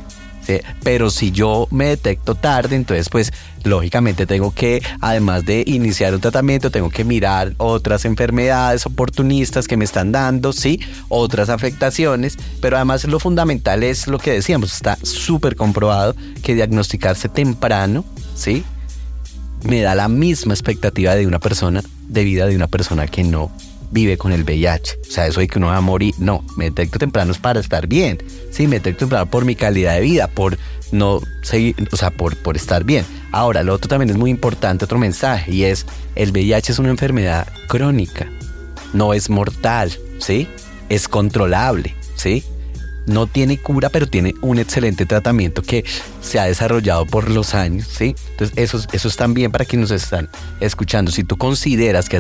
Pero 0.83 1.09
si 1.09 1.31
yo 1.31 1.67
me 1.71 1.85
detecto 1.85 2.35
tarde, 2.35 2.75
entonces 2.75 3.09
pues 3.09 3.31
lógicamente 3.63 4.25
tengo 4.25 4.53
que, 4.53 4.81
además 5.01 5.45
de 5.45 5.63
iniciar 5.67 6.13
un 6.13 6.21
tratamiento, 6.21 6.71
tengo 6.71 6.89
que 6.89 7.03
mirar 7.03 7.53
otras 7.57 8.05
enfermedades 8.05 8.85
oportunistas 8.85 9.67
que 9.67 9.77
me 9.77 9.85
están 9.85 10.11
dando, 10.11 10.53
sí, 10.53 10.79
otras 11.09 11.49
afectaciones, 11.49 12.37
pero 12.61 12.77
además 12.77 13.05
lo 13.05 13.19
fundamental 13.19 13.83
es 13.83 14.07
lo 14.07 14.19
que 14.19 14.31
decíamos, 14.31 14.73
está 14.73 14.97
súper 15.03 15.55
comprobado 15.55 16.15
que 16.41 16.55
diagnosticarse 16.55 17.29
temprano, 17.29 18.05
sí, 18.35 18.63
me 19.63 19.81
da 19.81 19.95
la 19.95 20.07
misma 20.07 20.53
expectativa 20.53 21.15
de 21.15 21.27
una 21.27 21.39
persona, 21.39 21.83
de 22.07 22.23
vida 22.23 22.45
de 22.45 22.55
una 22.55 22.67
persona 22.67 23.07
que 23.07 23.23
no 23.23 23.51
vive 23.91 24.17
con 24.17 24.31
el 24.31 24.43
VIH. 24.43 24.99
O 25.07 25.11
sea, 25.11 25.27
eso 25.27 25.39
de 25.39 25.47
que 25.47 25.57
uno 25.57 25.67
va 25.67 25.77
a 25.77 25.81
morir. 25.81 26.15
No, 26.17 26.43
me 26.55 26.65
detecto 26.65 26.99
temprano 26.99 27.31
es 27.31 27.37
para 27.37 27.59
estar 27.59 27.87
bien. 27.87 28.21
Sí, 28.51 28.67
me 28.67 28.77
detecto 28.77 28.99
temprano 28.99 29.25
por 29.27 29.45
mi 29.45 29.55
calidad 29.55 29.95
de 29.95 30.01
vida, 30.01 30.27
por 30.27 30.57
no 30.91 31.21
seguir, 31.41 31.75
o 31.91 31.97
sea, 31.97 32.11
por, 32.11 32.35
por 32.37 32.55
estar 32.55 32.83
bien. 32.83 33.05
Ahora, 33.31 33.63
lo 33.63 33.73
otro 33.73 33.89
también 33.89 34.09
es 34.09 34.17
muy 34.17 34.31
importante, 34.31 34.85
otro 34.85 34.97
mensaje, 34.97 35.51
y 35.51 35.63
es, 35.63 35.85
el 36.15 36.31
VIH 36.31 36.71
es 36.71 36.79
una 36.79 36.89
enfermedad 36.89 37.47
crónica, 37.67 38.29
no 38.93 39.13
es 39.13 39.29
mortal, 39.29 39.91
¿sí? 40.19 40.47
Es 40.89 41.07
controlable, 41.07 41.95
¿sí? 42.15 42.43
No 43.07 43.25
tiene 43.25 43.57
cura, 43.57 43.89
pero 43.89 44.07
tiene 44.07 44.35
un 44.41 44.59
excelente 44.59 45.05
tratamiento 45.05 45.63
que 45.63 45.83
se 46.21 46.39
ha 46.39 46.45
desarrollado 46.45 47.05
por 47.05 47.29
los 47.29 47.55
años, 47.55 47.87
¿sí? 47.87 48.15
Entonces, 48.31 48.57
eso, 48.57 48.79
eso 48.91 49.07
es 49.07 49.15
también 49.15 49.51
para 49.51 49.65
quienes 49.65 49.89
nos 49.89 50.03
están 50.03 50.29
escuchando. 50.59 51.11
Si 51.11 51.23
tú 51.23 51.37
consideras 51.37 52.09
que, 52.09 52.17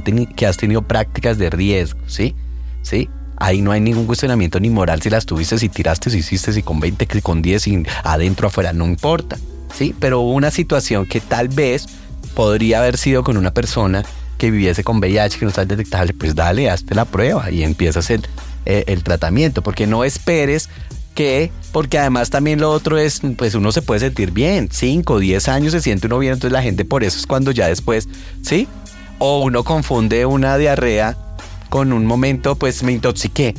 has 0.47 0.57
tenido 0.57 0.81
prácticas 0.81 1.37
de 1.37 1.49
riesgo, 1.49 1.99
¿sí? 2.07 2.35
¿Sí? 2.81 3.09
Ahí 3.39 3.61
no 3.61 3.71
hay 3.71 3.81
ningún 3.81 4.07
cuestionamiento 4.07 4.59
ni 4.59 4.69
moral 4.69 5.01
si 5.01 5.09
las 5.09 5.25
tuviste, 5.25 5.59
si 5.59 5.69
tiraste, 5.69 6.09
si 6.09 6.19
hiciste, 6.19 6.53
si 6.53 6.63
con 6.63 6.79
20, 6.79 7.07
si 7.11 7.21
con 7.21 7.41
10, 7.41 7.61
si 7.61 7.83
adentro, 8.03 8.47
afuera, 8.47 8.73
no 8.73 8.85
importa, 8.85 9.37
¿sí? 9.75 9.93
Pero 9.99 10.21
una 10.21 10.49
situación 10.49 11.05
que 11.05 11.19
tal 11.19 11.49
vez 11.49 11.87
podría 12.33 12.79
haber 12.79 12.97
sido 12.97 13.23
con 13.23 13.37
una 13.37 13.53
persona 13.53 14.03
que 14.37 14.51
viviese 14.51 14.83
con 14.83 14.97
VIH, 14.99 15.39
que 15.39 15.45
no 15.45 15.49
está 15.49 15.65
detectable, 15.65 16.13
pues 16.13 16.33
dale, 16.35 16.69
hazte 16.69 16.95
la 16.95 17.05
prueba 17.05 17.51
y 17.51 17.63
empiezas 17.63 18.09
el, 18.09 18.23
eh, 18.69 18.83
el 18.87 19.01
tratamiento, 19.01 19.61
porque 19.61 19.87
no 19.87 20.03
esperes 20.03 20.67
que, 21.15 21.53
porque 21.71 21.97
además 21.97 22.29
también 22.29 22.59
lo 22.59 22.69
otro 22.69 22.97
es, 22.97 23.21
pues 23.37 23.55
uno 23.55 23.71
se 23.71 23.81
puede 23.81 24.01
sentir 24.01 24.31
bien, 24.31 24.67
5, 24.69 25.19
10 25.19 25.47
años 25.47 25.71
se 25.71 25.79
siente 25.79 26.07
uno 26.07 26.19
bien, 26.19 26.33
entonces 26.33 26.51
la 26.51 26.61
gente 26.61 26.83
por 26.83 27.05
eso 27.05 27.17
es 27.17 27.25
cuando 27.25 27.51
ya 27.51 27.69
después, 27.69 28.09
¿sí? 28.41 28.67
O 29.19 29.41
uno 29.41 29.63
confunde 29.63 30.25
una 30.25 30.57
diarrea 30.57 31.17
con 31.69 31.93
un 31.93 32.05
momento, 32.05 32.55
pues 32.57 32.83
me 32.83 32.91
intoxiqué. 32.91 33.55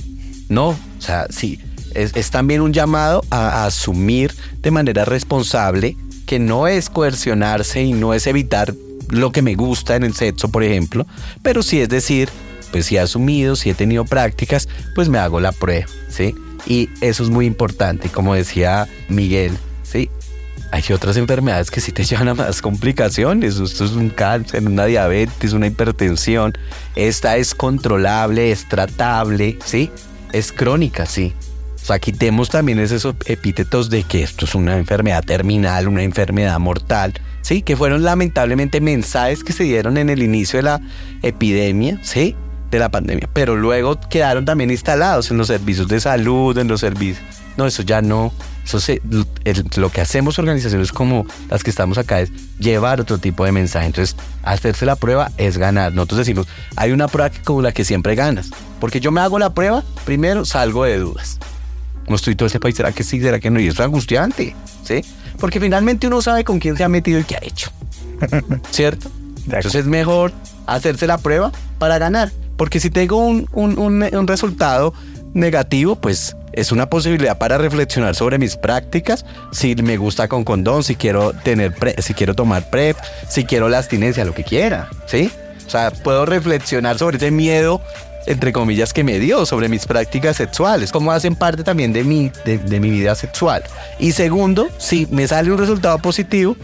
No, 0.51 0.69
o 0.69 0.77
sea, 0.99 1.27
sí, 1.31 1.59
es, 1.95 2.31
también 2.31 2.61
un 2.61 2.75
llamado 2.75 3.25
a, 3.31 3.63
a 3.63 3.65
asumir 3.65 4.35
de 4.61 4.71
manera 4.71 5.07
responsable 5.07 5.97
que 6.27 6.39
no 6.39 6.69
es 6.69 6.91
coercionarse 6.91 7.83
y 7.83 7.95
no 7.95 8.13
es 8.13 8.27
evitar 8.27 8.75
lo 9.09 9.33
que 9.33 9.41
me 9.41 9.55
gusta 9.55 9.97
en 9.97 10.05
el 10.05 10.13
sexo, 10.13 10.51
por 10.51 10.65
ejemplo, 10.65 11.07
pero 11.41 11.63
sí 11.63 11.81
es 11.81 11.89
decir, 11.89 12.29
pues 12.71 12.87
si 12.87 12.97
he 12.97 13.01
asumido, 13.01 13.57
si 13.57 13.71
he 13.71 13.75
tenido 13.75 14.05
prácticas, 14.05 14.69
pues 14.95 15.09
me 15.09 15.19
hago 15.19 15.41
la 15.41 15.53
prueba, 15.53 15.87
¿sí? 16.09 16.35
Y 16.67 16.91
eso 17.01 17.23
es 17.23 17.31
muy 17.31 17.47
importante, 17.47 18.09
como 18.09 18.35
decía 18.35 18.89
Miguel, 19.09 19.57
¿sí? 19.83 20.11
Hay 20.71 20.83
otras 20.93 21.17
enfermedades 21.17 21.71
que 21.71 21.81
sí 21.81 21.93
te 21.93 22.05
llevan 22.05 22.29
a 22.29 22.35
más 22.35 22.61
complicaciones. 22.61 23.57
Esto 23.59 23.85
es 23.85 23.93
un 23.93 24.11
cáncer, 24.11 24.67
una 24.67 24.85
diabetes, 24.85 25.53
una 25.53 25.67
hipertensión. 25.67 26.53
Esta 26.95 27.37
es 27.37 27.55
controlable, 27.55 28.51
es 28.51 28.69
tratable, 28.69 29.59
¿sí? 29.65 29.91
Es 30.33 30.53
crónica, 30.53 31.07
sí. 31.07 31.33
O 31.83 31.85
sea, 31.89 31.99
quitemos 31.99 32.51
también 32.51 32.79
esos 32.81 33.15
epítetos 33.25 33.89
de 33.89 34.03
que 34.03 34.23
esto 34.23 34.45
es 34.45 34.55
una 34.55 34.77
enfermedad 34.77 35.25
terminal, 35.25 35.89
una 35.89 36.03
enfermedad 36.03 36.59
mortal, 36.59 37.15
¿sí? 37.41 37.63
Que 37.63 37.77
fueron 37.77 38.03
lamentablemente 38.03 38.83
mensajes 38.83 39.43
que 39.43 39.55
se 39.55 39.65
dieron 39.65 39.97
en 39.97 40.11
el 40.11 40.23
inicio 40.23 40.59
de 40.59 40.65
la 40.65 40.81
epidemia, 41.23 41.99
¿sí? 42.03 42.37
De 42.71 42.79
la 42.79 42.91
pandemia, 42.91 43.29
pero 43.33 43.57
luego 43.57 43.99
quedaron 44.11 44.45
también 44.45 44.71
instalados 44.71 45.31
en 45.31 45.39
los 45.39 45.47
servicios 45.47 45.89
de 45.89 46.01
salud, 46.01 46.57
en 46.59 46.69
los 46.69 46.81
servicios. 46.81 47.25
No, 47.57 47.67
eso 47.67 47.83
ya 47.83 48.01
no. 48.01 48.33
Eso 48.65 48.79
lo 49.77 49.91
que 49.91 50.01
hacemos 50.01 50.39
organizaciones 50.39 50.93
como 50.93 51.27
las 51.51 51.65
que 51.65 51.71
estamos 51.71 51.97
acá 51.99 52.21
es 52.21 52.31
llevar 52.59 53.01
otro 53.01 53.19
tipo 53.19 53.45
de 53.45 53.51
mensaje. 53.51 53.87
Entonces, 53.87 54.15
hacerse 54.43 54.87
la 54.87 54.95
prueba 54.95 55.33
es 55.39 55.59
ganar. 55.59 55.93
Nosotros 55.93 56.19
decimos, 56.19 56.47
hay 56.77 56.93
una 56.93 57.09
prueba 57.09 57.31
como 57.45 57.63
la 57.63 57.73
que 57.73 57.85
siempre 57.85 58.15
ganas. 58.15 58.51
Porque 58.79 59.01
yo 59.01 59.11
me 59.11 59.23
hago 59.23 59.39
la 59.39 59.55
prueba, 59.55 59.83
primero 60.05 60.45
salgo 60.45 60.85
de 60.85 60.99
dudas. 60.99 61.39
No 62.09 62.17
estoy 62.17 62.37
todo 62.37 62.47
este 62.47 62.61
país, 62.61 62.77
¿será 62.77 62.93
que 62.93 63.03
sí? 63.03 63.21
¿Será 63.21 63.41
que 63.41 63.51
no? 63.51 63.59
Y 63.59 63.69
es 63.69 63.81
angustiante, 63.81 64.55
¿sí? 64.85 65.03
Porque 65.41 65.59
finalmente 65.59 66.07
uno 66.07 66.23
sabe 66.23 66.45
con 66.45 66.59
quién 66.59 66.77
se 66.77 66.85
ha 66.85 66.89
metido 66.89 67.19
y 67.21 67.25
qué 67.25 67.37
ha 67.37 67.41
hecho. 67.43 67.71
¿Cierto? 68.71 69.11
Entonces 69.47 69.75
es 69.75 69.87
mejor 69.87 70.33
hacerse 70.67 71.07
la 71.07 71.19
prueba 71.19 71.53
para 71.79 71.99
ganar. 71.99 72.31
Porque 72.59 72.81
si 72.81 72.91
tengo 72.91 73.17
un, 73.17 73.49
un, 73.53 73.79
un, 73.79 74.27
resultado 74.27 74.93
negativo, 75.33 75.97
pues 75.97 76.37
es 76.53 76.73
una 76.73 76.91
posibilidad 76.91 77.39
para 77.39 77.57
reflexionar 77.57 78.17
sobre 78.17 78.37
mis 78.37 78.57
prácticas, 78.57 79.25
si 79.53 79.77
me 79.77 79.97
gusta 79.97 80.27
con 80.27 80.45
condón, 80.45 80.83
si 80.83 80.97
quiero 80.97 81.33
tener 81.33 81.73
si 82.03 82.15
quiero 82.15 82.35
tomar 82.35 82.69
PrEP, 82.69 82.97
si 83.29 83.45
quiero 83.45 83.69
la 83.69 83.79
abstinencia, 83.79 84.25
lo 84.25 84.35
que 84.35 84.43
quiera, 84.43 84.91
¿sí? 85.07 85.31
O 85.67 85.71
sea, 85.71 85.93
puedo 85.93 86.27
reflexionar 86.27 86.99
sobre 86.99 87.17
ese 87.17 87.31
miedo 87.31 87.81
entre 88.27 88.53
comillas, 88.53 88.93
que 88.93 89.05
me 89.05 89.19
dio 89.19 89.47
sobre 89.47 89.71
mis 89.71 89.87
prácticas 89.87 90.37
sexuales, 90.37 90.93
cómo 90.93 91.13
hacen 91.13 91.35
parte 91.35 91.65
también 91.65 91.95
de 91.95 92.05
mi, 92.05 92.31
de, 92.45 92.59
de 92.59 92.79
mi 92.79 92.91
vida 92.91 93.15
sexual. 93.15 93.63
Y 93.99 94.13
segundo, 94.13 94.69
si 94.77 95.07
me 95.11 95.27
sale 95.27 95.51
un 95.51 95.57
resultado 95.57 95.97
positivo, 95.99 96.55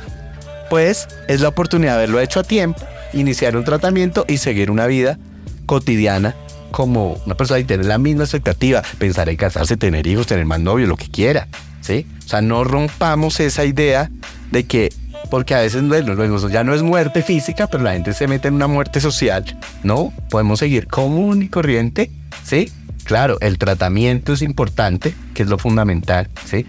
pues 0.69 1.09
es 1.27 1.41
la 1.41 1.49
oportunidad 1.49 1.93
de 1.93 1.97
haberlo 1.99 2.21
hecho 2.21 2.41
a 2.41 2.43
tiempo, 2.43 2.81
iniciar 3.15 3.57
un 3.57 3.65
tratamiento 3.65 4.27
y 4.29 4.37
seguir 4.37 4.71
una 4.71 4.87
vida 4.87 5.19
cotidiana 5.65 6.35
como 6.71 7.21
una 7.25 7.37
persona 7.37 7.61
y 7.61 7.65
tener 7.65 7.87
la 7.87 7.99
misma 7.99 8.25
expectativa, 8.25 8.83
pensar 8.99 9.29
en 9.29 9.37
casarse, 9.37 9.77
tener 9.77 10.07
hijos, 10.09 10.27
tener 10.27 10.45
más 10.45 10.59
novios, 10.59 10.89
lo 10.89 10.97
que 10.97 11.09
quiera, 11.09 11.47
¿sí? 11.81 12.05
O 12.25 12.29
sea, 12.29 12.43
no 12.43 12.65
rompamos 12.65 13.39
esa 13.39 13.65
idea 13.65 14.11
de 14.51 14.65
que, 14.65 14.93
porque 15.31 15.55
a 15.55 15.61
veces 15.61 15.87
bueno, 15.87 16.49
ya 16.49 16.65
no 16.65 16.75
es 16.75 16.83
muerte 16.83 17.23
física, 17.23 17.69
pero 17.69 17.85
la 17.85 17.93
gente 17.93 18.12
se 18.12 18.27
mete 18.27 18.49
en 18.49 18.55
una 18.55 18.67
muerte 18.67 19.01
social, 19.01 19.45
¿no? 19.85 20.12
Podemos 20.31 20.59
seguir 20.59 20.89
común 20.89 21.45
y 21.45 21.49
corriente, 21.49 22.11
¿sí? 22.43 22.73
Claro, 23.05 23.39
el 23.41 23.57
tratamiento 23.59 24.33
es 24.33 24.43
importante, 24.43 25.15
que 25.33 25.45
es 25.45 25.49
lo 25.49 25.59
fundamental, 25.59 26.29
¿sí? 26.45 26.67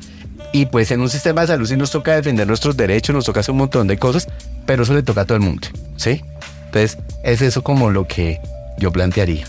Y 0.51 0.67
pues 0.67 0.91
en 0.91 1.01
un 1.01 1.09
sistema 1.09 1.41
de 1.41 1.47
salud 1.47 1.67
sí 1.67 1.77
nos 1.77 1.89
toca 1.89 2.15
defender 2.15 2.47
nuestros 2.47 2.77
derechos, 2.77 3.15
nos 3.15 3.25
toca 3.25 3.39
hacer 3.39 3.53
un 3.53 3.57
montón 3.57 3.87
de 3.87 3.97
cosas, 3.97 4.27
pero 4.67 4.83
eso 4.83 4.93
le 4.93 5.01
toca 5.01 5.21
a 5.21 5.25
todo 5.25 5.37
el 5.37 5.43
mundo, 5.43 5.67
¿sí? 5.97 6.21
Entonces, 6.67 6.97
es 7.23 7.41
eso 7.41 7.63
como 7.63 7.89
lo 7.89 8.07
que 8.07 8.39
yo 8.77 8.91
plantearía. 8.91 9.45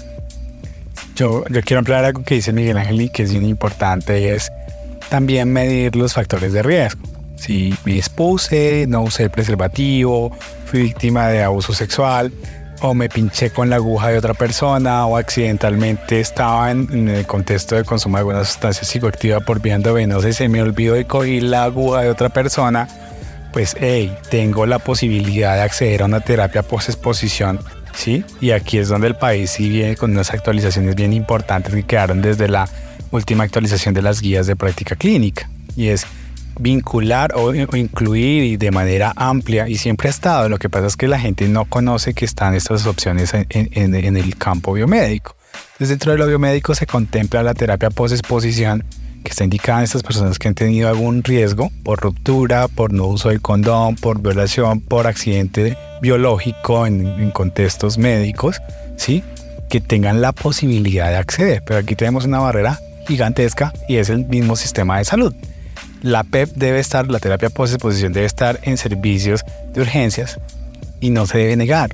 Yo, 1.15 1.45
yo 1.49 1.63
quiero 1.63 1.79
ampliar 1.79 2.05
algo 2.05 2.23
que 2.23 2.35
dice 2.35 2.53
Miguel 2.53 2.77
Ángel 2.77 3.01
y 3.01 3.09
que 3.09 3.23
es 3.23 3.33
bien 3.33 3.47
importante 3.47 4.21
y 4.21 4.25
es 4.25 4.51
también 5.09 5.53
medir 5.53 5.97
los 5.97 6.13
factores 6.13 6.53
de 6.53 6.63
riesgo. 6.63 7.03
Si 7.37 7.75
me 7.85 7.97
expuse, 7.97 8.87
no 8.89 9.03
usé 9.03 9.31
preservativo, 9.31 10.37
fui 10.65 10.83
víctima 10.83 11.29
de 11.29 11.43
abuso 11.43 11.73
sexual, 11.75 12.33
o 12.81 12.95
me 12.95 13.09
pinché 13.09 13.51
con 13.51 13.71
la 13.71 13.77
aguja 13.77 14.09
de 14.09 14.19
otra 14.19 14.35
persona, 14.35 15.07
o 15.07 15.17
accidentalmente 15.17 16.21
estaba 16.21 16.71
en, 16.71 17.09
el 17.09 17.27
contexto 17.27 17.77
de 17.77 17.85
consumo 17.85 18.17
de 18.17 18.21
alguna 18.21 18.45
sustancia 18.45 18.85
psicoactiva 18.85 19.41
por 19.41 19.61
vía 19.61 19.75
endovenosa 19.75 20.29
y 20.29 20.33
se 20.33 20.49
me 20.49 20.63
olvidó 20.63 20.95
de 20.95 21.07
coger 21.07 21.43
la 21.45 21.65
aguja 21.65 22.03
de 22.03 22.11
otra 22.11 22.31
persona, 22.31 22.89
pues 23.53 23.77
hey, 23.79 24.15
tengo 24.31 24.67
la 24.67 24.79
posibilidad 24.79 25.55
de 25.57 25.63
acceder 25.63 26.03
a 26.03 26.07
una 26.07 26.21
terapia 26.21 26.63
post-exposición 26.63 27.61
¿sí? 27.97 28.25
Y 28.41 28.51
aquí 28.51 28.79
es 28.79 28.89
donde 28.89 29.09
el 29.09 29.17
país 29.17 29.51
sí 29.51 29.69
viene 29.69 29.97
con 29.97 30.13
unas 30.13 30.33
actualizaciones 30.33 30.95
bien 30.95 31.13
importantes 31.13 31.75
que 31.75 31.83
quedaron 31.83 32.23
desde 32.23 32.49
la 32.49 32.69
última 33.11 33.45
actualización 33.45 33.95
de 33.95 34.03
las 34.03 34.21
guías 34.21 34.47
de 34.47 34.57
práctica 34.57 34.97
clínica. 34.97 35.49
Y 35.77 35.89
es 35.89 36.07
vincular 36.59 37.33
o, 37.35 37.55
incluir 37.55 38.45
y 38.45 38.57
de 38.57 38.71
manera 38.71 39.13
amplia 39.17 39.69
y 39.69 39.77
siempre 39.77 40.09
ha 40.09 40.11
estado. 40.11 40.49
Lo 40.49 40.59
que 40.59 40.69
pasa 40.69 40.87
es 40.87 40.97
que 40.97 41.09
la 41.09 41.19
gente 41.19 41.49
no 41.49 41.65
conoce 41.65 42.15
que 42.15 42.25
están 42.25 42.55
estas 42.55 42.87
opciones 42.87 43.33
en, 43.35 43.95
el 43.95 44.37
campo 44.37 44.73
biomédico. 44.73 45.37
Entonces 45.73 45.89
dentro 45.91 46.13
de 46.13 46.19
lo 46.19 46.27
biomédico 46.27 46.75
se 46.75 46.87
contempla 46.87 47.43
la 47.43 47.55
terapia 47.55 47.91
post-exposición 47.91 48.85
que 49.27 49.33
está 49.33 49.45
indicada 49.45 49.81
en 49.81 49.85
estas 49.85 50.05
personas 50.05 50.39
que 50.39 50.47
han 50.47 50.55
tenido 50.55 50.89
algún 50.89 51.25
riesgo 51.25 51.71
por 51.83 52.01
ruptura, 52.01 52.69
por 52.69 52.93
no 52.93 53.07
uso 53.07 53.31
del 53.31 53.41
condón, 53.41 53.97
por 53.97 54.21
violación, 54.23 54.81
por 54.81 55.09
accidente 55.09 55.77
biológico 56.01 56.87
en, 56.87 57.31
contextos 57.33 57.99
médicos, 57.99 58.63
¿sí? 58.97 59.25
que 59.69 59.81
tengan 59.81 60.21
la 60.21 60.31
posibilidad 60.31 61.11
de 61.11 61.17
acceder. 61.17 61.63
Pero 61.67 61.81
aquí 61.81 61.97
tenemos 61.97 62.25
una 62.25 62.39
barrera 62.39 62.79
gigantesca 63.09 63.73
y 63.89 63.97
es 63.97 64.11
el 64.11 64.27
mismo 64.27 64.55
sistema 64.55 64.99
de 64.99 65.05
salud. 65.05 65.35
La 66.03 66.23
PEP 66.23 66.51
debe 66.55 66.79
estar, 66.79 67.09
la 67.09 67.19
terapia 67.19 67.51
post-exposición 67.51 68.13
debe 68.13 68.27
estar 68.27 68.61
en 68.63 68.79
servicios 68.79 69.45
de 69.75 69.81
urgencias 69.81 70.39
y 71.01 71.11
no 71.11 71.27
se 71.27 71.39
debe 71.39 71.57
negar. 71.57 71.91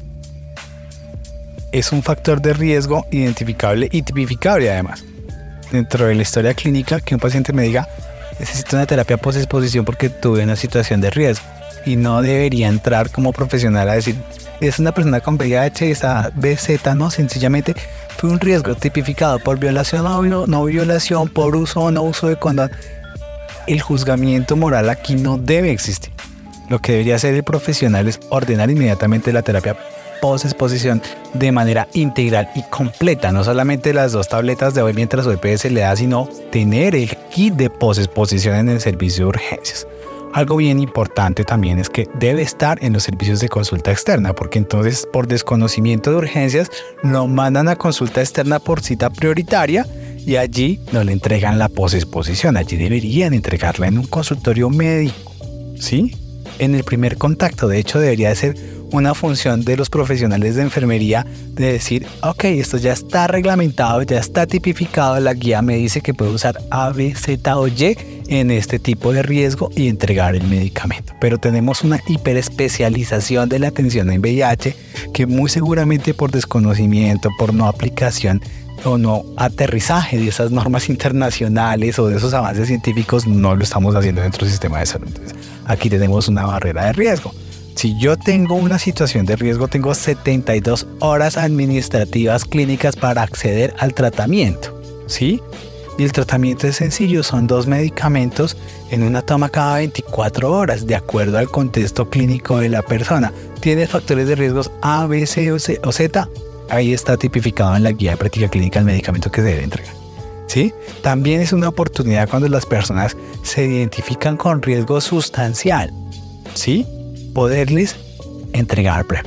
Es 1.72 1.92
un 1.92 2.02
factor 2.02 2.42
de 2.42 2.52
riesgo 2.52 3.06
identificable 3.10 3.88
y 3.90 4.02
tipificable 4.02 4.70
además 4.70 5.04
dentro 5.72 6.06
de 6.06 6.14
la 6.14 6.22
historia 6.22 6.54
clínica 6.54 7.00
que 7.00 7.14
un 7.14 7.20
paciente 7.20 7.52
me 7.52 7.62
diga, 7.62 7.88
necesito 8.38 8.76
una 8.76 8.86
terapia 8.86 9.16
post-exposición 9.16 9.84
porque 9.84 10.10
tuve 10.10 10.44
una 10.44 10.56
situación 10.56 11.00
de 11.00 11.10
riesgo. 11.10 11.44
Y 11.84 11.96
no 11.96 12.22
debería 12.22 12.68
entrar 12.68 13.10
como 13.10 13.32
profesional 13.32 13.88
a 13.88 13.94
decir, 13.94 14.14
es 14.60 14.78
una 14.78 14.92
persona 14.92 15.20
con 15.20 15.34
VIH, 15.34 15.90
esa 15.90 16.30
BZ, 16.36 16.94
no, 16.94 17.10
sencillamente 17.10 17.74
fue 18.16 18.30
un 18.30 18.38
riesgo 18.38 18.76
tipificado 18.76 19.40
por 19.40 19.58
violación 19.58 20.06
o 20.06 20.22
no, 20.22 20.46
no 20.46 20.64
violación, 20.64 21.28
por 21.28 21.56
uso 21.56 21.80
o 21.80 21.90
no 21.90 22.02
uso 22.02 22.28
de 22.28 22.36
condón. 22.36 22.70
El 23.66 23.80
juzgamiento 23.80 24.56
moral 24.56 24.88
aquí 24.90 25.16
no 25.16 25.38
debe 25.38 25.72
existir. 25.72 26.12
Lo 26.68 26.78
que 26.78 26.92
debería 26.92 27.16
hacer 27.16 27.34
el 27.34 27.42
profesional 27.42 28.06
es 28.06 28.20
ordenar 28.28 28.70
inmediatamente 28.70 29.32
la 29.32 29.42
terapia 29.42 29.76
post-exposición 30.22 31.02
de 31.34 31.50
manera 31.50 31.88
integral 31.94 32.48
y 32.54 32.62
completa, 32.62 33.32
no 33.32 33.42
solamente 33.42 33.92
las 33.92 34.12
dos 34.12 34.28
tabletas 34.28 34.72
de 34.72 34.80
hoy 34.80 34.94
mientras 34.94 35.26
OPS 35.26 35.64
le 35.72 35.80
da, 35.80 35.96
sino 35.96 36.28
tener 36.52 36.94
el 36.94 37.14
kit 37.30 37.54
de 37.54 37.68
post-exposición 37.68 38.54
en 38.54 38.68
el 38.68 38.80
servicio 38.80 39.24
de 39.24 39.30
urgencias. 39.30 39.86
Algo 40.32 40.56
bien 40.56 40.78
importante 40.78 41.44
también 41.44 41.78
es 41.78 41.90
que 41.90 42.08
debe 42.18 42.40
estar 42.40 42.82
en 42.82 42.92
los 42.92 43.02
servicios 43.02 43.40
de 43.40 43.48
consulta 43.48 43.90
externa, 43.90 44.32
porque 44.32 44.58
entonces 44.58 45.06
por 45.12 45.26
desconocimiento 45.26 46.10
de 46.10 46.16
urgencias 46.16 46.70
lo 47.02 47.26
mandan 47.26 47.68
a 47.68 47.76
consulta 47.76 48.20
externa 48.20 48.60
por 48.60 48.80
cita 48.80 49.10
prioritaria 49.10 49.84
y 50.24 50.36
allí 50.36 50.80
no 50.92 51.02
le 51.02 51.12
entregan 51.12 51.58
la 51.58 51.68
post-exposición. 51.68 52.56
Allí 52.56 52.76
deberían 52.76 53.34
entregarla 53.34 53.88
en 53.88 53.98
un 53.98 54.06
consultorio 54.06 54.70
médico, 54.70 55.34
¿sí? 55.78 56.16
En 56.58 56.76
el 56.76 56.84
primer 56.84 57.18
contacto, 57.18 57.66
de 57.66 57.78
hecho, 57.78 57.98
debería 57.98 58.34
ser 58.34 58.54
una 58.92 59.14
función 59.14 59.64
de 59.64 59.76
los 59.76 59.90
profesionales 59.90 60.54
de 60.54 60.62
enfermería 60.62 61.26
de 61.54 61.72
decir, 61.72 62.06
ok, 62.22 62.44
esto 62.44 62.76
ya 62.76 62.92
está 62.92 63.26
reglamentado, 63.26 64.02
ya 64.02 64.18
está 64.18 64.46
tipificado, 64.46 65.18
la 65.18 65.34
guía 65.34 65.62
me 65.62 65.76
dice 65.76 66.00
que 66.00 66.14
puedo 66.14 66.32
usar 66.32 66.58
A, 66.70 66.90
B, 66.90 67.14
Z 67.14 67.58
o 67.58 67.66
Y 67.66 67.96
en 68.28 68.50
este 68.50 68.78
tipo 68.78 69.12
de 69.12 69.22
riesgo 69.22 69.70
y 69.74 69.88
entregar 69.88 70.34
el 70.34 70.46
medicamento. 70.46 71.14
Pero 71.20 71.38
tenemos 71.38 71.82
una 71.82 72.00
hiperespecialización 72.06 73.48
de 73.48 73.58
la 73.58 73.68
atención 73.68 74.10
en 74.10 74.20
VIH 74.20 74.76
que 75.12 75.26
muy 75.26 75.50
seguramente 75.50 76.14
por 76.14 76.30
desconocimiento, 76.30 77.30
por 77.38 77.52
no 77.52 77.66
aplicación 77.66 78.40
o 78.84 78.98
no 78.98 79.24
aterrizaje 79.36 80.18
de 80.18 80.28
esas 80.28 80.50
normas 80.50 80.88
internacionales 80.88 81.98
o 81.98 82.08
de 82.08 82.16
esos 82.16 82.34
avances 82.34 82.68
científicos 82.68 83.26
no 83.26 83.54
lo 83.54 83.62
estamos 83.62 83.94
haciendo 83.94 84.22
dentro 84.22 84.40
del 84.44 84.50
sistema 84.50 84.80
de 84.80 84.86
salud. 84.86 85.06
Entonces, 85.08 85.34
aquí 85.66 85.88
tenemos 85.88 86.28
una 86.28 86.44
barrera 86.46 86.86
de 86.86 86.92
riesgo. 86.92 87.32
Si 87.74 87.98
yo 87.98 88.16
tengo 88.16 88.54
una 88.54 88.78
situación 88.78 89.26
de 89.26 89.36
riesgo, 89.36 89.68
tengo 89.68 89.94
72 89.94 90.86
horas 91.00 91.36
administrativas 91.36 92.44
clínicas 92.44 92.96
para 92.96 93.22
acceder 93.22 93.74
al 93.78 93.94
tratamiento. 93.94 94.80
¿Sí? 95.06 95.40
Y 95.98 96.04
el 96.04 96.12
tratamiento 96.12 96.66
es 96.66 96.76
sencillo, 96.76 97.22
son 97.22 97.46
dos 97.46 97.66
medicamentos 97.66 98.56
en 98.90 99.02
una 99.02 99.22
toma 99.22 99.50
cada 99.50 99.76
24 99.76 100.50
horas, 100.50 100.86
de 100.86 100.94
acuerdo 100.94 101.38
al 101.38 101.48
contexto 101.48 102.08
clínico 102.08 102.58
de 102.58 102.70
la 102.70 102.82
persona. 102.82 103.32
¿Tiene 103.60 103.86
factores 103.86 104.26
de 104.28 104.36
riesgos 104.36 104.70
A, 104.80 105.06
B, 105.06 105.26
C 105.26 105.52
o, 105.52 105.58
Z? 105.58 106.28
Ahí 106.70 106.94
está 106.94 107.16
tipificado 107.16 107.76
en 107.76 107.82
la 107.82 107.92
guía 107.92 108.12
de 108.12 108.16
práctica 108.16 108.48
clínica 108.48 108.78
el 108.78 108.86
medicamento 108.86 109.30
que 109.30 109.42
se 109.42 109.48
debe 109.48 109.64
entregar. 109.64 109.94
¿Sí? 110.46 110.72
También 111.02 111.40
es 111.40 111.52
una 111.52 111.68
oportunidad 111.68 112.28
cuando 112.28 112.48
las 112.48 112.66
personas 112.66 113.16
se 113.42 113.64
identifican 113.64 114.36
con 114.36 114.62
riesgo 114.62 115.00
sustancial. 115.00 115.92
¿Sí? 116.54 116.86
Poderles 117.32 117.96
entregar 118.52 119.06
PrEP. 119.06 119.26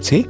¿Sí? 0.00 0.26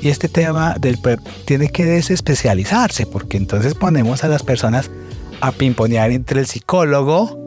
Y 0.00 0.08
este 0.08 0.28
tema 0.28 0.76
del 0.78 0.98
PrEP 0.98 1.20
tiene 1.46 1.68
que 1.70 1.84
desespecializarse 1.84 3.06
porque 3.06 3.36
entonces 3.36 3.74
ponemos 3.74 4.24
a 4.24 4.28
las 4.28 4.42
personas 4.42 4.90
a 5.40 5.52
pimponear 5.52 6.10
entre 6.10 6.40
el 6.40 6.46
psicólogo, 6.46 7.38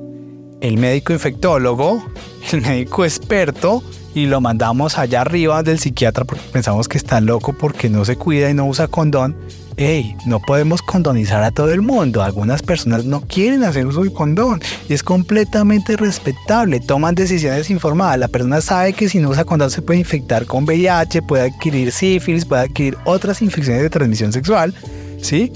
el 0.62 0.78
médico 0.78 1.14
infectólogo, 1.14 2.04
el 2.52 2.62
médico 2.62 3.06
experto 3.06 3.84
y 4.18 4.26
lo 4.26 4.42
mandamos 4.42 4.98
allá 4.98 5.22
arriba 5.22 5.62
del 5.62 5.78
psiquiatra 5.78 6.26
porque 6.26 6.44
pensamos 6.52 6.88
que 6.88 6.98
está 6.98 7.22
loco 7.22 7.54
porque 7.54 7.88
no 7.88 8.04
se 8.04 8.16
cuida 8.16 8.50
y 8.50 8.54
no 8.56 8.66
usa 8.66 8.88
condón 8.88 9.36
hey, 9.78 10.16
no 10.26 10.40
podemos 10.40 10.82
condonizar 10.82 11.44
a 11.44 11.52
todo 11.52 11.72
el 11.72 11.84
mundo. 11.84 12.24
Algunas 12.24 12.64
personas 12.64 13.06
no 13.06 13.22
quieren 13.22 13.64
hacer 13.64 13.86
uso 13.86 14.04
de 14.04 14.12
condón 14.12 14.60
y 14.90 14.94
es 14.94 15.04
completamente 15.04 15.96
respetable. 15.96 16.80
Toman 16.80 17.14
decisiones 17.14 17.70
informadas. 17.70 18.18
La 18.18 18.28
persona 18.28 18.60
sabe 18.60 18.94
que 18.94 19.08
si 19.08 19.20
no 19.20 19.30
usa 19.30 19.46
condón 19.46 19.70
se 19.70 19.84
puede 19.84 20.00
infectar 20.00 20.48
con 20.48 20.64
VIH, 20.64 21.22
puede 21.22 21.52
adquirir 21.52 21.92
sífilis, 21.92 22.46
puede 22.46 22.64
adquirir 22.64 22.98
otras 23.06 23.44
infecciones 23.44 23.84
de 23.84 23.92
transmisión 23.92 24.34
sexual. 24.34 24.74
¿Sí? 25.22 25.52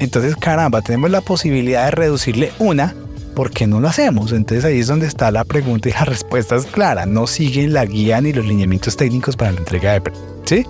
Entonces, 0.00 0.36
caramba, 0.36 0.82
tenemos 0.82 1.10
la 1.10 1.22
posibilidad 1.22 1.86
de 1.86 1.92
reducirle 1.92 2.52
una. 2.58 2.94
¿Por 3.36 3.50
qué 3.50 3.66
no 3.66 3.80
lo 3.80 3.88
hacemos? 3.88 4.32
Entonces 4.32 4.64
ahí 4.64 4.80
es 4.80 4.86
donde 4.86 5.06
está 5.06 5.30
la 5.30 5.44
pregunta 5.44 5.90
y 5.90 5.92
la 5.92 6.06
respuesta 6.06 6.56
es 6.56 6.64
clara. 6.64 7.04
No 7.04 7.26
siguen 7.26 7.74
la 7.74 7.84
guía 7.84 8.18
ni 8.22 8.32
los 8.32 8.46
lineamientos 8.46 8.96
técnicos 8.96 9.36
para 9.36 9.52
la 9.52 9.58
entrega 9.58 9.92
de... 9.92 10.10
¿Sí? 10.46 10.66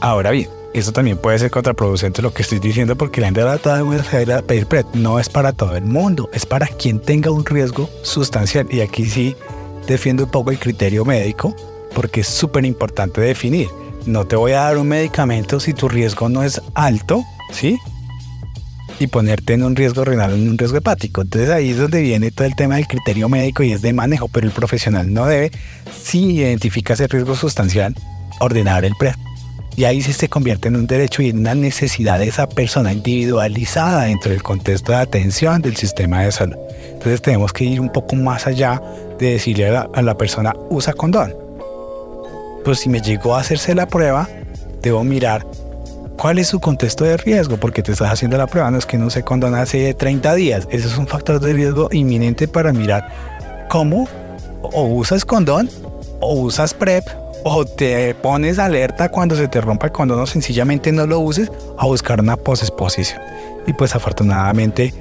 Ahora 0.00 0.30
bien, 0.30 0.50
eso 0.74 0.92
también 0.92 1.16
puede 1.16 1.38
ser 1.38 1.50
contraproducente 1.50 2.20
lo 2.20 2.34
que 2.34 2.42
estoy 2.42 2.58
diciendo 2.58 2.94
porque 2.94 3.22
la 3.22 3.28
gente 3.28 3.42
va 3.42 3.54
a 3.54 4.42
pedir 4.42 4.66
PrEP. 4.66 4.86
No 4.96 5.18
es 5.18 5.30
para 5.30 5.54
todo 5.54 5.76
el 5.76 5.84
mundo, 5.86 6.28
es 6.34 6.44
para 6.44 6.66
quien 6.66 7.00
tenga 7.00 7.30
un 7.30 7.46
riesgo 7.46 7.88
sustancial. 8.02 8.66
Y 8.70 8.82
aquí 8.82 9.06
sí 9.06 9.34
defiendo 9.86 10.24
un 10.24 10.30
poco 10.30 10.50
el 10.50 10.58
criterio 10.58 11.06
médico 11.06 11.56
porque 11.94 12.20
es 12.20 12.28
súper 12.28 12.66
importante 12.66 13.22
definir. 13.22 13.68
No 14.04 14.26
te 14.26 14.36
voy 14.36 14.52
a 14.52 14.60
dar 14.60 14.76
un 14.76 14.88
medicamento 14.88 15.58
si 15.58 15.72
tu 15.72 15.88
riesgo 15.88 16.28
no 16.28 16.42
es 16.42 16.60
alto, 16.74 17.24
¿sí? 17.50 17.78
Y 19.00 19.06
ponerte 19.06 19.54
en 19.54 19.62
un 19.62 19.76
riesgo 19.76 20.04
renal, 20.04 20.34
en 20.34 20.48
un 20.50 20.58
riesgo 20.58 20.78
hepático. 20.78 21.22
Entonces 21.22 21.50
ahí 21.50 21.70
es 21.70 21.78
donde 21.78 22.02
viene 22.02 22.30
todo 22.30 22.46
el 22.46 22.56
tema 22.56 22.76
del 22.76 22.86
criterio 22.86 23.28
médico 23.28 23.62
y 23.62 23.72
es 23.72 23.82
de 23.82 23.92
manejo, 23.92 24.28
pero 24.28 24.46
el 24.46 24.52
profesional 24.52 25.12
no 25.12 25.26
debe, 25.26 25.52
si 26.02 26.36
identifica 26.36 26.94
ese 26.94 27.06
riesgo 27.06 27.36
sustancial, 27.36 27.94
ordenar 28.40 28.84
el 28.84 28.94
PrEP. 28.98 29.14
Y 29.78 29.84
ahí 29.84 30.02
sí 30.02 30.12
se 30.12 30.28
convierte 30.28 30.66
en 30.66 30.74
un 30.74 30.88
derecho 30.88 31.22
y 31.22 31.28
en 31.28 31.38
una 31.38 31.54
necesidad 31.54 32.18
de 32.18 32.26
esa 32.26 32.48
persona 32.48 32.92
individualizada 32.92 34.06
dentro 34.06 34.32
del 34.32 34.42
contexto 34.42 34.90
de 34.90 34.98
atención 34.98 35.62
del 35.62 35.76
sistema 35.76 36.24
de 36.24 36.32
salud. 36.32 36.56
Entonces 36.94 37.22
tenemos 37.22 37.52
que 37.52 37.62
ir 37.62 37.80
un 37.80 37.92
poco 37.92 38.16
más 38.16 38.48
allá 38.48 38.82
de 39.20 39.34
decirle 39.34 39.68
a 39.68 40.02
la, 40.02 40.18
persona, 40.18 40.52
usa 40.68 40.94
condón. 40.94 41.32
Pues 42.64 42.80
si 42.80 42.88
me 42.88 43.00
llegó 43.00 43.36
a 43.36 43.40
hacerse 43.40 43.72
la 43.72 43.86
prueba, 43.86 44.28
debo 44.82 45.04
mirar 45.04 45.46
cuál 46.18 46.38
es 46.38 46.48
su 46.48 46.60
contexto 46.60 47.04
de 47.04 47.16
riesgo, 47.16 47.56
porque 47.56 47.82
te 47.82 47.92
estás 47.92 48.12
haciendo 48.12 48.36
la 48.36 48.46
prueba, 48.46 48.70
no 48.70 48.78
es 48.78 48.86
que 48.86 48.98
no 48.98 49.08
se 49.08 49.22
condón 49.22 49.54
hace 49.54 49.94
30 49.94 50.34
días, 50.34 50.68
ese 50.70 50.88
es 50.88 50.98
un 50.98 51.06
factor 51.06 51.40
de 51.40 51.52
riesgo 51.52 51.88
inminente 51.92 52.48
para 52.48 52.72
mirar 52.72 53.08
cómo 53.68 54.08
o 54.60 54.84
usas 54.84 55.24
condón 55.24 55.70
o 56.20 56.34
usas 56.34 56.74
PrEP 56.74 57.04
o 57.44 57.64
te 57.64 58.14
pones 58.16 58.58
alerta 58.58 59.08
cuando 59.08 59.36
se 59.36 59.46
te 59.46 59.60
rompa 59.60 59.86
el 59.86 59.92
condón 59.92 60.20
o 60.20 60.26
sencillamente 60.26 60.90
no 60.90 61.06
lo 61.06 61.20
uses 61.20 61.50
a 61.78 61.86
buscar 61.86 62.20
una 62.20 62.36
posexposición. 62.36 63.20
Y 63.66 63.72
pues 63.72 63.94
afortunadamente 63.94 64.92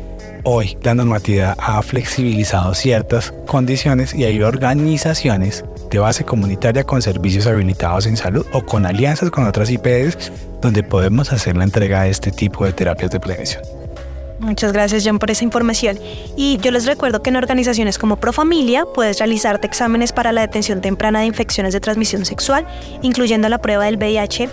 hoy 0.44 0.78
la 0.84 0.94
normatividad 0.94 1.56
ha 1.58 1.82
flexibilizado 1.82 2.76
ciertas 2.76 3.34
condiciones 3.48 4.14
y 4.14 4.26
hay 4.26 4.42
organizaciones 4.44 5.66
de 5.90 6.00
base 6.00 6.24
comunitaria 6.24 6.84
con 6.84 7.02
servicios 7.02 7.48
habilitados 7.48 8.06
en 8.06 8.18
salud 8.18 8.46
o 8.54 8.66
con 8.66 8.86
alianzas 8.86 9.32
con 9.32 9.48
otras 9.48 9.70
IPS 9.70 10.32
donde 10.62 10.84
podemos 10.84 11.32
hacer 11.32 11.56
la 11.56 11.64
entrega 11.64 12.04
de 12.04 12.10
este 12.10 12.32
tipo 12.32 12.66
de 12.66 12.74
terapias 12.74 13.12
de 13.12 13.20
prevención. 13.20 13.64
Muchas 14.40 14.72
gracias 14.72 15.04
John 15.06 15.18
por 15.18 15.32
esa 15.32 15.44
información. 15.44 15.98
Y 16.36 16.60
yo 16.62 16.72
les 16.72 16.86
recuerdo 16.86 17.22
que 17.22 17.30
en 17.30 17.38
organizaciones 17.38 17.98
como 17.98 18.18
Profamilia 18.18 18.86
puedes 18.86 19.18
realizarte 19.18 19.66
exámenes 19.66 20.14
para 20.14 20.32
la 20.32 20.42
detención 20.42 20.82
temprana 20.82 21.22
de 21.22 21.26
infecciones 21.26 21.74
de 21.74 21.80
transmisión 21.80 22.24
sexual, 22.24 22.68
incluyendo 23.02 23.50
la 23.50 23.58
prueba 23.58 23.86
del 23.86 23.98
VIH 23.98 24.50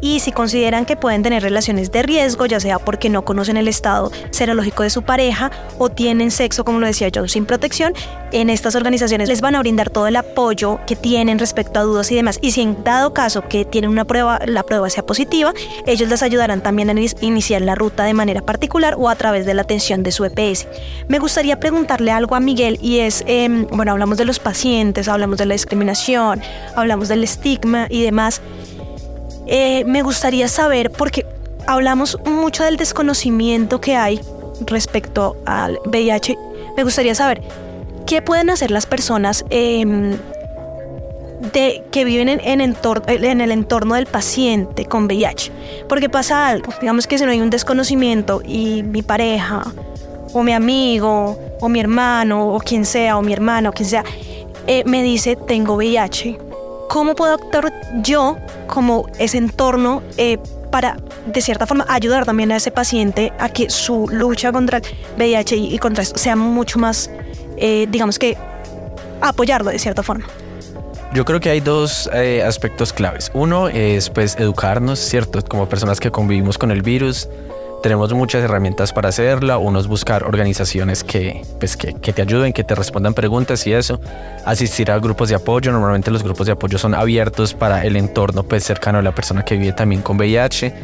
y 0.00 0.20
si 0.20 0.32
consideran 0.32 0.86
que 0.86 0.96
pueden 0.96 1.22
tener 1.22 1.42
relaciones 1.42 1.90
de 1.90 2.02
riesgo, 2.02 2.46
ya 2.46 2.60
sea 2.60 2.78
porque 2.78 3.08
no 3.08 3.24
conocen 3.24 3.56
el 3.56 3.68
estado 3.68 4.10
serológico 4.30 4.82
de 4.82 4.90
su 4.90 5.02
pareja 5.02 5.50
o 5.78 5.88
tienen 5.88 6.30
sexo, 6.30 6.64
como 6.64 6.80
lo 6.80 6.86
decía 6.86 7.08
John, 7.14 7.28
sin 7.28 7.46
protección, 7.46 7.94
en 8.32 8.50
estas 8.50 8.74
organizaciones 8.74 9.28
les 9.28 9.40
van 9.40 9.54
a 9.54 9.60
brindar 9.60 9.90
todo 9.90 10.06
el 10.06 10.16
apoyo 10.16 10.80
que 10.86 10.96
tienen 10.96 11.38
respecto 11.38 11.80
a 11.80 11.82
dudas 11.82 12.10
y 12.12 12.14
demás. 12.14 12.38
Y 12.42 12.52
si 12.52 12.62
en 12.62 12.84
dado 12.84 13.12
caso 13.14 13.48
que 13.48 13.64
tienen 13.64 13.90
una 13.90 14.04
prueba, 14.04 14.40
la 14.46 14.62
prueba 14.62 14.88
sea 14.90 15.04
positiva, 15.04 15.52
ellos 15.86 16.08
les 16.08 16.22
ayudarán 16.22 16.62
también 16.62 16.90
a 16.90 16.94
iniciar 17.20 17.62
la 17.62 17.74
ruta 17.74 18.04
de 18.04 18.14
manera 18.14 18.42
particular 18.42 18.94
o 18.98 19.08
a 19.08 19.16
través 19.16 19.46
de 19.46 19.54
la 19.54 19.62
atención 19.62 20.02
de 20.02 20.12
su 20.12 20.24
EPS. 20.24 20.66
Me 21.08 21.18
gustaría 21.18 21.58
preguntarle 21.58 22.12
algo 22.12 22.34
a 22.34 22.40
Miguel 22.40 22.78
y 22.80 23.00
es, 23.00 23.24
em, 23.26 23.66
bueno, 23.68 23.92
hablamos 23.92 24.18
de 24.18 24.24
los 24.24 24.38
pacientes, 24.38 25.08
hablamos 25.08 25.38
de 25.38 25.46
la 25.46 25.54
discriminación, 25.54 26.40
hablamos 26.76 27.08
del 27.08 27.24
estigma 27.24 27.86
y 27.90 28.02
demás. 28.02 28.40
Eh, 29.48 29.84
me 29.86 30.02
gustaría 30.02 30.46
saber, 30.46 30.90
porque 30.90 31.24
hablamos 31.66 32.18
mucho 32.26 32.64
del 32.64 32.76
desconocimiento 32.76 33.80
que 33.80 33.96
hay 33.96 34.20
respecto 34.66 35.36
al 35.46 35.78
VIH, 35.86 36.36
me 36.76 36.84
gustaría 36.84 37.14
saber 37.14 37.42
qué 38.06 38.20
pueden 38.20 38.50
hacer 38.50 38.70
las 38.70 38.84
personas 38.84 39.46
em, 39.48 40.18
de, 41.52 41.82
que 41.90 42.04
viven 42.04 42.28
en, 42.28 42.40
en, 42.60 42.60
en, 42.60 43.40
el 43.40 43.50
entorno 43.50 43.94
del 43.94 44.06
paciente 44.06 44.84
con 44.84 45.06
VIH. 45.06 45.50
Porque 45.88 46.10
pasa 46.10 46.48
algo, 46.48 46.72
digamos 46.82 47.06
que 47.06 47.16
si 47.16 47.24
no 47.24 47.30
hay 47.30 47.40
un 47.40 47.50
desconocimiento 47.50 48.42
y 48.44 48.82
mi 48.82 49.00
pareja, 49.00 49.62
o 50.34 50.42
mi 50.42 50.52
amigo, 50.52 51.38
o 51.60 51.68
mi 51.70 51.80
hermano, 51.80 52.54
o 52.54 52.58
quien 52.60 52.84
sea, 52.84 53.16
o 53.16 53.22
mi 53.22 53.32
hermana, 53.32 53.70
o 53.70 53.72
quien 53.72 53.88
sea, 53.88 54.04
eh, 54.66 54.84
me 54.84 55.02
dice 55.02 55.36
tengo 55.36 55.74
VIH 55.74 56.47
¿cómo 56.88 57.14
puedo 57.14 57.34
actuar 57.34 57.72
yo 58.02 58.38
como 58.66 59.06
ese 59.18 59.38
entorno 59.38 60.02
eh, 60.16 60.38
para, 60.70 60.96
de 61.26 61.40
cierta 61.40 61.66
forma, 61.66 61.86
ayudar 61.88 62.26
también 62.26 62.52
a 62.52 62.56
ese 62.56 62.70
paciente 62.70 63.32
a 63.38 63.48
que 63.48 63.70
su 63.70 64.08
lucha 64.10 64.52
contra 64.52 64.78
el 64.78 64.84
VIH 65.16 65.56
y, 65.56 65.78
contra 65.78 66.02
esto 66.02 66.18
sea 66.18 66.36
mucho 66.36 66.78
más, 66.78 67.10
eh, 67.56 67.86
digamos 67.88 68.18
que, 68.18 68.36
apoyarlo 69.20 69.70
de 69.70 69.78
cierta 69.78 70.02
forma? 70.02 70.26
Yo 71.14 71.24
creo 71.24 71.40
que 71.40 71.48
hay 71.48 71.60
dos 71.60 72.08
eh, 72.12 72.42
aspectos 72.42 72.92
claves. 72.92 73.30
Uno 73.32 73.68
es 73.68 74.10
pues 74.10 74.36
educarnos, 74.38 74.98
¿cierto? 74.98 75.42
Como 75.42 75.66
personas 75.68 76.00
que 76.00 76.10
convivimos 76.10 76.58
con 76.58 76.70
el 76.70 76.82
virus, 76.82 77.28
tenemos 77.82 78.12
muchas 78.12 78.42
herramientas 78.42 78.92
para 78.92 79.08
hacerla. 79.08 79.58
Uno 79.58 79.78
es 79.78 79.86
buscar 79.86 80.24
organizaciones 80.24 81.04
que, 81.04 81.42
pues, 81.58 81.76
que, 81.76 81.94
que, 81.94 82.12
te 82.12 82.22
ayuden, 82.22 82.52
que 82.52 82.64
te 82.64 82.74
respondan 82.74 83.14
preguntas 83.14 83.66
y 83.66 83.72
eso. 83.72 84.00
Asistir 84.44 84.90
a 84.90 84.98
grupos 84.98 85.28
de 85.28 85.36
apoyo. 85.36 85.72
Normalmente 85.72 86.10
los 86.10 86.22
grupos 86.22 86.46
de 86.46 86.52
apoyo 86.52 86.78
son 86.78 86.94
abiertos 86.94 87.54
para 87.54 87.84
el 87.84 87.96
entorno 87.96 88.42
pues, 88.42 88.64
cercano 88.64 88.98
a 88.98 89.02
la 89.02 89.14
persona 89.14 89.44
que 89.44 89.56
vive 89.56 89.72
también 89.72 90.02
con 90.02 90.16
VIH. 90.16 90.74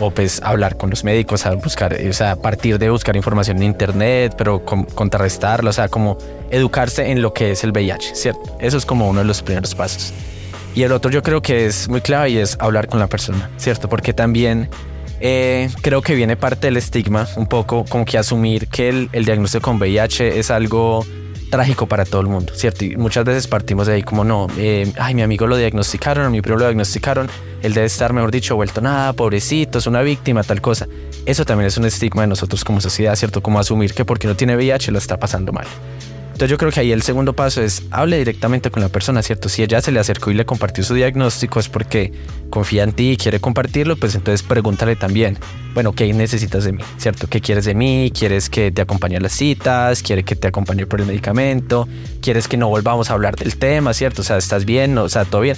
O 0.00 0.12
pues 0.12 0.40
hablar 0.44 0.76
con 0.76 0.90
los 0.90 1.02
médicos, 1.02 1.44
a 1.44 1.54
buscar, 1.54 1.92
o 1.92 2.12
sea, 2.12 2.36
partir 2.36 2.78
de 2.78 2.88
buscar 2.88 3.16
información 3.16 3.56
en 3.56 3.64
internet, 3.64 4.32
pero 4.38 4.64
contrarrestarla, 4.64 5.70
o 5.70 5.72
sea, 5.72 5.88
como 5.88 6.18
educarse 6.50 7.10
en 7.10 7.20
lo 7.20 7.32
que 7.32 7.50
es 7.50 7.64
el 7.64 7.72
VIH, 7.72 8.14
¿cierto? 8.14 8.56
Eso 8.60 8.78
es 8.78 8.86
como 8.86 9.08
uno 9.08 9.18
de 9.18 9.24
los 9.24 9.42
primeros 9.42 9.74
pasos. 9.74 10.12
Y 10.76 10.84
el 10.84 10.92
otro 10.92 11.10
yo 11.10 11.24
creo 11.24 11.42
que 11.42 11.66
es 11.66 11.88
muy 11.88 12.00
clave 12.00 12.30
y 12.30 12.38
es 12.38 12.56
hablar 12.60 12.86
con 12.86 13.00
la 13.00 13.08
persona, 13.08 13.50
¿cierto? 13.56 13.88
Porque 13.88 14.12
también 14.12 14.70
eh, 15.20 15.68
creo 15.80 16.02
que 16.02 16.14
viene 16.14 16.36
parte 16.36 16.68
del 16.68 16.76
estigma, 16.76 17.26
un 17.36 17.46
poco 17.46 17.84
como 17.84 18.04
que 18.04 18.18
asumir 18.18 18.68
que 18.68 18.88
el, 18.88 19.24
diagnóstico 19.24 19.62
con 19.62 19.78
VIH 19.78 20.38
es 20.38 20.50
algo 20.50 21.04
trágico 21.50 21.86
para 21.86 22.04
todo 22.04 22.20
el 22.20 22.26
mundo, 22.26 22.52
¿cierto? 22.54 22.84
Y 22.84 22.96
muchas 22.96 23.24
veces 23.24 23.48
partimos 23.48 23.86
de 23.86 23.94
ahí 23.94 24.02
como, 24.02 24.22
no, 24.22 24.48
eh, 24.58 24.92
ay, 24.98 25.14
mi 25.14 25.22
amigo 25.22 25.46
lo 25.46 25.56
diagnosticaron, 25.56 26.30
mi 26.30 26.42
primo 26.42 26.58
lo 26.58 26.66
diagnosticaron, 26.66 27.28
él 27.62 27.74
debe 27.74 27.86
estar, 27.86 28.12
mejor 28.12 28.30
dicho, 28.30 28.54
vuelto 28.54 28.80
nada, 28.80 29.12
pobrecito, 29.14 29.78
es 29.78 29.86
una 29.86 30.02
víctima, 30.02 30.42
tal 30.42 30.60
cosa. 30.60 30.86
Eso 31.26 31.44
también 31.44 31.66
es 31.66 31.76
un 31.78 31.86
estigma 31.86 32.22
de 32.22 32.28
nosotros 32.28 32.64
como 32.64 32.80
sociedad, 32.80 33.16
¿cierto? 33.16 33.42
Como 33.42 33.58
asumir 33.58 33.94
que 33.94 34.04
porque 34.04 34.26
no 34.26 34.36
tiene 34.36 34.56
VIH 34.56 34.92
lo 34.92 34.98
está 34.98 35.18
pasando 35.18 35.52
mal. 35.52 35.66
Entonces 36.38 36.52
yo 36.52 36.58
creo 36.58 36.70
que 36.70 36.78
ahí 36.78 36.92
el 36.92 37.02
segundo 37.02 37.32
paso 37.32 37.60
es 37.60 37.82
hable 37.90 38.16
directamente 38.16 38.70
con 38.70 38.80
la 38.80 38.88
persona, 38.88 39.24
¿cierto? 39.24 39.48
Si 39.48 39.64
ella 39.64 39.80
se 39.80 39.90
le 39.90 39.98
acercó 39.98 40.30
y 40.30 40.34
le 40.34 40.46
compartió 40.46 40.84
su 40.84 40.94
diagnóstico 40.94 41.58
es 41.58 41.68
porque 41.68 42.12
confía 42.48 42.84
en 42.84 42.92
ti 42.92 43.10
y 43.10 43.16
quiere 43.16 43.40
compartirlo, 43.40 43.96
pues 43.96 44.14
entonces 44.14 44.46
pregúntale 44.46 44.94
también, 44.94 45.36
bueno, 45.74 45.94
¿qué 45.94 46.12
necesitas 46.12 46.62
de 46.62 46.74
mí? 46.74 46.84
¿Cierto? 46.96 47.26
¿Qué 47.26 47.40
quieres 47.40 47.64
de 47.64 47.74
mí? 47.74 48.12
¿Quieres 48.16 48.48
que 48.50 48.70
te 48.70 48.80
acompañe 48.80 49.16
a 49.16 49.20
las 49.20 49.32
citas? 49.32 50.00
¿Quieres 50.00 50.24
que 50.24 50.36
te 50.36 50.46
acompañe 50.46 50.86
por 50.86 51.00
el 51.00 51.06
medicamento? 51.06 51.88
¿Quieres 52.22 52.46
que 52.46 52.56
no 52.56 52.68
volvamos 52.68 53.10
a 53.10 53.14
hablar 53.14 53.34
del 53.34 53.56
tema, 53.56 53.92
¿cierto? 53.92 54.22
O 54.22 54.24
sea, 54.24 54.36
¿estás 54.36 54.64
bien? 54.64 54.96
O 54.96 55.08
sea, 55.08 55.24
¿todo 55.24 55.40
bien? 55.40 55.56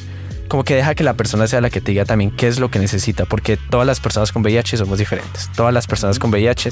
Como 0.50 0.64
que 0.64 0.74
deja 0.74 0.96
que 0.96 1.04
la 1.04 1.14
persona 1.14 1.46
sea 1.46 1.60
la 1.60 1.70
que 1.70 1.80
te 1.80 1.92
diga 1.92 2.04
también 2.04 2.32
qué 2.32 2.48
es 2.48 2.58
lo 2.58 2.72
que 2.72 2.80
necesita, 2.80 3.24
porque 3.24 3.56
todas 3.56 3.86
las 3.86 4.00
personas 4.00 4.32
con 4.32 4.42
VIH 4.42 4.76
somos 4.76 4.98
diferentes. 4.98 5.48
Todas 5.54 5.72
las 5.72 5.86
personas 5.86 6.18
con 6.18 6.30
VIH 6.30 6.70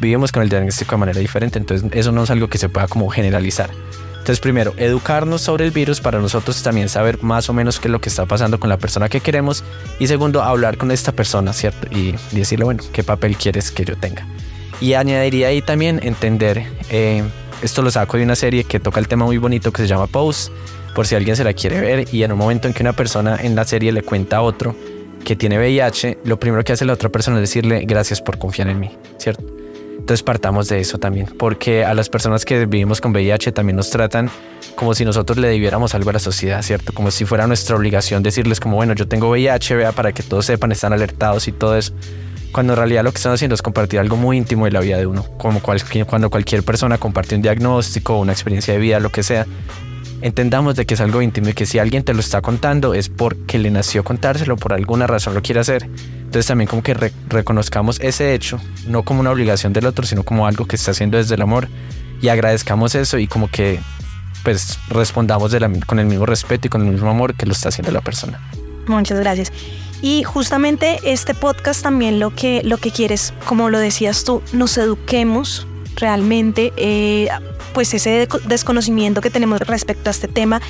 vivimos 0.00 0.32
con 0.32 0.42
el 0.42 0.48
diagnóstico 0.48 0.96
de 0.96 0.98
manera 0.98 1.20
diferente, 1.20 1.56
entonces 1.56 1.88
eso 1.92 2.10
no 2.10 2.24
es 2.24 2.30
algo 2.30 2.48
que 2.48 2.58
se 2.58 2.68
pueda 2.68 2.88
como 2.88 3.08
generalizar. 3.08 3.70
Entonces, 4.10 4.40
primero, 4.40 4.74
educarnos 4.78 5.42
sobre 5.42 5.64
el 5.64 5.70
virus 5.70 6.00
para 6.00 6.18
nosotros 6.18 6.60
también 6.64 6.88
saber 6.88 7.22
más 7.22 7.48
o 7.48 7.52
menos 7.52 7.78
qué 7.78 7.86
es 7.86 7.92
lo 7.92 8.00
que 8.00 8.08
está 8.08 8.26
pasando 8.26 8.58
con 8.58 8.68
la 8.68 8.78
persona 8.78 9.08
que 9.08 9.20
queremos. 9.20 9.62
Y 10.00 10.08
segundo, 10.08 10.42
hablar 10.42 10.76
con 10.76 10.90
esta 10.90 11.12
persona, 11.12 11.52
¿cierto? 11.52 11.86
Y 11.96 12.16
decirle, 12.32 12.64
bueno, 12.64 12.82
¿qué 12.92 13.04
papel 13.04 13.36
quieres 13.36 13.70
que 13.70 13.84
yo 13.84 13.96
tenga? 13.96 14.26
Y 14.80 14.94
añadiría 14.94 15.48
ahí 15.48 15.62
también 15.62 16.00
entender, 16.02 16.66
eh, 16.90 17.22
esto 17.62 17.80
lo 17.82 17.92
saco 17.92 18.16
de 18.16 18.24
una 18.24 18.34
serie 18.34 18.64
que 18.64 18.80
toca 18.80 18.98
el 18.98 19.06
tema 19.06 19.24
muy 19.24 19.38
bonito 19.38 19.72
que 19.72 19.82
se 19.82 19.88
llama 19.88 20.08
Pose, 20.08 20.50
por 20.94 21.06
si 21.06 21.14
alguien 21.14 21.36
se 21.36 21.44
la 21.44 21.52
quiere 21.52 21.80
ver. 21.80 22.08
Y 22.12 22.22
en 22.22 22.32
un 22.32 22.38
momento 22.38 22.68
en 22.68 22.74
que 22.74 22.82
una 22.82 22.92
persona 22.92 23.38
en 23.40 23.54
la 23.54 23.64
serie 23.64 23.92
le 23.92 24.02
cuenta 24.02 24.38
a 24.38 24.42
otro 24.42 24.74
que 25.24 25.36
tiene 25.36 25.58
VIH, 25.58 26.18
lo 26.24 26.40
primero 26.40 26.64
que 26.64 26.72
hace 26.72 26.84
la 26.84 26.94
otra 26.94 27.08
persona 27.08 27.36
es 27.36 27.42
decirle 27.42 27.84
gracias 27.86 28.20
por 28.20 28.38
confiar 28.38 28.68
en 28.68 28.80
mí, 28.80 28.90
¿cierto? 29.18 29.44
Entonces 29.98 30.22
partamos 30.22 30.68
de 30.68 30.80
eso 30.80 30.98
también, 30.98 31.26
porque 31.38 31.84
a 31.84 31.92
las 31.94 32.08
personas 32.08 32.44
que 32.44 32.64
vivimos 32.64 33.00
con 33.00 33.12
VIH 33.12 33.52
también 33.52 33.76
nos 33.76 33.90
tratan 33.90 34.30
como 34.74 34.94
si 34.94 35.04
nosotros 35.04 35.36
le 35.36 35.48
debiéramos 35.48 35.94
algo 35.94 36.08
a 36.10 36.14
la 36.14 36.18
sociedad, 36.18 36.62
¿cierto? 36.62 36.94
Como 36.94 37.10
si 37.10 37.26
fuera 37.26 37.46
nuestra 37.46 37.76
obligación 37.76 38.22
decirles 38.22 38.60
como, 38.60 38.76
bueno, 38.76 38.94
yo 38.94 39.06
tengo 39.06 39.28
VIH, 39.28 39.76
vea, 39.76 39.92
para 39.92 40.12
que 40.12 40.22
todos 40.22 40.46
sepan, 40.46 40.72
están 40.72 40.94
alertados 40.94 41.46
y 41.48 41.52
todo 41.52 41.76
eso. 41.76 41.92
Cuando 42.50 42.72
en 42.72 42.78
realidad 42.78 43.04
lo 43.04 43.12
que 43.12 43.18
están 43.18 43.32
haciendo 43.32 43.54
es 43.54 43.62
compartir 43.62 44.00
algo 44.00 44.16
muy 44.16 44.36
íntimo 44.38 44.64
de 44.64 44.72
la 44.72 44.80
vida 44.80 44.96
de 44.96 45.06
uno, 45.06 45.24
como 45.38 45.60
cuando 45.60 46.30
cualquier 46.30 46.64
persona 46.64 46.98
comparte 46.98 47.36
un 47.36 47.42
diagnóstico, 47.42 48.18
una 48.18 48.32
experiencia 48.32 48.74
de 48.74 48.80
vida, 48.80 48.98
lo 48.98 49.10
que 49.10 49.22
sea, 49.22 49.46
entendamos 50.22 50.76
de 50.76 50.86
que 50.86 50.94
es 50.94 51.00
algo 51.00 51.22
íntimo 51.22 51.48
y 51.48 51.54
que 51.54 51.66
si 51.66 51.78
alguien 51.78 52.04
te 52.04 52.14
lo 52.14 52.20
está 52.20 52.40
contando 52.40 52.94
es 52.94 53.08
porque 53.08 53.58
le 53.58 53.70
nació 53.70 54.04
contárselo, 54.04 54.56
por 54.56 54.72
alguna 54.72 55.06
razón 55.06 55.34
lo 55.34 55.42
quiere 55.42 55.60
hacer, 55.60 55.84
Entonces 55.84 56.46
también 56.46 56.68
como 56.68 56.82
que 56.82 56.94
reconozcamos 57.28 57.98
ese 58.00 58.34
hecho, 58.34 58.60
no 58.86 59.02
como 59.02 59.20
una 59.20 59.30
obligación 59.30 59.72
del 59.72 59.86
otro, 59.86 60.06
sino 60.06 60.22
como 60.22 60.46
algo 60.46 60.66
que 60.66 60.76
está 60.76 60.90
haciendo 60.92 61.18
desde 61.18 61.34
el 61.34 61.42
amor 61.42 61.68
y 62.20 62.28
agradezcamos 62.28 62.94
eso 62.94 63.18
y 63.18 63.26
como 63.26 63.48
que 63.48 63.80
pues 64.42 64.78
respondamos 64.88 65.54
con 65.86 65.98
el 65.98 66.06
mismo 66.06 66.26
respeto 66.26 66.66
y 66.66 66.70
con 66.70 66.86
el 66.86 66.92
mismo 66.92 67.10
amor 67.10 67.34
que 67.34 67.46
lo 67.46 67.52
está 67.52 67.68
haciendo 67.68 67.92
la 67.92 68.00
persona. 68.00 68.40
Muchas 68.86 69.20
gracias. 69.20 69.52
Y 70.02 70.22
justamente 70.22 70.98
este 71.04 71.34
podcast 71.34 71.82
también 71.82 72.20
lo 72.20 72.34
que, 72.34 72.62
lo 72.64 72.78
que 72.78 72.90
quieres, 72.90 73.34
como 73.44 73.68
lo 73.68 73.78
decías 73.78 74.24
tú, 74.24 74.42
nos 74.52 74.78
eduquemos 74.78 75.66
realmente, 75.96 76.72
eh, 76.76 77.28
pues 77.72 77.92
ese 77.94 78.28
desconocimiento 78.46 79.20
que 79.20 79.30
tenemos 79.30 79.60
respecto 79.60 80.10
a 80.10 80.12
este 80.12 80.28
tema, 80.28 80.60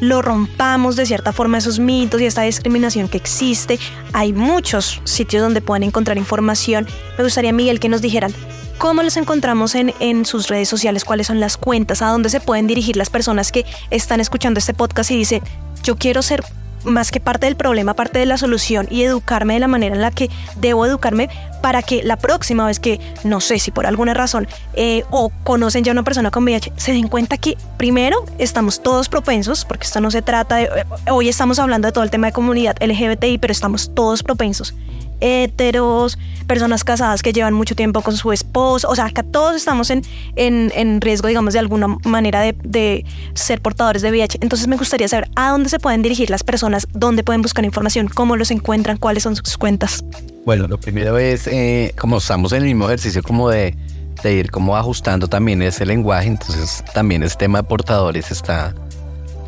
lo 0.00 0.20
rompamos 0.20 0.96
de 0.96 1.06
cierta 1.06 1.32
forma 1.32 1.58
esos 1.58 1.78
mitos 1.78 2.20
y 2.20 2.26
esta 2.26 2.42
discriminación 2.42 3.08
que 3.08 3.16
existe. 3.16 3.78
Hay 4.12 4.32
muchos 4.32 5.00
sitios 5.04 5.42
donde 5.42 5.60
pueden 5.60 5.84
encontrar 5.84 6.18
información. 6.18 6.88
Me 7.16 7.24
gustaría, 7.24 7.52
Miguel, 7.52 7.78
que 7.78 7.88
nos 7.88 8.02
dijeran 8.02 8.34
cómo 8.78 9.04
los 9.04 9.16
encontramos 9.16 9.76
en, 9.76 9.94
en 10.00 10.24
sus 10.24 10.48
redes 10.48 10.68
sociales, 10.68 11.04
cuáles 11.04 11.28
son 11.28 11.38
las 11.38 11.56
cuentas, 11.56 12.02
a 12.02 12.08
dónde 12.08 12.30
se 12.30 12.40
pueden 12.40 12.66
dirigir 12.66 12.96
las 12.96 13.10
personas 13.10 13.52
que 13.52 13.64
están 13.90 14.20
escuchando 14.20 14.58
este 14.58 14.74
podcast 14.74 15.12
y 15.12 15.16
dicen, 15.16 15.40
yo 15.84 15.94
quiero 15.94 16.20
ser 16.22 16.42
más 16.84 17.10
que 17.10 17.20
parte 17.20 17.46
del 17.46 17.56
problema, 17.56 17.94
parte 17.94 18.18
de 18.18 18.26
la 18.26 18.36
solución 18.36 18.86
y 18.90 19.02
educarme 19.02 19.54
de 19.54 19.60
la 19.60 19.68
manera 19.68 19.94
en 19.94 20.02
la 20.02 20.10
que 20.10 20.30
debo 20.56 20.86
educarme 20.86 21.28
para 21.60 21.82
que 21.82 22.02
la 22.02 22.16
próxima 22.16 22.66
vez 22.66 22.80
que, 22.80 23.00
no 23.24 23.40
sé 23.40 23.58
si 23.58 23.70
por 23.70 23.86
alguna 23.86 24.14
razón, 24.14 24.48
eh, 24.74 25.04
o 25.10 25.30
conocen 25.44 25.84
ya 25.84 25.92
una 25.92 26.02
persona 26.02 26.30
con 26.30 26.44
VIH, 26.44 26.72
se 26.76 26.92
den 26.92 27.08
cuenta 27.08 27.38
que 27.38 27.56
primero 27.76 28.24
estamos 28.38 28.82
todos 28.82 29.08
propensos, 29.08 29.64
porque 29.64 29.84
esto 29.84 30.00
no 30.00 30.10
se 30.10 30.22
trata 30.22 30.56
de, 30.56 30.64
eh, 30.64 30.84
hoy 31.10 31.28
estamos 31.28 31.58
hablando 31.58 31.86
de 31.86 31.92
todo 31.92 32.04
el 32.04 32.10
tema 32.10 32.26
de 32.26 32.32
comunidad 32.32 32.76
LGBTI, 32.80 33.38
pero 33.38 33.52
estamos 33.52 33.94
todos 33.94 34.22
propensos 34.22 34.74
heteros, 35.20 36.18
personas 36.46 36.84
casadas 36.84 37.22
que 37.22 37.32
llevan 37.32 37.54
mucho 37.54 37.74
tiempo 37.74 38.02
con 38.02 38.16
su 38.16 38.32
esposo, 38.32 38.88
o 38.88 38.94
sea, 38.94 39.06
acá 39.06 39.22
todos 39.22 39.56
estamos 39.56 39.90
en, 39.90 40.02
en, 40.36 41.00
riesgo, 41.00 41.28
digamos, 41.28 41.52
de 41.52 41.60
alguna 41.60 41.88
manera 42.04 42.40
de, 42.40 42.54
de, 42.64 43.04
ser 43.34 43.60
portadores 43.60 44.02
de 44.02 44.10
VIH. 44.10 44.38
Entonces 44.40 44.68
me 44.68 44.76
gustaría 44.76 45.08
saber 45.08 45.28
a 45.36 45.50
dónde 45.50 45.68
se 45.68 45.78
pueden 45.78 46.02
dirigir 46.02 46.30
las 46.30 46.42
personas, 46.42 46.86
dónde 46.92 47.22
pueden 47.22 47.42
buscar 47.42 47.64
información, 47.64 48.08
cómo 48.08 48.36
los 48.36 48.50
encuentran, 48.50 48.96
cuáles 48.96 49.22
son 49.22 49.36
sus 49.36 49.56
cuentas. 49.56 50.04
Bueno, 50.44 50.66
lo 50.66 50.78
primero 50.78 51.18
es, 51.18 51.46
eh, 51.46 51.94
como 51.98 52.18
estamos 52.18 52.52
en 52.52 52.58
el 52.58 52.64
mismo 52.64 52.86
ejercicio 52.86 53.22
como 53.22 53.48
de, 53.48 53.76
de 54.22 54.34
ir 54.34 54.50
como 54.50 54.76
ajustando 54.76 55.28
también 55.28 55.62
ese 55.62 55.86
lenguaje, 55.86 56.28
entonces 56.28 56.84
también 56.94 57.22
ese 57.22 57.36
tema 57.36 57.58
de 57.58 57.64
portadores 57.64 58.30
está 58.30 58.74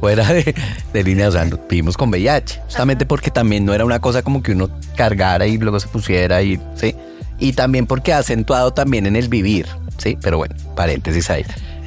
fuera 0.05 0.31
de, 0.31 0.55
de 0.93 1.03
línea, 1.03 1.31
o 1.31 1.33
sea, 1.33 1.45
vivimos 1.45 1.97
con 1.97 2.11
VIH, 2.11 2.61
justamente 2.67 3.07
porque 3.07 3.31
también 3.31 3.65
no 3.65 3.73
era 3.73 3.87
una 3.87 4.01
cosa 4.03 4.21
como 4.21 4.43
que 4.43 4.53
uno 4.53 4.69
cargara 4.97 5.47
y 5.47 5.57
luego 5.57 5.81
se 5.81 5.89
pusiera 5.89 6.43
y, 6.43 6.61
¿sí? 6.75 6.95
Y 7.39 7.55
también 7.55 7.87
porque 7.87 8.13
ha 8.13 8.19
acentuado 8.19 8.75
también 8.75 9.07
en 9.07 9.17
el 9.17 9.31
vivir, 9.31 9.67
¿sí? 9.97 10.19
Pero 10.21 10.37
bueno, 10.37 10.55
paréntesis 10.77 11.31
ahí. 11.31 11.47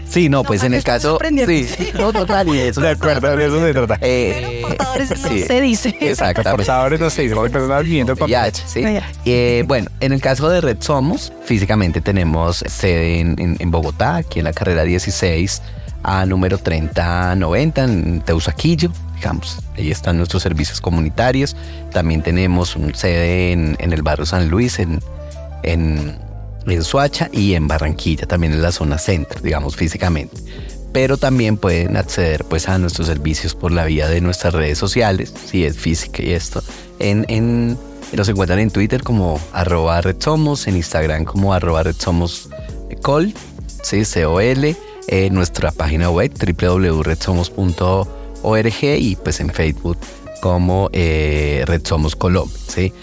Sí, 0.09 0.29
no, 0.29 0.43
pues 0.43 0.63
en 0.63 0.73
el 0.73 0.83
caso. 0.83 1.19
Sí, 1.45 1.67
no, 1.93 2.11
total, 2.11 2.47
y 2.47 2.57
eso. 2.57 2.81
De 2.81 2.89
acuerdo, 2.89 3.39
eso 3.39 3.63
se 3.63 3.73
trata. 3.73 3.99
Eh, 4.01 4.61
portadores 4.63 5.09
no 5.11 5.29
se 5.45 5.61
dice. 5.61 5.95
Exacto. 6.01 6.41
Portadores 6.41 6.99
no 6.99 7.11
se 7.11 7.21
dice, 7.21 7.35
porque 7.35 7.51
personas 7.51 7.83
viviendo 7.83 8.17
con 8.17 8.31
VIH, 8.31 8.63
sí. 8.65 8.83
Eh, 9.25 9.63
bueno, 9.67 9.91
en 9.99 10.11
el 10.11 10.21
caso 10.21 10.49
de 10.49 10.59
Red 10.59 10.77
Somos, 10.79 11.31
físicamente 11.45 12.01
tenemos 12.01 12.63
sede 12.67 13.19
en, 13.19 13.57
en 13.59 13.69
Bogotá, 13.69 14.15
aquí 14.15 14.39
en 14.39 14.45
la 14.45 14.53
carrera 14.53 14.85
16 14.85 15.61
a 16.03 16.25
número 16.25 16.57
3090 16.57 17.83
en 17.83 18.21
Teusaquillo, 18.21 18.91
digamos. 19.15 19.59
Ahí 19.75 19.91
están 19.91 20.17
nuestros 20.17 20.43
servicios 20.43 20.81
comunitarios. 20.81 21.55
También 21.91 22.21
tenemos 22.21 22.75
un 22.75 22.93
sede 22.95 23.51
en, 23.51 23.77
el 23.79 24.01
barrio 24.01 24.25
San 24.25 24.49
Luis, 24.49 24.79
en, 24.79 24.99
en, 25.63 26.17
Suacha 26.81 27.29
y 27.31 27.53
en 27.53 27.67
Barranquilla, 27.67 28.25
también 28.25 28.53
en 28.53 28.61
la 28.61 28.71
zona 28.71 28.97
centro, 28.97 29.39
digamos, 29.41 29.75
físicamente. 29.75 30.37
Pero 30.93 31.17
también 31.17 31.57
pueden 31.57 31.95
acceder 31.95 32.43
pues, 32.45 32.67
a 32.67 32.77
nuestros 32.77 33.07
servicios 33.07 33.55
por 33.55 33.71
la 33.71 33.85
vía 33.85 34.07
de 34.07 34.19
nuestras 34.21 34.53
redes 34.53 34.77
sociales, 34.77 35.33
si 35.45 35.65
es 35.65 35.77
física 35.77 36.21
y 36.21 36.31
esto. 36.31 36.61
En, 36.99 37.25
en, 37.29 37.77
los 38.13 38.27
encuentran 38.27 38.59
en 38.59 38.71
Twitter 38.71 39.03
como 39.03 39.39
arroba 39.53 40.01
Red 40.01 40.17
en 40.65 40.75
Instagram 40.75 41.25
como 41.25 41.53
arroba 41.53 41.83
Red 41.83 41.95
¿sí? 43.83 44.05
C-O-L 44.05 44.77
en 45.07 45.33
nuestra 45.33 45.71
página 45.71 46.09
web 46.09 46.31
www.redsomos.org 46.33 48.83
y 48.83 49.15
pues 49.15 49.39
en 49.39 49.49
Facebook 49.49 49.97
como 50.41 50.89
eh, 50.93 51.63
Red 51.65 51.85
Somos 51.85 52.15
Colombia. 52.15 52.55
¿sí? 52.67 52.93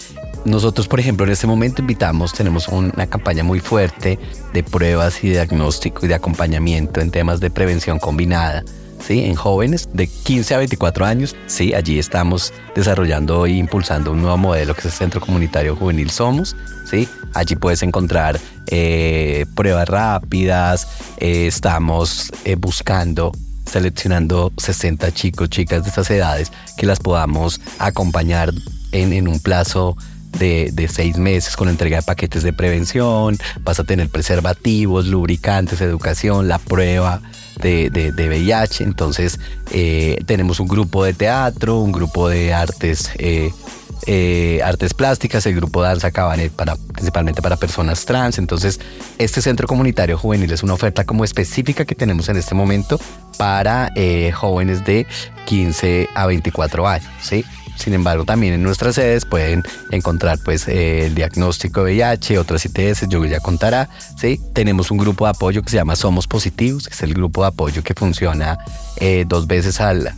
Nosotros, 0.45 0.87
por 0.87 0.99
ejemplo, 0.99 1.25
en 1.25 1.31
este 1.31 1.47
momento 1.47 1.81
invitamos, 1.81 2.33
tenemos 2.33 2.67
una 2.67 3.07
campaña 3.07 3.43
muy 3.43 3.59
fuerte 3.59 4.19
de 4.53 4.63
pruebas 4.63 5.23
y 5.23 5.29
diagnóstico 5.29 6.05
y 6.05 6.09
de 6.09 6.15
acompañamiento 6.15 7.01
en 7.01 7.09
temas 7.09 7.39
de 7.39 7.49
prevención 7.49 7.97
combinada. 7.97 8.63
En 9.09 9.35
jóvenes 9.35 9.87
de 9.93 10.07
15 10.07 10.55
a 10.55 10.57
24 10.59 11.05
años. 11.05 11.35
Sí, 11.47 11.73
allí 11.73 11.99
estamos 11.99 12.53
desarrollando 12.75 13.45
e 13.45 13.51
impulsando 13.51 14.11
un 14.11 14.21
nuevo 14.21 14.37
modelo 14.37 14.73
que 14.73 14.81
es 14.81 14.85
el 14.85 14.91
Centro 14.91 15.21
Comunitario 15.21 15.75
Juvenil 15.75 16.09
Somos. 16.09 16.55
¿sí? 16.89 17.07
Allí 17.33 17.55
puedes 17.55 17.83
encontrar 17.83 18.39
eh, 18.67 19.45
pruebas 19.55 19.87
rápidas. 19.87 20.87
Eh, 21.17 21.47
estamos 21.47 22.31
eh, 22.43 22.55
buscando 22.55 23.31
seleccionando 23.65 24.51
60 24.57 25.11
chicos, 25.11 25.49
chicas 25.49 25.83
de 25.83 25.89
estas 25.89 26.09
edades 26.11 26.51
que 26.77 26.85
las 26.85 26.99
podamos 26.99 27.59
acompañar 27.79 28.51
en, 28.91 29.27
un 29.27 29.39
plazo 29.39 29.97
de, 30.37 30.69
de, 30.71 30.87
seis 30.87 31.17
meses 31.17 31.57
con 31.57 31.67
entrega 31.67 31.97
de 31.97 32.03
paquetes 32.03 32.43
de 32.43 32.53
prevención, 32.53 33.37
vas 33.61 33.79
a 33.79 33.83
tener 33.83 34.07
preservativos, 34.09 35.07
lubricantes, 35.07 35.81
educación, 35.81 36.47
la 36.47 36.59
prueba 36.59 37.21
de, 37.61 37.89
de, 37.89 38.11
de 38.11 38.29
VIH. 38.29 38.83
Entonces 38.83 39.39
eh, 39.71 40.17
tenemos 40.25 40.59
un 40.59 40.67
grupo 40.67 41.03
de 41.03 41.13
teatro, 41.13 41.79
un 41.79 41.91
grupo 41.91 42.29
de 42.29 42.53
artes, 42.53 43.11
eh, 43.17 43.51
eh, 44.07 44.61
artes 44.63 44.93
plásticas, 44.93 45.45
el 45.45 45.55
grupo 45.55 45.81
Danza 45.81 46.11
Cabanet 46.11 46.51
para, 46.51 46.75
principalmente 46.75 47.41
para 47.41 47.57
personas 47.57 48.05
trans. 48.05 48.37
Entonces 48.37 48.79
este 49.17 49.41
centro 49.41 49.67
comunitario 49.67 50.17
juvenil 50.17 50.51
es 50.51 50.63
una 50.63 50.73
oferta 50.73 51.05
como 51.05 51.23
específica 51.23 51.85
que 51.85 51.95
tenemos 51.95 52.29
en 52.29 52.37
este 52.37 52.55
momento 52.55 52.99
para 53.37 53.91
jóvenes 54.33 54.85
de 54.85 55.05
15 55.45 56.09
a 56.13 56.25
24 56.25 56.87
años. 56.87 57.09
¿sí? 57.21 57.43
Sin 57.75 57.93
embargo, 57.93 58.25
también 58.25 58.53
en 58.53 58.63
nuestras 58.63 58.95
sedes 58.95 59.25
pueden 59.25 59.63
encontrar 59.91 60.39
pues 60.43 60.67
eh, 60.67 61.07
el 61.07 61.15
diagnóstico 61.15 61.83
de 61.83 61.93
VIH, 61.93 62.39
otras 62.39 62.65
ITS, 62.65 63.07
yo 63.09 63.23
ya 63.25 63.39
contará, 63.39 63.89
¿sí? 64.19 64.39
Tenemos 64.53 64.91
un 64.91 64.97
grupo 64.97 65.25
de 65.25 65.31
apoyo 65.31 65.61
que 65.61 65.69
se 65.69 65.77
llama 65.77 65.95
Somos 65.95 66.27
Positivos, 66.27 66.87
que 66.87 66.93
es 66.93 67.03
el 67.03 67.13
grupo 67.13 67.41
de 67.41 67.49
apoyo 67.49 67.83
que 67.83 67.93
funciona 67.93 68.57
eh, 68.97 69.25
dos 69.27 69.47
veces 69.47 69.81
al, 69.81 70.11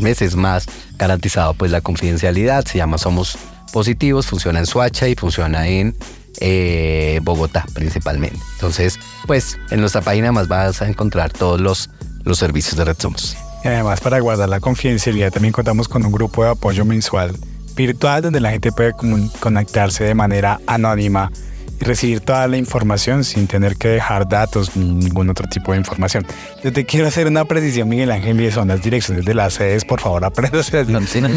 mes, 0.00 0.22
es 0.22 0.36
más 0.36 0.66
garantizado 0.98 1.54
pues 1.54 1.70
la 1.70 1.80
confidencialidad, 1.80 2.64
se 2.64 2.78
llama 2.78 2.98
Somos 2.98 3.38
Positivos, 3.72 4.26
funciona 4.26 4.58
en 4.58 4.66
Suacha 4.66 5.08
y 5.08 5.14
funciona 5.14 5.66
en 5.66 5.96
eh, 6.40 7.20
Bogotá 7.22 7.64
principalmente. 7.74 8.38
Entonces, 8.54 8.98
pues 9.26 9.58
en 9.70 9.80
nuestra 9.80 10.02
página 10.02 10.32
más 10.32 10.48
vas 10.48 10.82
a 10.82 10.88
encontrar 10.88 11.32
todos 11.32 11.60
los, 11.60 11.90
los 12.24 12.38
servicios 12.38 12.76
de 12.76 12.84
Red 12.84 12.96
Somos. 12.98 13.36
Y 13.66 13.68
además 13.68 14.00
para 14.00 14.20
guardar 14.20 14.48
la 14.48 14.60
confidencialidad 14.60 15.32
también 15.32 15.50
contamos 15.50 15.88
con 15.88 16.06
un 16.06 16.12
grupo 16.12 16.44
de 16.44 16.50
apoyo 16.50 16.84
mensual 16.84 17.36
virtual 17.74 18.22
donde 18.22 18.38
la 18.38 18.52
gente 18.52 18.70
puede 18.70 18.92
conectarse 19.40 20.04
de 20.04 20.14
manera 20.14 20.60
anónima 20.68 21.32
y 21.80 21.84
recibir 21.84 22.20
toda 22.20 22.46
la 22.46 22.58
información 22.58 23.24
sin 23.24 23.48
tener 23.48 23.74
que 23.76 23.88
dejar 23.88 24.28
datos 24.28 24.76
ni 24.76 24.84
ningún 24.92 25.30
otro 25.30 25.48
tipo 25.48 25.72
de 25.72 25.78
información. 25.78 26.24
Yo 26.62 26.72
te 26.72 26.86
quiero 26.86 27.08
hacer 27.08 27.26
una 27.26 27.44
precisión, 27.44 27.88
Miguel 27.88 28.12
Ángel, 28.12 28.40
y 28.40 28.52
son 28.52 28.68
las 28.68 28.80
direcciones 28.82 29.24
de 29.24 29.34
las 29.34 29.54
sedes, 29.54 29.84
por 29.84 30.00
favor, 30.00 30.24
apréndase. 30.24 30.84
No, 30.84 31.00
sí, 31.02 31.20
no, 31.20 31.28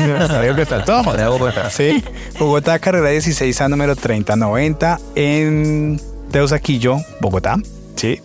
sí, 1.71 2.03
Bogotá, 2.38 2.77
carrera 2.77 3.09
16 3.09 3.59
a 3.59 3.69
número 3.69 3.95
3090 3.95 4.99
en 5.15 5.99
Teusaquillo, 6.30 6.97
Bogotá. 7.21 7.57
Sí. 7.95 8.21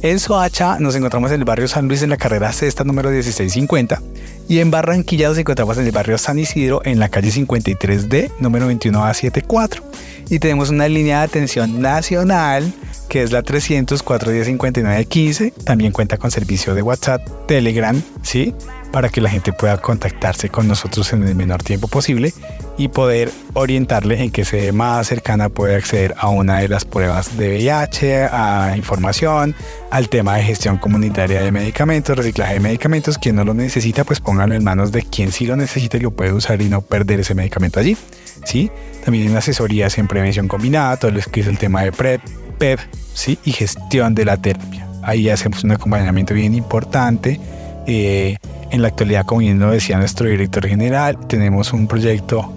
En 0.00 0.20
Soacha 0.20 0.78
nos 0.78 0.94
encontramos 0.94 1.32
en 1.32 1.40
el 1.40 1.44
barrio 1.44 1.66
San 1.66 1.88
Luis 1.88 2.02
en 2.02 2.10
la 2.10 2.16
carrera 2.16 2.52
sexta 2.52 2.84
número 2.84 3.10
1650 3.10 4.00
y 4.48 4.60
en 4.60 4.70
Barranquilla 4.70 5.28
nos 5.28 5.38
encontramos 5.38 5.76
en 5.76 5.86
el 5.86 5.92
barrio 5.92 6.16
San 6.18 6.38
Isidro 6.38 6.80
en 6.84 7.00
la 7.00 7.08
calle 7.08 7.30
53D 7.30 8.30
número 8.38 8.70
21A74 8.70 9.82
y 10.30 10.38
tenemos 10.38 10.70
una 10.70 10.86
línea 10.86 11.18
de 11.18 11.24
atención 11.24 11.80
nacional 11.80 12.72
que 13.08 13.22
es 13.22 13.32
la 13.32 13.42
300 13.42 14.00
410 14.04 14.46
5915 14.46 15.52
también 15.64 15.90
cuenta 15.90 16.16
con 16.16 16.30
servicio 16.30 16.76
de 16.76 16.82
WhatsApp, 16.82 17.26
Telegram, 17.48 18.00
¿sí? 18.22 18.54
Para 18.92 19.08
que 19.08 19.20
la 19.20 19.30
gente 19.30 19.52
pueda 19.52 19.76
contactarse 19.78 20.48
con 20.48 20.68
nosotros 20.68 21.12
en 21.12 21.26
el 21.26 21.34
menor 21.34 21.62
tiempo 21.62 21.88
posible 21.88 22.32
y 22.76 22.88
poder 22.88 23.30
orientarle 23.54 24.22
en 24.22 24.30
que 24.30 24.44
se 24.44 24.72
más 24.72 25.08
cercana 25.08 25.48
puede 25.48 25.76
acceder 25.76 26.14
a 26.18 26.28
una 26.28 26.58
de 26.60 26.68
las 26.68 26.84
pruebas 26.84 27.36
de 27.36 27.48
VIH, 27.48 28.28
a 28.30 28.74
información, 28.76 29.54
al 29.90 30.08
tema 30.08 30.36
de 30.36 30.44
gestión 30.44 30.78
comunitaria 30.78 31.42
de 31.42 31.50
medicamentos, 31.50 32.16
reciclaje 32.16 32.54
de 32.54 32.60
medicamentos. 32.60 33.18
Quien 33.18 33.36
no 33.36 33.44
lo 33.44 33.54
necesita, 33.54 34.04
pues 34.04 34.20
póngalo 34.20 34.54
en 34.54 34.64
manos 34.64 34.92
de 34.92 35.02
quien 35.02 35.32
sí 35.32 35.46
lo 35.46 35.56
necesita 35.56 35.96
y 35.96 36.00
lo 36.00 36.12
puede 36.12 36.32
usar 36.32 36.62
y 36.62 36.68
no 36.68 36.80
perder 36.82 37.20
ese 37.20 37.34
medicamento 37.34 37.80
allí. 37.80 37.96
¿sí? 38.44 38.70
También 39.04 39.28
en 39.28 39.36
asesorías 39.36 39.98
en 39.98 40.06
prevención 40.08 40.48
combinada, 40.48 40.96
todo 40.96 41.10
lo 41.10 41.20
que 41.20 41.40
es 41.40 41.46
el 41.46 41.58
tema 41.58 41.82
de 41.82 41.92
PrEP, 41.92 42.20
PEP, 42.58 42.80
¿sí? 43.14 43.38
Y 43.44 43.52
gestión 43.52 44.14
de 44.14 44.24
la 44.24 44.36
terapia. 44.36 44.86
Ahí 45.02 45.28
hacemos 45.28 45.64
un 45.64 45.72
acompañamiento 45.72 46.34
bien 46.34 46.54
importante. 46.54 47.40
Eh, 47.86 48.36
en 48.70 48.82
la 48.82 48.88
actualidad, 48.88 49.24
como 49.24 49.40
bien 49.40 49.58
lo 49.58 49.70
decía 49.70 49.96
nuestro 49.98 50.28
director 50.28 50.66
general, 50.66 51.16
tenemos 51.26 51.72
un 51.72 51.86
proyecto 51.86 52.52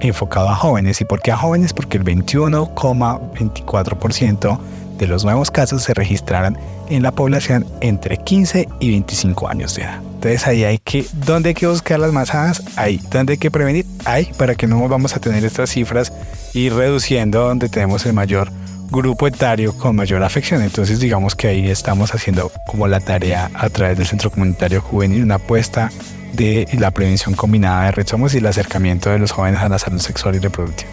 enfocado 0.00 0.48
a 0.48 0.54
jóvenes. 0.54 1.00
¿Y 1.00 1.04
por 1.04 1.20
qué 1.20 1.32
a 1.32 1.36
jóvenes? 1.36 1.72
Porque 1.72 1.98
el 1.98 2.04
21,24% 2.04 4.60
de 4.98 5.06
los 5.06 5.24
nuevos 5.24 5.50
casos 5.50 5.82
se 5.82 5.94
registraron 5.94 6.56
en 6.88 7.02
la 7.02 7.10
población 7.12 7.66
entre 7.80 8.18
15 8.18 8.68
y 8.80 8.90
25 8.90 9.48
años 9.48 9.74
de 9.74 9.82
edad. 9.82 10.00
Entonces 10.14 10.46
ahí 10.46 10.64
hay 10.64 10.78
que, 10.78 11.06
¿dónde 11.12 11.50
hay 11.50 11.54
que 11.54 11.66
buscar 11.66 12.00
las 12.00 12.12
masadas? 12.12 12.62
Ahí. 12.76 12.98
¿Dónde 13.10 13.34
hay 13.34 13.38
que 13.38 13.50
prevenir? 13.50 13.84
Ahí, 14.04 14.30
para 14.36 14.54
que 14.56 14.66
no 14.66 14.88
vamos 14.88 15.14
a 15.14 15.20
tener 15.20 15.44
estas 15.44 15.70
cifras 15.70 16.10
y 16.54 16.70
reduciendo 16.70 17.46
donde 17.46 17.68
tenemos 17.68 18.04
el 18.06 18.14
mayor 18.14 18.50
grupo 18.90 19.26
etario 19.26 19.76
con 19.76 19.96
mayor 19.96 20.22
afección. 20.22 20.62
Entonces 20.62 21.00
digamos 21.00 21.34
que 21.34 21.48
ahí 21.48 21.68
estamos 21.68 22.14
haciendo 22.14 22.50
como 22.66 22.86
la 22.88 23.00
tarea 23.00 23.50
a 23.54 23.68
través 23.70 23.98
del 23.98 24.06
Centro 24.06 24.30
Comunitario 24.30 24.80
Juvenil, 24.80 25.22
una 25.22 25.36
apuesta 25.36 25.90
de 26.32 26.68
la 26.78 26.90
prevención 26.90 27.34
combinada 27.34 27.86
de 27.86 27.92
Red 27.92 28.06
y 28.32 28.36
el 28.36 28.46
acercamiento 28.46 29.10
de 29.10 29.18
los 29.18 29.32
jóvenes 29.32 29.60
a 29.60 29.68
la 29.68 29.78
salud 29.78 30.00
sexual 30.00 30.36
y 30.36 30.38
reproductiva. 30.38 30.90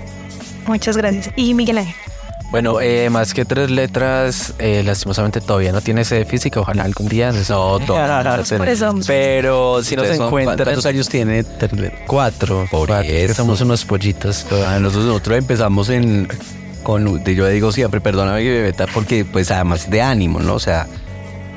Muchas 0.68 0.98
gracias. 0.98 1.30
Y 1.36 1.54
Miguel 1.54 1.80
Ángel. 1.80 1.96
Bueno, 2.52 2.80
eh, 2.80 3.10
más 3.10 3.34
que 3.34 3.44
tres 3.44 3.70
letras, 3.70 4.54
eh, 4.60 4.82
lastimosamente 4.86 5.42
todavía 5.42 5.72
no 5.72 5.82
tiene 5.82 6.06
sede 6.06 6.26
física. 6.26 6.60
Ojalá 6.60 6.84
algún 6.84 7.08
día. 7.08 7.32
No, 7.50 7.80
Por 8.58 8.70
eso. 8.70 8.96
Pero 9.06 9.84
si 9.84 9.96
nos 9.96 10.08
encuentran. 10.08 10.58
¿Cuántos 10.58 10.86
años 10.86 11.10
tiene? 11.10 11.44
Cuatro. 12.08 12.68
Por 12.72 12.88
cuatro. 12.88 13.34
Somos 13.34 13.62
unos 13.62 13.84
pollitos. 13.84 14.46
Nosotros, 14.50 15.06
nosotros 15.06 15.38
empezamos 15.38 15.90
en. 15.90 16.28
Con, 16.86 17.26
yo 17.26 17.48
digo 17.48 17.72
siempre, 17.72 18.00
perdóname, 18.00 18.44
Bebeta, 18.44 18.86
porque 18.86 19.26
pues 19.26 19.50
además 19.50 19.90
de 19.90 20.04
ánimo, 20.04 20.40
¿no? 20.40 20.54
O 20.54 20.60
sea, 20.60 20.86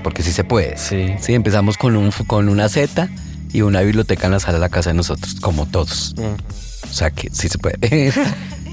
porque 0.03 0.23
sí 0.23 0.33
se 0.33 0.43
puede. 0.43 0.79
Sí. 0.79 1.17
Sí, 1.21 1.35
empezamos 1.35 1.77
con, 1.77 1.97
un, 1.97 2.11
con 2.27 2.49
una 2.49 2.71
Z 2.71 3.11
y 3.53 3.61
una 3.61 3.83
biblioteca 3.83 4.25
en 4.25 4.33
la 4.33 4.41
sala 4.41 4.55
de 4.55 4.61
la 4.61 4.71
casa 4.71 4.89
de 4.89 4.95
nosotros, 4.95 5.35
como 5.35 5.67
todos. 5.67 6.15
Mm. 6.17 6.89
O 6.91 6.95
sea 6.95 7.11
que 7.11 7.29
sí 7.31 7.49
se 7.49 7.59
puede. 7.59 8.13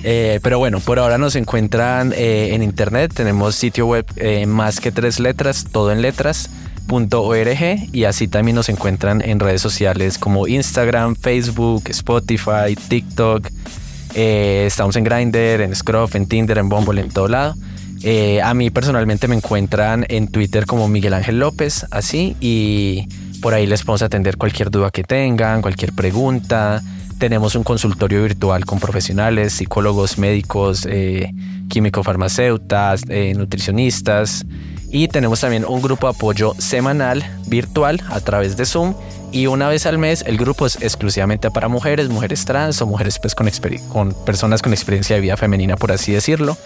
Eh, 0.07 0.39
pero 0.43 0.59
bueno, 0.59 0.81
por 0.81 0.99
ahora 0.99 1.17
nos 1.17 1.35
encuentran 1.35 2.13
eh, 2.15 2.49
en 2.53 2.61
internet. 2.61 3.11
Tenemos 3.11 3.55
sitio 3.55 3.87
web 3.87 4.05
eh, 4.17 4.45
más 4.45 4.79
que 4.79 4.91
tres 4.91 5.19
letras, 5.19 5.65
todo 5.71 5.91
en 5.91 6.03
letras. 6.03 6.47
y 7.91 8.03
así 8.03 8.27
también 8.27 8.53
nos 8.53 8.69
encuentran 8.69 9.23
en 9.23 9.39
redes 9.39 9.63
sociales 9.63 10.19
como 10.19 10.47
Instagram, 10.47 11.15
Facebook, 11.15 11.85
Spotify, 11.89 12.75
TikTok. 12.87 13.49
Estamos 14.15 14.95
en 14.95 15.03
Grindr, 15.03 15.61
en 15.61 15.75
Scruff, 15.75 16.15
en 16.15 16.27
Tinder, 16.27 16.57
en 16.57 16.69
Bumble, 16.69 17.01
en 17.01 17.09
todo 17.09 17.27
lado. 17.27 17.55
a 18.43 18.53
mí 18.53 18.69
personalmente 18.69 19.27
me 19.27 19.35
encuentran 19.35 20.05
en 20.09 20.27
Twitter 20.27 20.65
como 20.65 20.87
Miguel 20.87 21.13
Ángel 21.13 21.39
López, 21.39 21.85
así, 21.91 22.35
y 22.39 23.07
por 23.41 23.53
ahí 23.53 23.67
les 23.67 23.83
podemos 23.83 24.01
atender 24.01 24.37
cualquier 24.37 24.71
duda 24.71 24.89
que 24.89 25.03
tengan, 25.03 25.61
cualquier 25.61 25.93
pregunta. 25.93 26.81
Tenemos 27.19 27.55
un 27.55 27.63
consultorio 27.63 28.23
virtual 28.23 28.65
con 28.65 28.79
profesionales, 28.79 29.53
psicólogos, 29.53 30.17
médicos, 30.17 30.87
eh, 30.89 31.31
químico-farmacéutas, 31.69 33.03
eh, 33.07 33.33
nutricionistas 33.35 34.45
y 34.95 35.09
tenemos 35.09 35.41
también 35.41 35.65
un 35.67 35.81
grupo 35.81 36.07
de 36.07 36.15
apoyo 36.15 36.55
semanal 36.57 37.21
virtual 37.47 38.01
a 38.09 38.21
través 38.21 38.55
de 38.55 38.65
Zoom 38.65 38.95
y 39.29 39.47
una 39.47 39.67
vez 39.67 39.85
al 39.85 39.97
mes 39.97 40.23
el 40.25 40.37
grupo 40.37 40.65
es 40.65 40.81
exclusivamente 40.81 41.51
para 41.51 41.67
mujeres, 41.67 42.07
mujeres 42.07 42.45
trans 42.45 42.81
o 42.81 42.87
mujeres 42.87 43.19
pues, 43.19 43.35
con, 43.35 43.49
con 43.91 44.13
personas 44.23 44.61
con 44.61 44.71
experiencia 44.71 45.17
de 45.17 45.21
vida 45.21 45.35
femenina, 45.35 45.75
por 45.75 45.91
así 45.91 46.13
decirlo. 46.13 46.57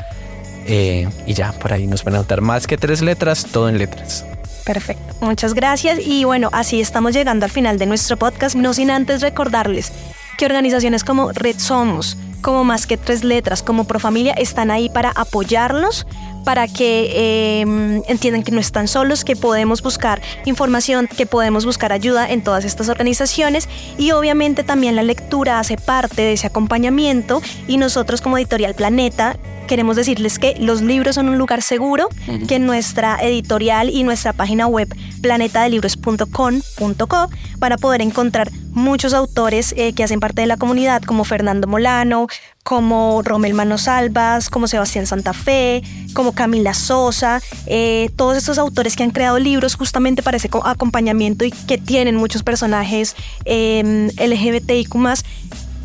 Eh, 0.68 1.10
y 1.26 1.34
ya, 1.34 1.54
por 1.54 1.74
ahí 1.74 1.88
nos 1.88 2.04
van 2.04 2.14
a 2.14 2.18
notar 2.20 2.42
más 2.42 2.68
que 2.68 2.78
tres 2.78 3.02
letras, 3.02 3.48
todo 3.52 3.68
en 3.68 3.80
letras. 3.80 4.24
Perfecto, 4.64 5.16
muchas 5.22 5.56
gracias 5.56 5.98
y 5.98 6.24
bueno, 6.24 6.52
así 6.54 6.82
estamos 6.82 7.14
llegando 7.14 7.46
al 7.46 7.52
final 7.52 7.80
de 7.80 7.88
nuestro 7.88 8.16
podcast, 8.18 8.56
no 8.56 8.76
sin 8.76 8.92
antes 8.92 9.22
recordarles 9.22 9.92
que 10.40 10.46
organizaciones 10.46 11.04
como 11.04 11.34
Red 11.34 11.60
Somos, 11.60 12.16
como 12.42 12.64
Más 12.64 12.88
que 12.88 12.96
Tres 12.96 13.26
Letras, 13.26 13.62
como 13.62 13.84
Profamilia, 13.84 14.32
están 14.32 14.72
ahí 14.72 14.88
para 14.88 15.10
apoyarlos, 15.10 16.08
para 16.46 16.70
que 16.70 17.60
em, 17.60 18.02
entiendan 18.08 18.44
que 18.44 18.54
no 18.54 18.62
están 18.62 18.88
solos, 18.88 19.26
que 19.26 19.36
podemos 19.36 19.82
buscar 19.82 20.22
información, 20.46 21.08
que 21.08 21.26
podemos 21.26 21.66
buscar 21.66 21.92
ayuda 21.92 22.32
en 22.32 22.42
todas 22.42 22.64
estas 22.64 22.88
organizaciones. 22.88 23.68
Y 23.98 24.12
obviamente 24.12 24.64
también 24.64 24.96
la 24.96 25.04
lectura 25.04 25.60
hace 25.60 25.76
parte 25.76 26.22
de 26.22 26.32
ese 26.32 26.48
acompañamiento. 26.48 27.42
Y 27.68 27.76
nosotros 27.76 28.22
como 28.22 28.38
Editorial 28.38 28.76
Planeta 28.76 29.36
queremos 29.68 29.98
decirles 29.98 30.40
que 30.40 30.56
los 30.58 30.82
libros 30.82 31.16
son 31.16 31.28
un 31.28 31.38
lugar 31.38 31.62
seguro, 31.62 32.08
que 32.48 32.60
nuestra 32.60 33.18
editorial 33.22 33.90
y 33.90 34.04
nuestra 34.04 34.32
página 34.34 34.68
web 34.68 34.88
planetadelibros.com.co 35.22 37.30
van 37.60 37.74
a 37.74 37.78
poder 37.78 38.02
encontrar 38.02 38.50
muchos 38.72 39.14
autores 39.14 39.74
eh, 39.78 39.94
que 39.94 40.04
hacen 40.04 40.20
parte 40.20 40.42
de 40.42 40.48
la 40.48 40.58
comunidad, 40.58 41.02
como 41.04 41.24
Fernando 41.24 41.68
Molano, 41.68 42.28
como 42.64 43.22
Romel 43.24 43.54
Manos 43.54 43.88
Albas, 43.88 44.50
como 44.50 44.68
Sebastián 44.68 45.06
Santa 45.08 45.34
Fe, 45.34 45.84
como 46.14 46.34
Camila 46.34 46.74
Sosa, 46.74 47.42
eh, 47.66 48.10
todos 48.16 48.38
estos 48.38 48.58
autores 48.58 48.96
que 48.96 49.04
han 49.04 49.12
creado 49.12 49.40
libros 49.40 49.76
justamente 49.76 50.22
para 50.24 50.38
ese 50.38 50.50
acompañamiento 50.64 51.46
y 51.46 51.52
que 51.52 51.78
tienen 51.78 52.16
muchos 52.16 52.44
personajes 52.44 53.16
eh, 53.46 54.10
LGBTIQ 54.18 54.96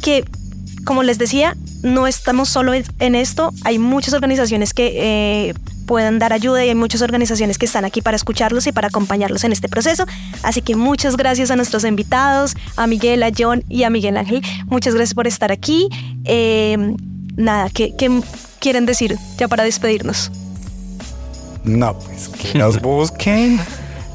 que 0.02 0.24
como 0.84 1.02
les 1.02 1.16
decía, 1.16 1.56
no 1.82 2.06
estamos 2.06 2.50
solo 2.50 2.74
en 2.74 3.14
esto, 3.14 3.52
hay 3.64 3.78
muchas 3.78 4.12
organizaciones 4.12 4.74
que 4.74 5.54
pueden 5.84 6.18
dar 6.18 6.32
ayuda 6.32 6.64
y 6.64 6.68
hay 6.68 6.74
muchas 6.74 7.02
organizaciones 7.02 7.58
que 7.58 7.66
están 7.66 7.84
aquí 7.84 8.02
para 8.02 8.16
escucharlos 8.16 8.66
y 8.66 8.72
para 8.72 8.88
acompañarlos 8.88 9.44
en 9.44 9.52
este 9.52 9.68
proceso. 9.68 10.04
Así 10.42 10.62
que 10.62 10.76
muchas 10.76 11.16
gracias 11.16 11.50
a 11.50 11.56
nuestros 11.56 11.84
invitados, 11.84 12.54
a 12.76 12.86
Miguel, 12.86 13.22
a 13.22 13.30
John 13.36 13.64
y 13.68 13.84
a 13.84 13.90
Miguel 13.90 14.16
Ángel. 14.16 14.42
Muchas 14.66 14.94
gracias 14.94 15.14
por 15.14 15.26
estar 15.26 15.52
aquí. 15.52 15.88
Eh, 16.24 16.94
nada, 17.36 17.70
¿qué, 17.70 17.94
¿qué, 17.96 18.22
quieren 18.60 18.86
decir 18.86 19.18
ya 19.38 19.48
para 19.48 19.64
despedirnos? 19.64 20.30
No, 21.64 21.98
pues 21.98 22.28
que 22.28 22.58
nos 22.58 22.80
busquen, 22.80 23.58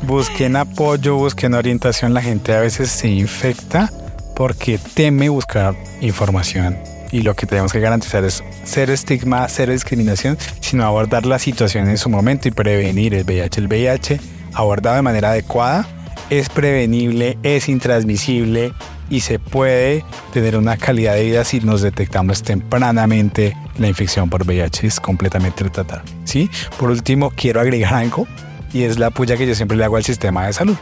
busquen 0.04 0.56
apoyo, 0.56 1.16
busquen 1.16 1.54
orientación. 1.54 2.14
La 2.14 2.22
gente 2.22 2.54
a 2.54 2.60
veces 2.60 2.90
se 2.90 3.08
infecta 3.08 3.92
porque 4.36 4.80
teme 4.94 5.30
buscar 5.30 5.76
información. 6.02 6.78
Y 7.12 7.22
lo 7.22 7.36
que 7.36 7.46
tenemos 7.46 7.72
que 7.72 7.80
garantizar 7.80 8.24
es 8.24 8.44
cero 8.64 8.94
estigma, 8.94 9.48
cero 9.50 9.72
discriminación, 9.72 10.38
sino 10.60 10.86
abordar 10.86 11.26
la 11.26 11.40
situación 11.40 11.90
en 11.90 11.98
su 11.98 12.10
momento 12.10 12.48
y 12.48 12.52
prevenir 12.52 13.14
el 13.14 13.24
VIH. 13.24 13.62
El 13.62 13.68
VIH 13.68 14.20
abordado 14.54 14.96
de 14.96 15.02
manera 15.02 15.32
adecuada 15.32 15.88
es 16.30 16.50
prevenible, 16.50 17.38
es 17.44 17.70
intransmisible 17.70 18.74
y 19.10 19.22
se 19.22 19.40
puede 19.40 20.06
tener 20.34 20.56
una 20.56 20.78
calidad 20.78 21.16
de 21.16 21.24
vida 21.24 21.44
si 21.44 21.60
nos 21.62 21.82
detectamos 21.82 22.44
tempranamente 22.44 23.58
la 23.80 23.88
infección 23.88 24.30
por 24.30 24.46
VIH. 24.46 24.86
Es 24.86 25.00
completamente 25.00 25.68
tratable. 25.68 26.12
¿sí? 26.26 26.50
Por 26.78 26.92
último, 26.92 27.32
quiero 27.32 27.60
agregar 27.60 27.96
algo 27.96 28.28
y 28.72 28.84
es 28.84 29.00
la 29.00 29.10
puya 29.10 29.36
que 29.36 29.48
yo 29.48 29.56
siempre 29.56 29.78
le 29.78 29.86
hago 29.86 29.98
al 29.98 30.04
sistema 30.04 30.46
de 30.46 30.54
salud 30.54 30.78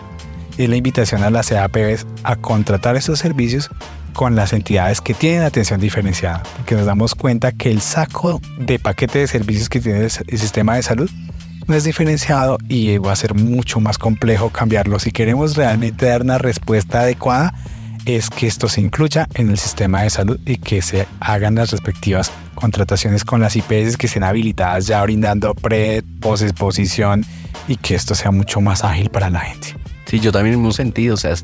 y 0.58 0.68
la 0.68 0.76
invitación 0.76 1.24
a 1.24 1.30
las 1.30 1.49
CAPBs 1.49 2.05
a 2.24 2.36
contratar 2.36 2.95
estos 2.95 3.20
servicios 3.20 3.70
con 4.14 4.36
las 4.36 4.53
entidades 4.53 4.99
que 4.99 5.14
tienen 5.14 5.43
atención 5.43 5.80
diferenciada, 5.80 6.41
porque 6.58 6.76
nos 6.76 6.86
damos 6.86 7.14
cuenta 7.14 7.51
que 7.51 7.70
el 7.70 7.82
saco 7.82 8.41
de 8.58 8.80
paquete 8.80 9.20
de 9.20 9.28
servicios 9.28 9.70
que 9.70 9.80
tiene 9.80 9.99
el 9.99 10.39
sistema 10.39 10.76
de 10.76 10.84
salud 10.84 11.10
no 11.68 11.76
es 11.76 11.84
diferenciado 11.84 12.58
y 12.68 12.97
va 12.97 13.12
a 13.12 13.16
ser 13.16 13.36
mucho 13.36 13.80
más 13.80 13.97
complejo 13.97 14.49
cambiarlo. 14.49 14.99
Si 14.99 15.12
queremos 15.12 15.55
realmente 15.55 16.08
dar 16.08 16.22
una 16.22 16.38
respuesta 16.38 17.01
adecuada, 17.01 17.53
es 18.05 18.30
que 18.30 18.47
esto 18.47 18.70
se 18.70 18.80
incluya 18.80 19.28
en 19.34 19.49
el 19.49 19.58
sistema 19.58 20.01
de 20.01 20.10
salud 20.10 20.39
y 20.45 20.58
que 20.58 20.82
se 20.82 21.05
hagan 21.20 21.55
las 21.55 21.72
respectivas 21.72 22.32
contrataciones 22.55 23.26
con 23.26 23.41
las 23.41 23.55
IPS 23.58 23.97
que 23.97 24.08
estén 24.08 24.24
habilitadas 24.24 24.88
ya 24.88 25.03
brindando 25.03 25.53
pre, 25.53 26.03
post 26.22 26.43
exposición 26.43 27.26
y 27.68 27.76
que 27.76 27.95
esto 27.95 28.16
sea 28.16 28.32
mucho 28.32 28.62
más 28.62 28.86
ágil 28.86 29.10
para 29.10 29.30
la 29.30 29.41
gente. 29.41 29.76
Sí, 30.08 30.20
yo 30.22 30.32
también 30.32 30.55
en 30.55 30.66
un 30.66 30.74
sentido, 30.74 31.16
o 31.16 31.18
sea, 31.18 31.36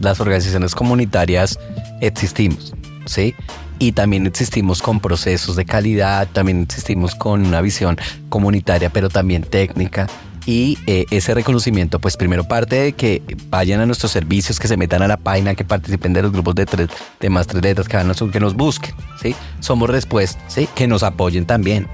las 0.00 0.20
organizaciones 0.20 0.74
comunitarias 0.74 1.58
existimos, 2.00 2.74
¿sí? 3.06 3.34
Y 3.78 3.92
también 3.92 4.26
existimos 4.26 4.82
con 4.82 4.98
procesos 4.98 5.54
de 5.56 5.64
calidad, 5.64 6.28
también 6.32 6.62
existimos 6.62 7.14
con 7.14 7.46
una 7.46 7.60
visión 7.60 7.96
comunitaria, 8.28 8.90
pero 8.90 9.08
también 9.08 9.42
técnica. 9.42 10.08
Y 10.46 10.78
eh, 10.86 11.06
ese 11.10 11.34
reconocimiento, 11.34 11.98
pues 11.98 12.16
primero 12.16 12.44
parte 12.44 12.76
de 12.76 12.92
que 12.92 13.22
vayan 13.48 13.80
a 13.80 13.86
nuestros 13.86 14.12
servicios, 14.12 14.58
que 14.58 14.68
se 14.68 14.76
metan 14.76 15.02
a 15.02 15.08
la 15.08 15.16
página, 15.16 15.54
que 15.54 15.64
participen 15.64 16.12
de 16.12 16.22
los 16.22 16.32
grupos 16.32 16.54
de, 16.54 16.66
tres, 16.66 16.88
de 17.20 17.30
más 17.30 17.46
tres 17.46 17.62
letras, 17.62 17.88
que, 17.88 17.96
van 17.96 18.10
a, 18.10 18.14
que 18.14 18.40
nos 18.40 18.54
busquen, 18.54 18.94
¿sí? 19.20 19.34
Somos 19.60 19.90
respuesta, 19.90 20.42
¿sí? 20.48 20.68
Que 20.74 20.86
nos 20.86 21.02
apoyen 21.02 21.46
también. 21.46 21.88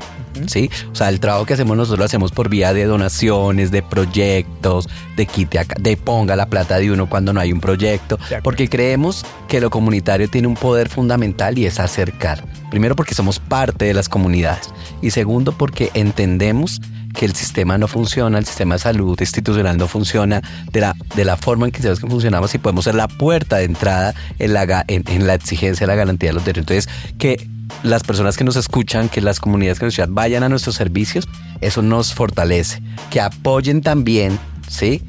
¿Sí? 0.49 0.69
O 0.93 0.95
sea, 0.95 1.09
el 1.09 1.19
trabajo 1.19 1.47
que 1.47 1.55
hacemos 1.55 1.79
nosotros 1.79 1.99
lo 1.99 2.05
hacemos 2.05 2.31
por 2.31 2.51
vía 2.51 2.75
de 2.75 2.85
donaciones, 2.85 3.71
de 3.71 3.83
proyectos, 3.83 4.87
de 5.17 5.25
quite 5.25 5.59
acá, 5.59 5.77
de 5.81 5.97
ponga 5.97 6.37
la 6.37 6.45
plata 6.45 6.79
de 6.79 6.93
uno 6.93 7.09
cuando 7.09 7.33
no 7.33 7.41
hay 7.41 7.55
un 7.55 7.61
proyecto, 7.63 8.19
porque 8.43 8.69
creemos 8.69 9.25
que 9.49 9.63
lo 9.63 9.71
comunitario 9.71 10.29
tiene 10.29 10.47
un 10.47 10.55
poder 10.55 10.91
fundamental 10.91 11.57
y 11.57 11.65
es 11.65 11.81
acercar. 11.81 12.45
Primero 12.71 12.95
porque 12.95 13.15
somos 13.15 13.39
parte 13.39 13.87
de 13.87 13.95
las 13.95 14.11
comunidades 14.11 14.69
y 15.01 15.11
segundo 15.11 15.53
porque 15.53 15.91
entendemos 15.95 16.83
que 17.17 17.25
el 17.25 17.35
sistema 17.35 17.79
no 17.79 17.89
funciona, 17.89 18.39
el 18.39 18.45
sistema 18.45 18.77
de 18.77 18.81
salud 18.81 19.19
institucional 19.19 19.77
no 19.79 19.89
funciona 19.89 20.43
de 20.71 20.81
la, 20.81 20.95
de 21.17 21.25
la 21.25 21.37
forma 21.37 21.67
en 21.67 21.73
que 21.73 21.79
sabemos 21.79 22.01
que 22.01 22.07
funcionamos 22.09 22.55
y 22.55 22.59
podemos 22.59 22.85
ser 22.85 22.95
la 22.95 23.09
puerta 23.09 23.57
de 23.57 23.65
entrada 23.65 24.15
en 24.39 24.53
la, 24.53 24.85
en, 24.87 25.27
la 25.27 25.35
exigencia 25.35 25.87
de 25.87 25.93
la 25.93 25.97
garantía 25.97 26.31
de 26.31 26.35
los 26.35 26.45
derechos. 26.45 26.63
Entonces, 26.71 26.89
que 27.19 27.49
las 27.83 28.03
personas 28.05 28.37
que 28.37 28.45
nos 28.45 28.57
escuchan, 28.57 29.09
que 29.09 29.21
las 29.21 29.41
comunidades 29.41 29.79
que 29.79 29.87
nos 29.87 29.95
escuchan 29.95 30.15
vayan 30.15 30.43
a 30.43 30.49
nuestros 30.49 30.77
servicios, 30.77 31.27
eso 31.61 31.83
nos 31.83 32.15
fortalece. 32.15 32.83
Que 33.11 33.21
apoyen 33.21 33.81
también, 33.81 34.39
¿sí? 34.69 35.03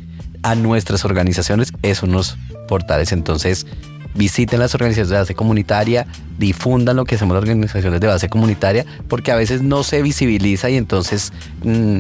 A 0.44 0.56
nuestras 0.56 1.04
organizaciones, 1.04 1.74
eso 1.84 2.08
nos 2.08 2.38
fortalece. 2.70 3.16
Entonces, 3.16 3.68
visiten 4.18 4.60
las 4.60 4.74
organizaciones 4.76 5.10
de 5.10 5.18
base 5.18 5.36
comunitaria, 5.36 6.08
difundan 6.38 6.96
lo 6.96 7.06
que 7.06 7.16
hacemos 7.16 7.36
las 7.36 7.44
organizaciones 7.44 8.02
de 8.02 8.08
base 8.08 8.30
comunitaria, 8.30 8.86
porque 9.08 9.32
a 9.32 9.36
veces 9.36 9.62
no 9.62 9.84
se 9.84 10.02
visibiliza 10.02 10.70
y 10.70 10.76
entonces 10.76 11.32
mm, 11.64 12.00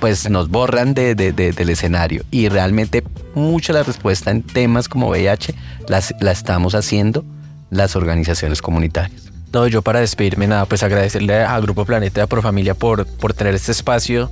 pues 0.00 0.28
nos 0.30 0.48
borran 0.50 0.94
de, 0.94 1.14
del 1.14 1.70
escenario. 1.70 2.24
Y 2.30 2.48
realmente 2.48 3.02
mucha 3.34 3.72
la 3.72 3.82
respuesta 3.82 4.30
en 4.30 4.42
temas 4.42 4.88
como 4.88 5.08
VIH 5.08 5.54
la 5.88 6.30
estamos 6.30 6.74
haciendo 6.74 7.24
las 7.70 7.96
organizaciones 7.96 8.62
comunitarias. 8.62 9.24
No, 9.52 9.66
yo 9.68 9.82
para 9.82 10.00
despedirme 10.00 10.48
nada, 10.48 10.66
pues 10.66 10.82
agradecerle 10.82 11.42
a 11.42 11.58
Grupo 11.60 11.84
Planeta 11.84 12.26
por 12.26 12.42
Familia 12.42 12.74
por, 12.74 13.06
por 13.06 13.34
tener 13.34 13.54
este 13.54 13.70
espacio 13.70 14.30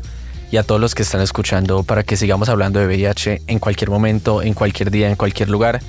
y 0.51 0.57
a 0.57 0.64
todos 0.64 0.80
los 0.80 0.95
que 0.95 1.03
están 1.03 1.20
escuchando 1.20 1.85
para 1.85 2.03
que 2.03 2.16
sigamos 2.16 2.49
hablando 2.49 2.80
de 2.80 2.87
VIH 2.87 3.43
en 3.47 3.59
cualquier 3.61 3.89
momento, 3.89 4.43
en 4.43 4.53
cualquier 4.53 4.91
día, 4.91 5.09
en 5.09 5.16
cualquier 5.16 5.49
lugar 5.49 5.80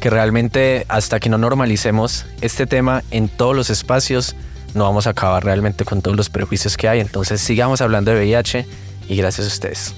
que 0.00 0.10
realmente 0.10 0.86
hasta 0.88 1.20
que 1.20 1.28
no 1.28 1.38
normalicemos 1.38 2.26
este 2.40 2.66
tema 2.66 3.02
en 3.10 3.28
todos 3.28 3.54
los 3.54 3.70
espacios, 3.70 4.34
no 4.74 4.84
vamos 4.84 5.06
a 5.06 5.10
acabar 5.10 5.44
realmente 5.44 5.84
con 5.84 6.02
todos 6.02 6.16
los 6.16 6.30
prejuicios 6.30 6.76
que 6.76 6.88
hay. 6.88 7.00
Entonces 7.00 7.40
sigamos 7.40 7.80
hablando 7.80 8.10
de 8.10 8.18
VIH 8.18 8.66
y 9.08 9.16
gracias 9.16 9.46
a 9.46 9.48
ustedes. 9.48 9.94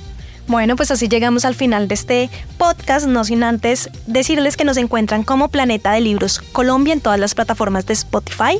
Bueno, 0.48 0.76
pues 0.76 0.90
así 0.90 1.08
llegamos 1.08 1.44
al 1.44 1.54
final 1.54 1.88
de 1.88 1.94
este 1.94 2.30
podcast, 2.58 3.06
no 3.06 3.24
sin 3.24 3.44
antes 3.44 3.90
decirles 4.06 4.56
que 4.56 4.64
nos 4.64 4.76
encuentran 4.76 5.22
como 5.22 5.48
Planeta 5.48 5.92
de 5.92 6.00
Libros 6.00 6.40
Colombia 6.40 6.92
en 6.92 7.00
todas 7.00 7.18
las 7.18 7.34
plataformas 7.34 7.86
de 7.86 7.92
Spotify. 7.94 8.58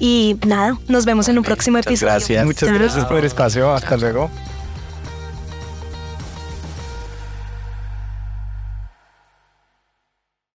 Y 0.00 0.36
nada, 0.46 0.76
nos 0.88 1.04
vemos 1.04 1.28
en 1.28 1.38
un 1.38 1.44
próximo 1.44 1.78
episodio. 1.78 2.12
Gracias. 2.12 2.44
Muchas 2.44 2.72
gracias 2.72 3.04
por 3.06 3.18
el 3.18 3.24
espacio. 3.24 3.72
Hasta 3.72 3.96
luego. 3.96 4.28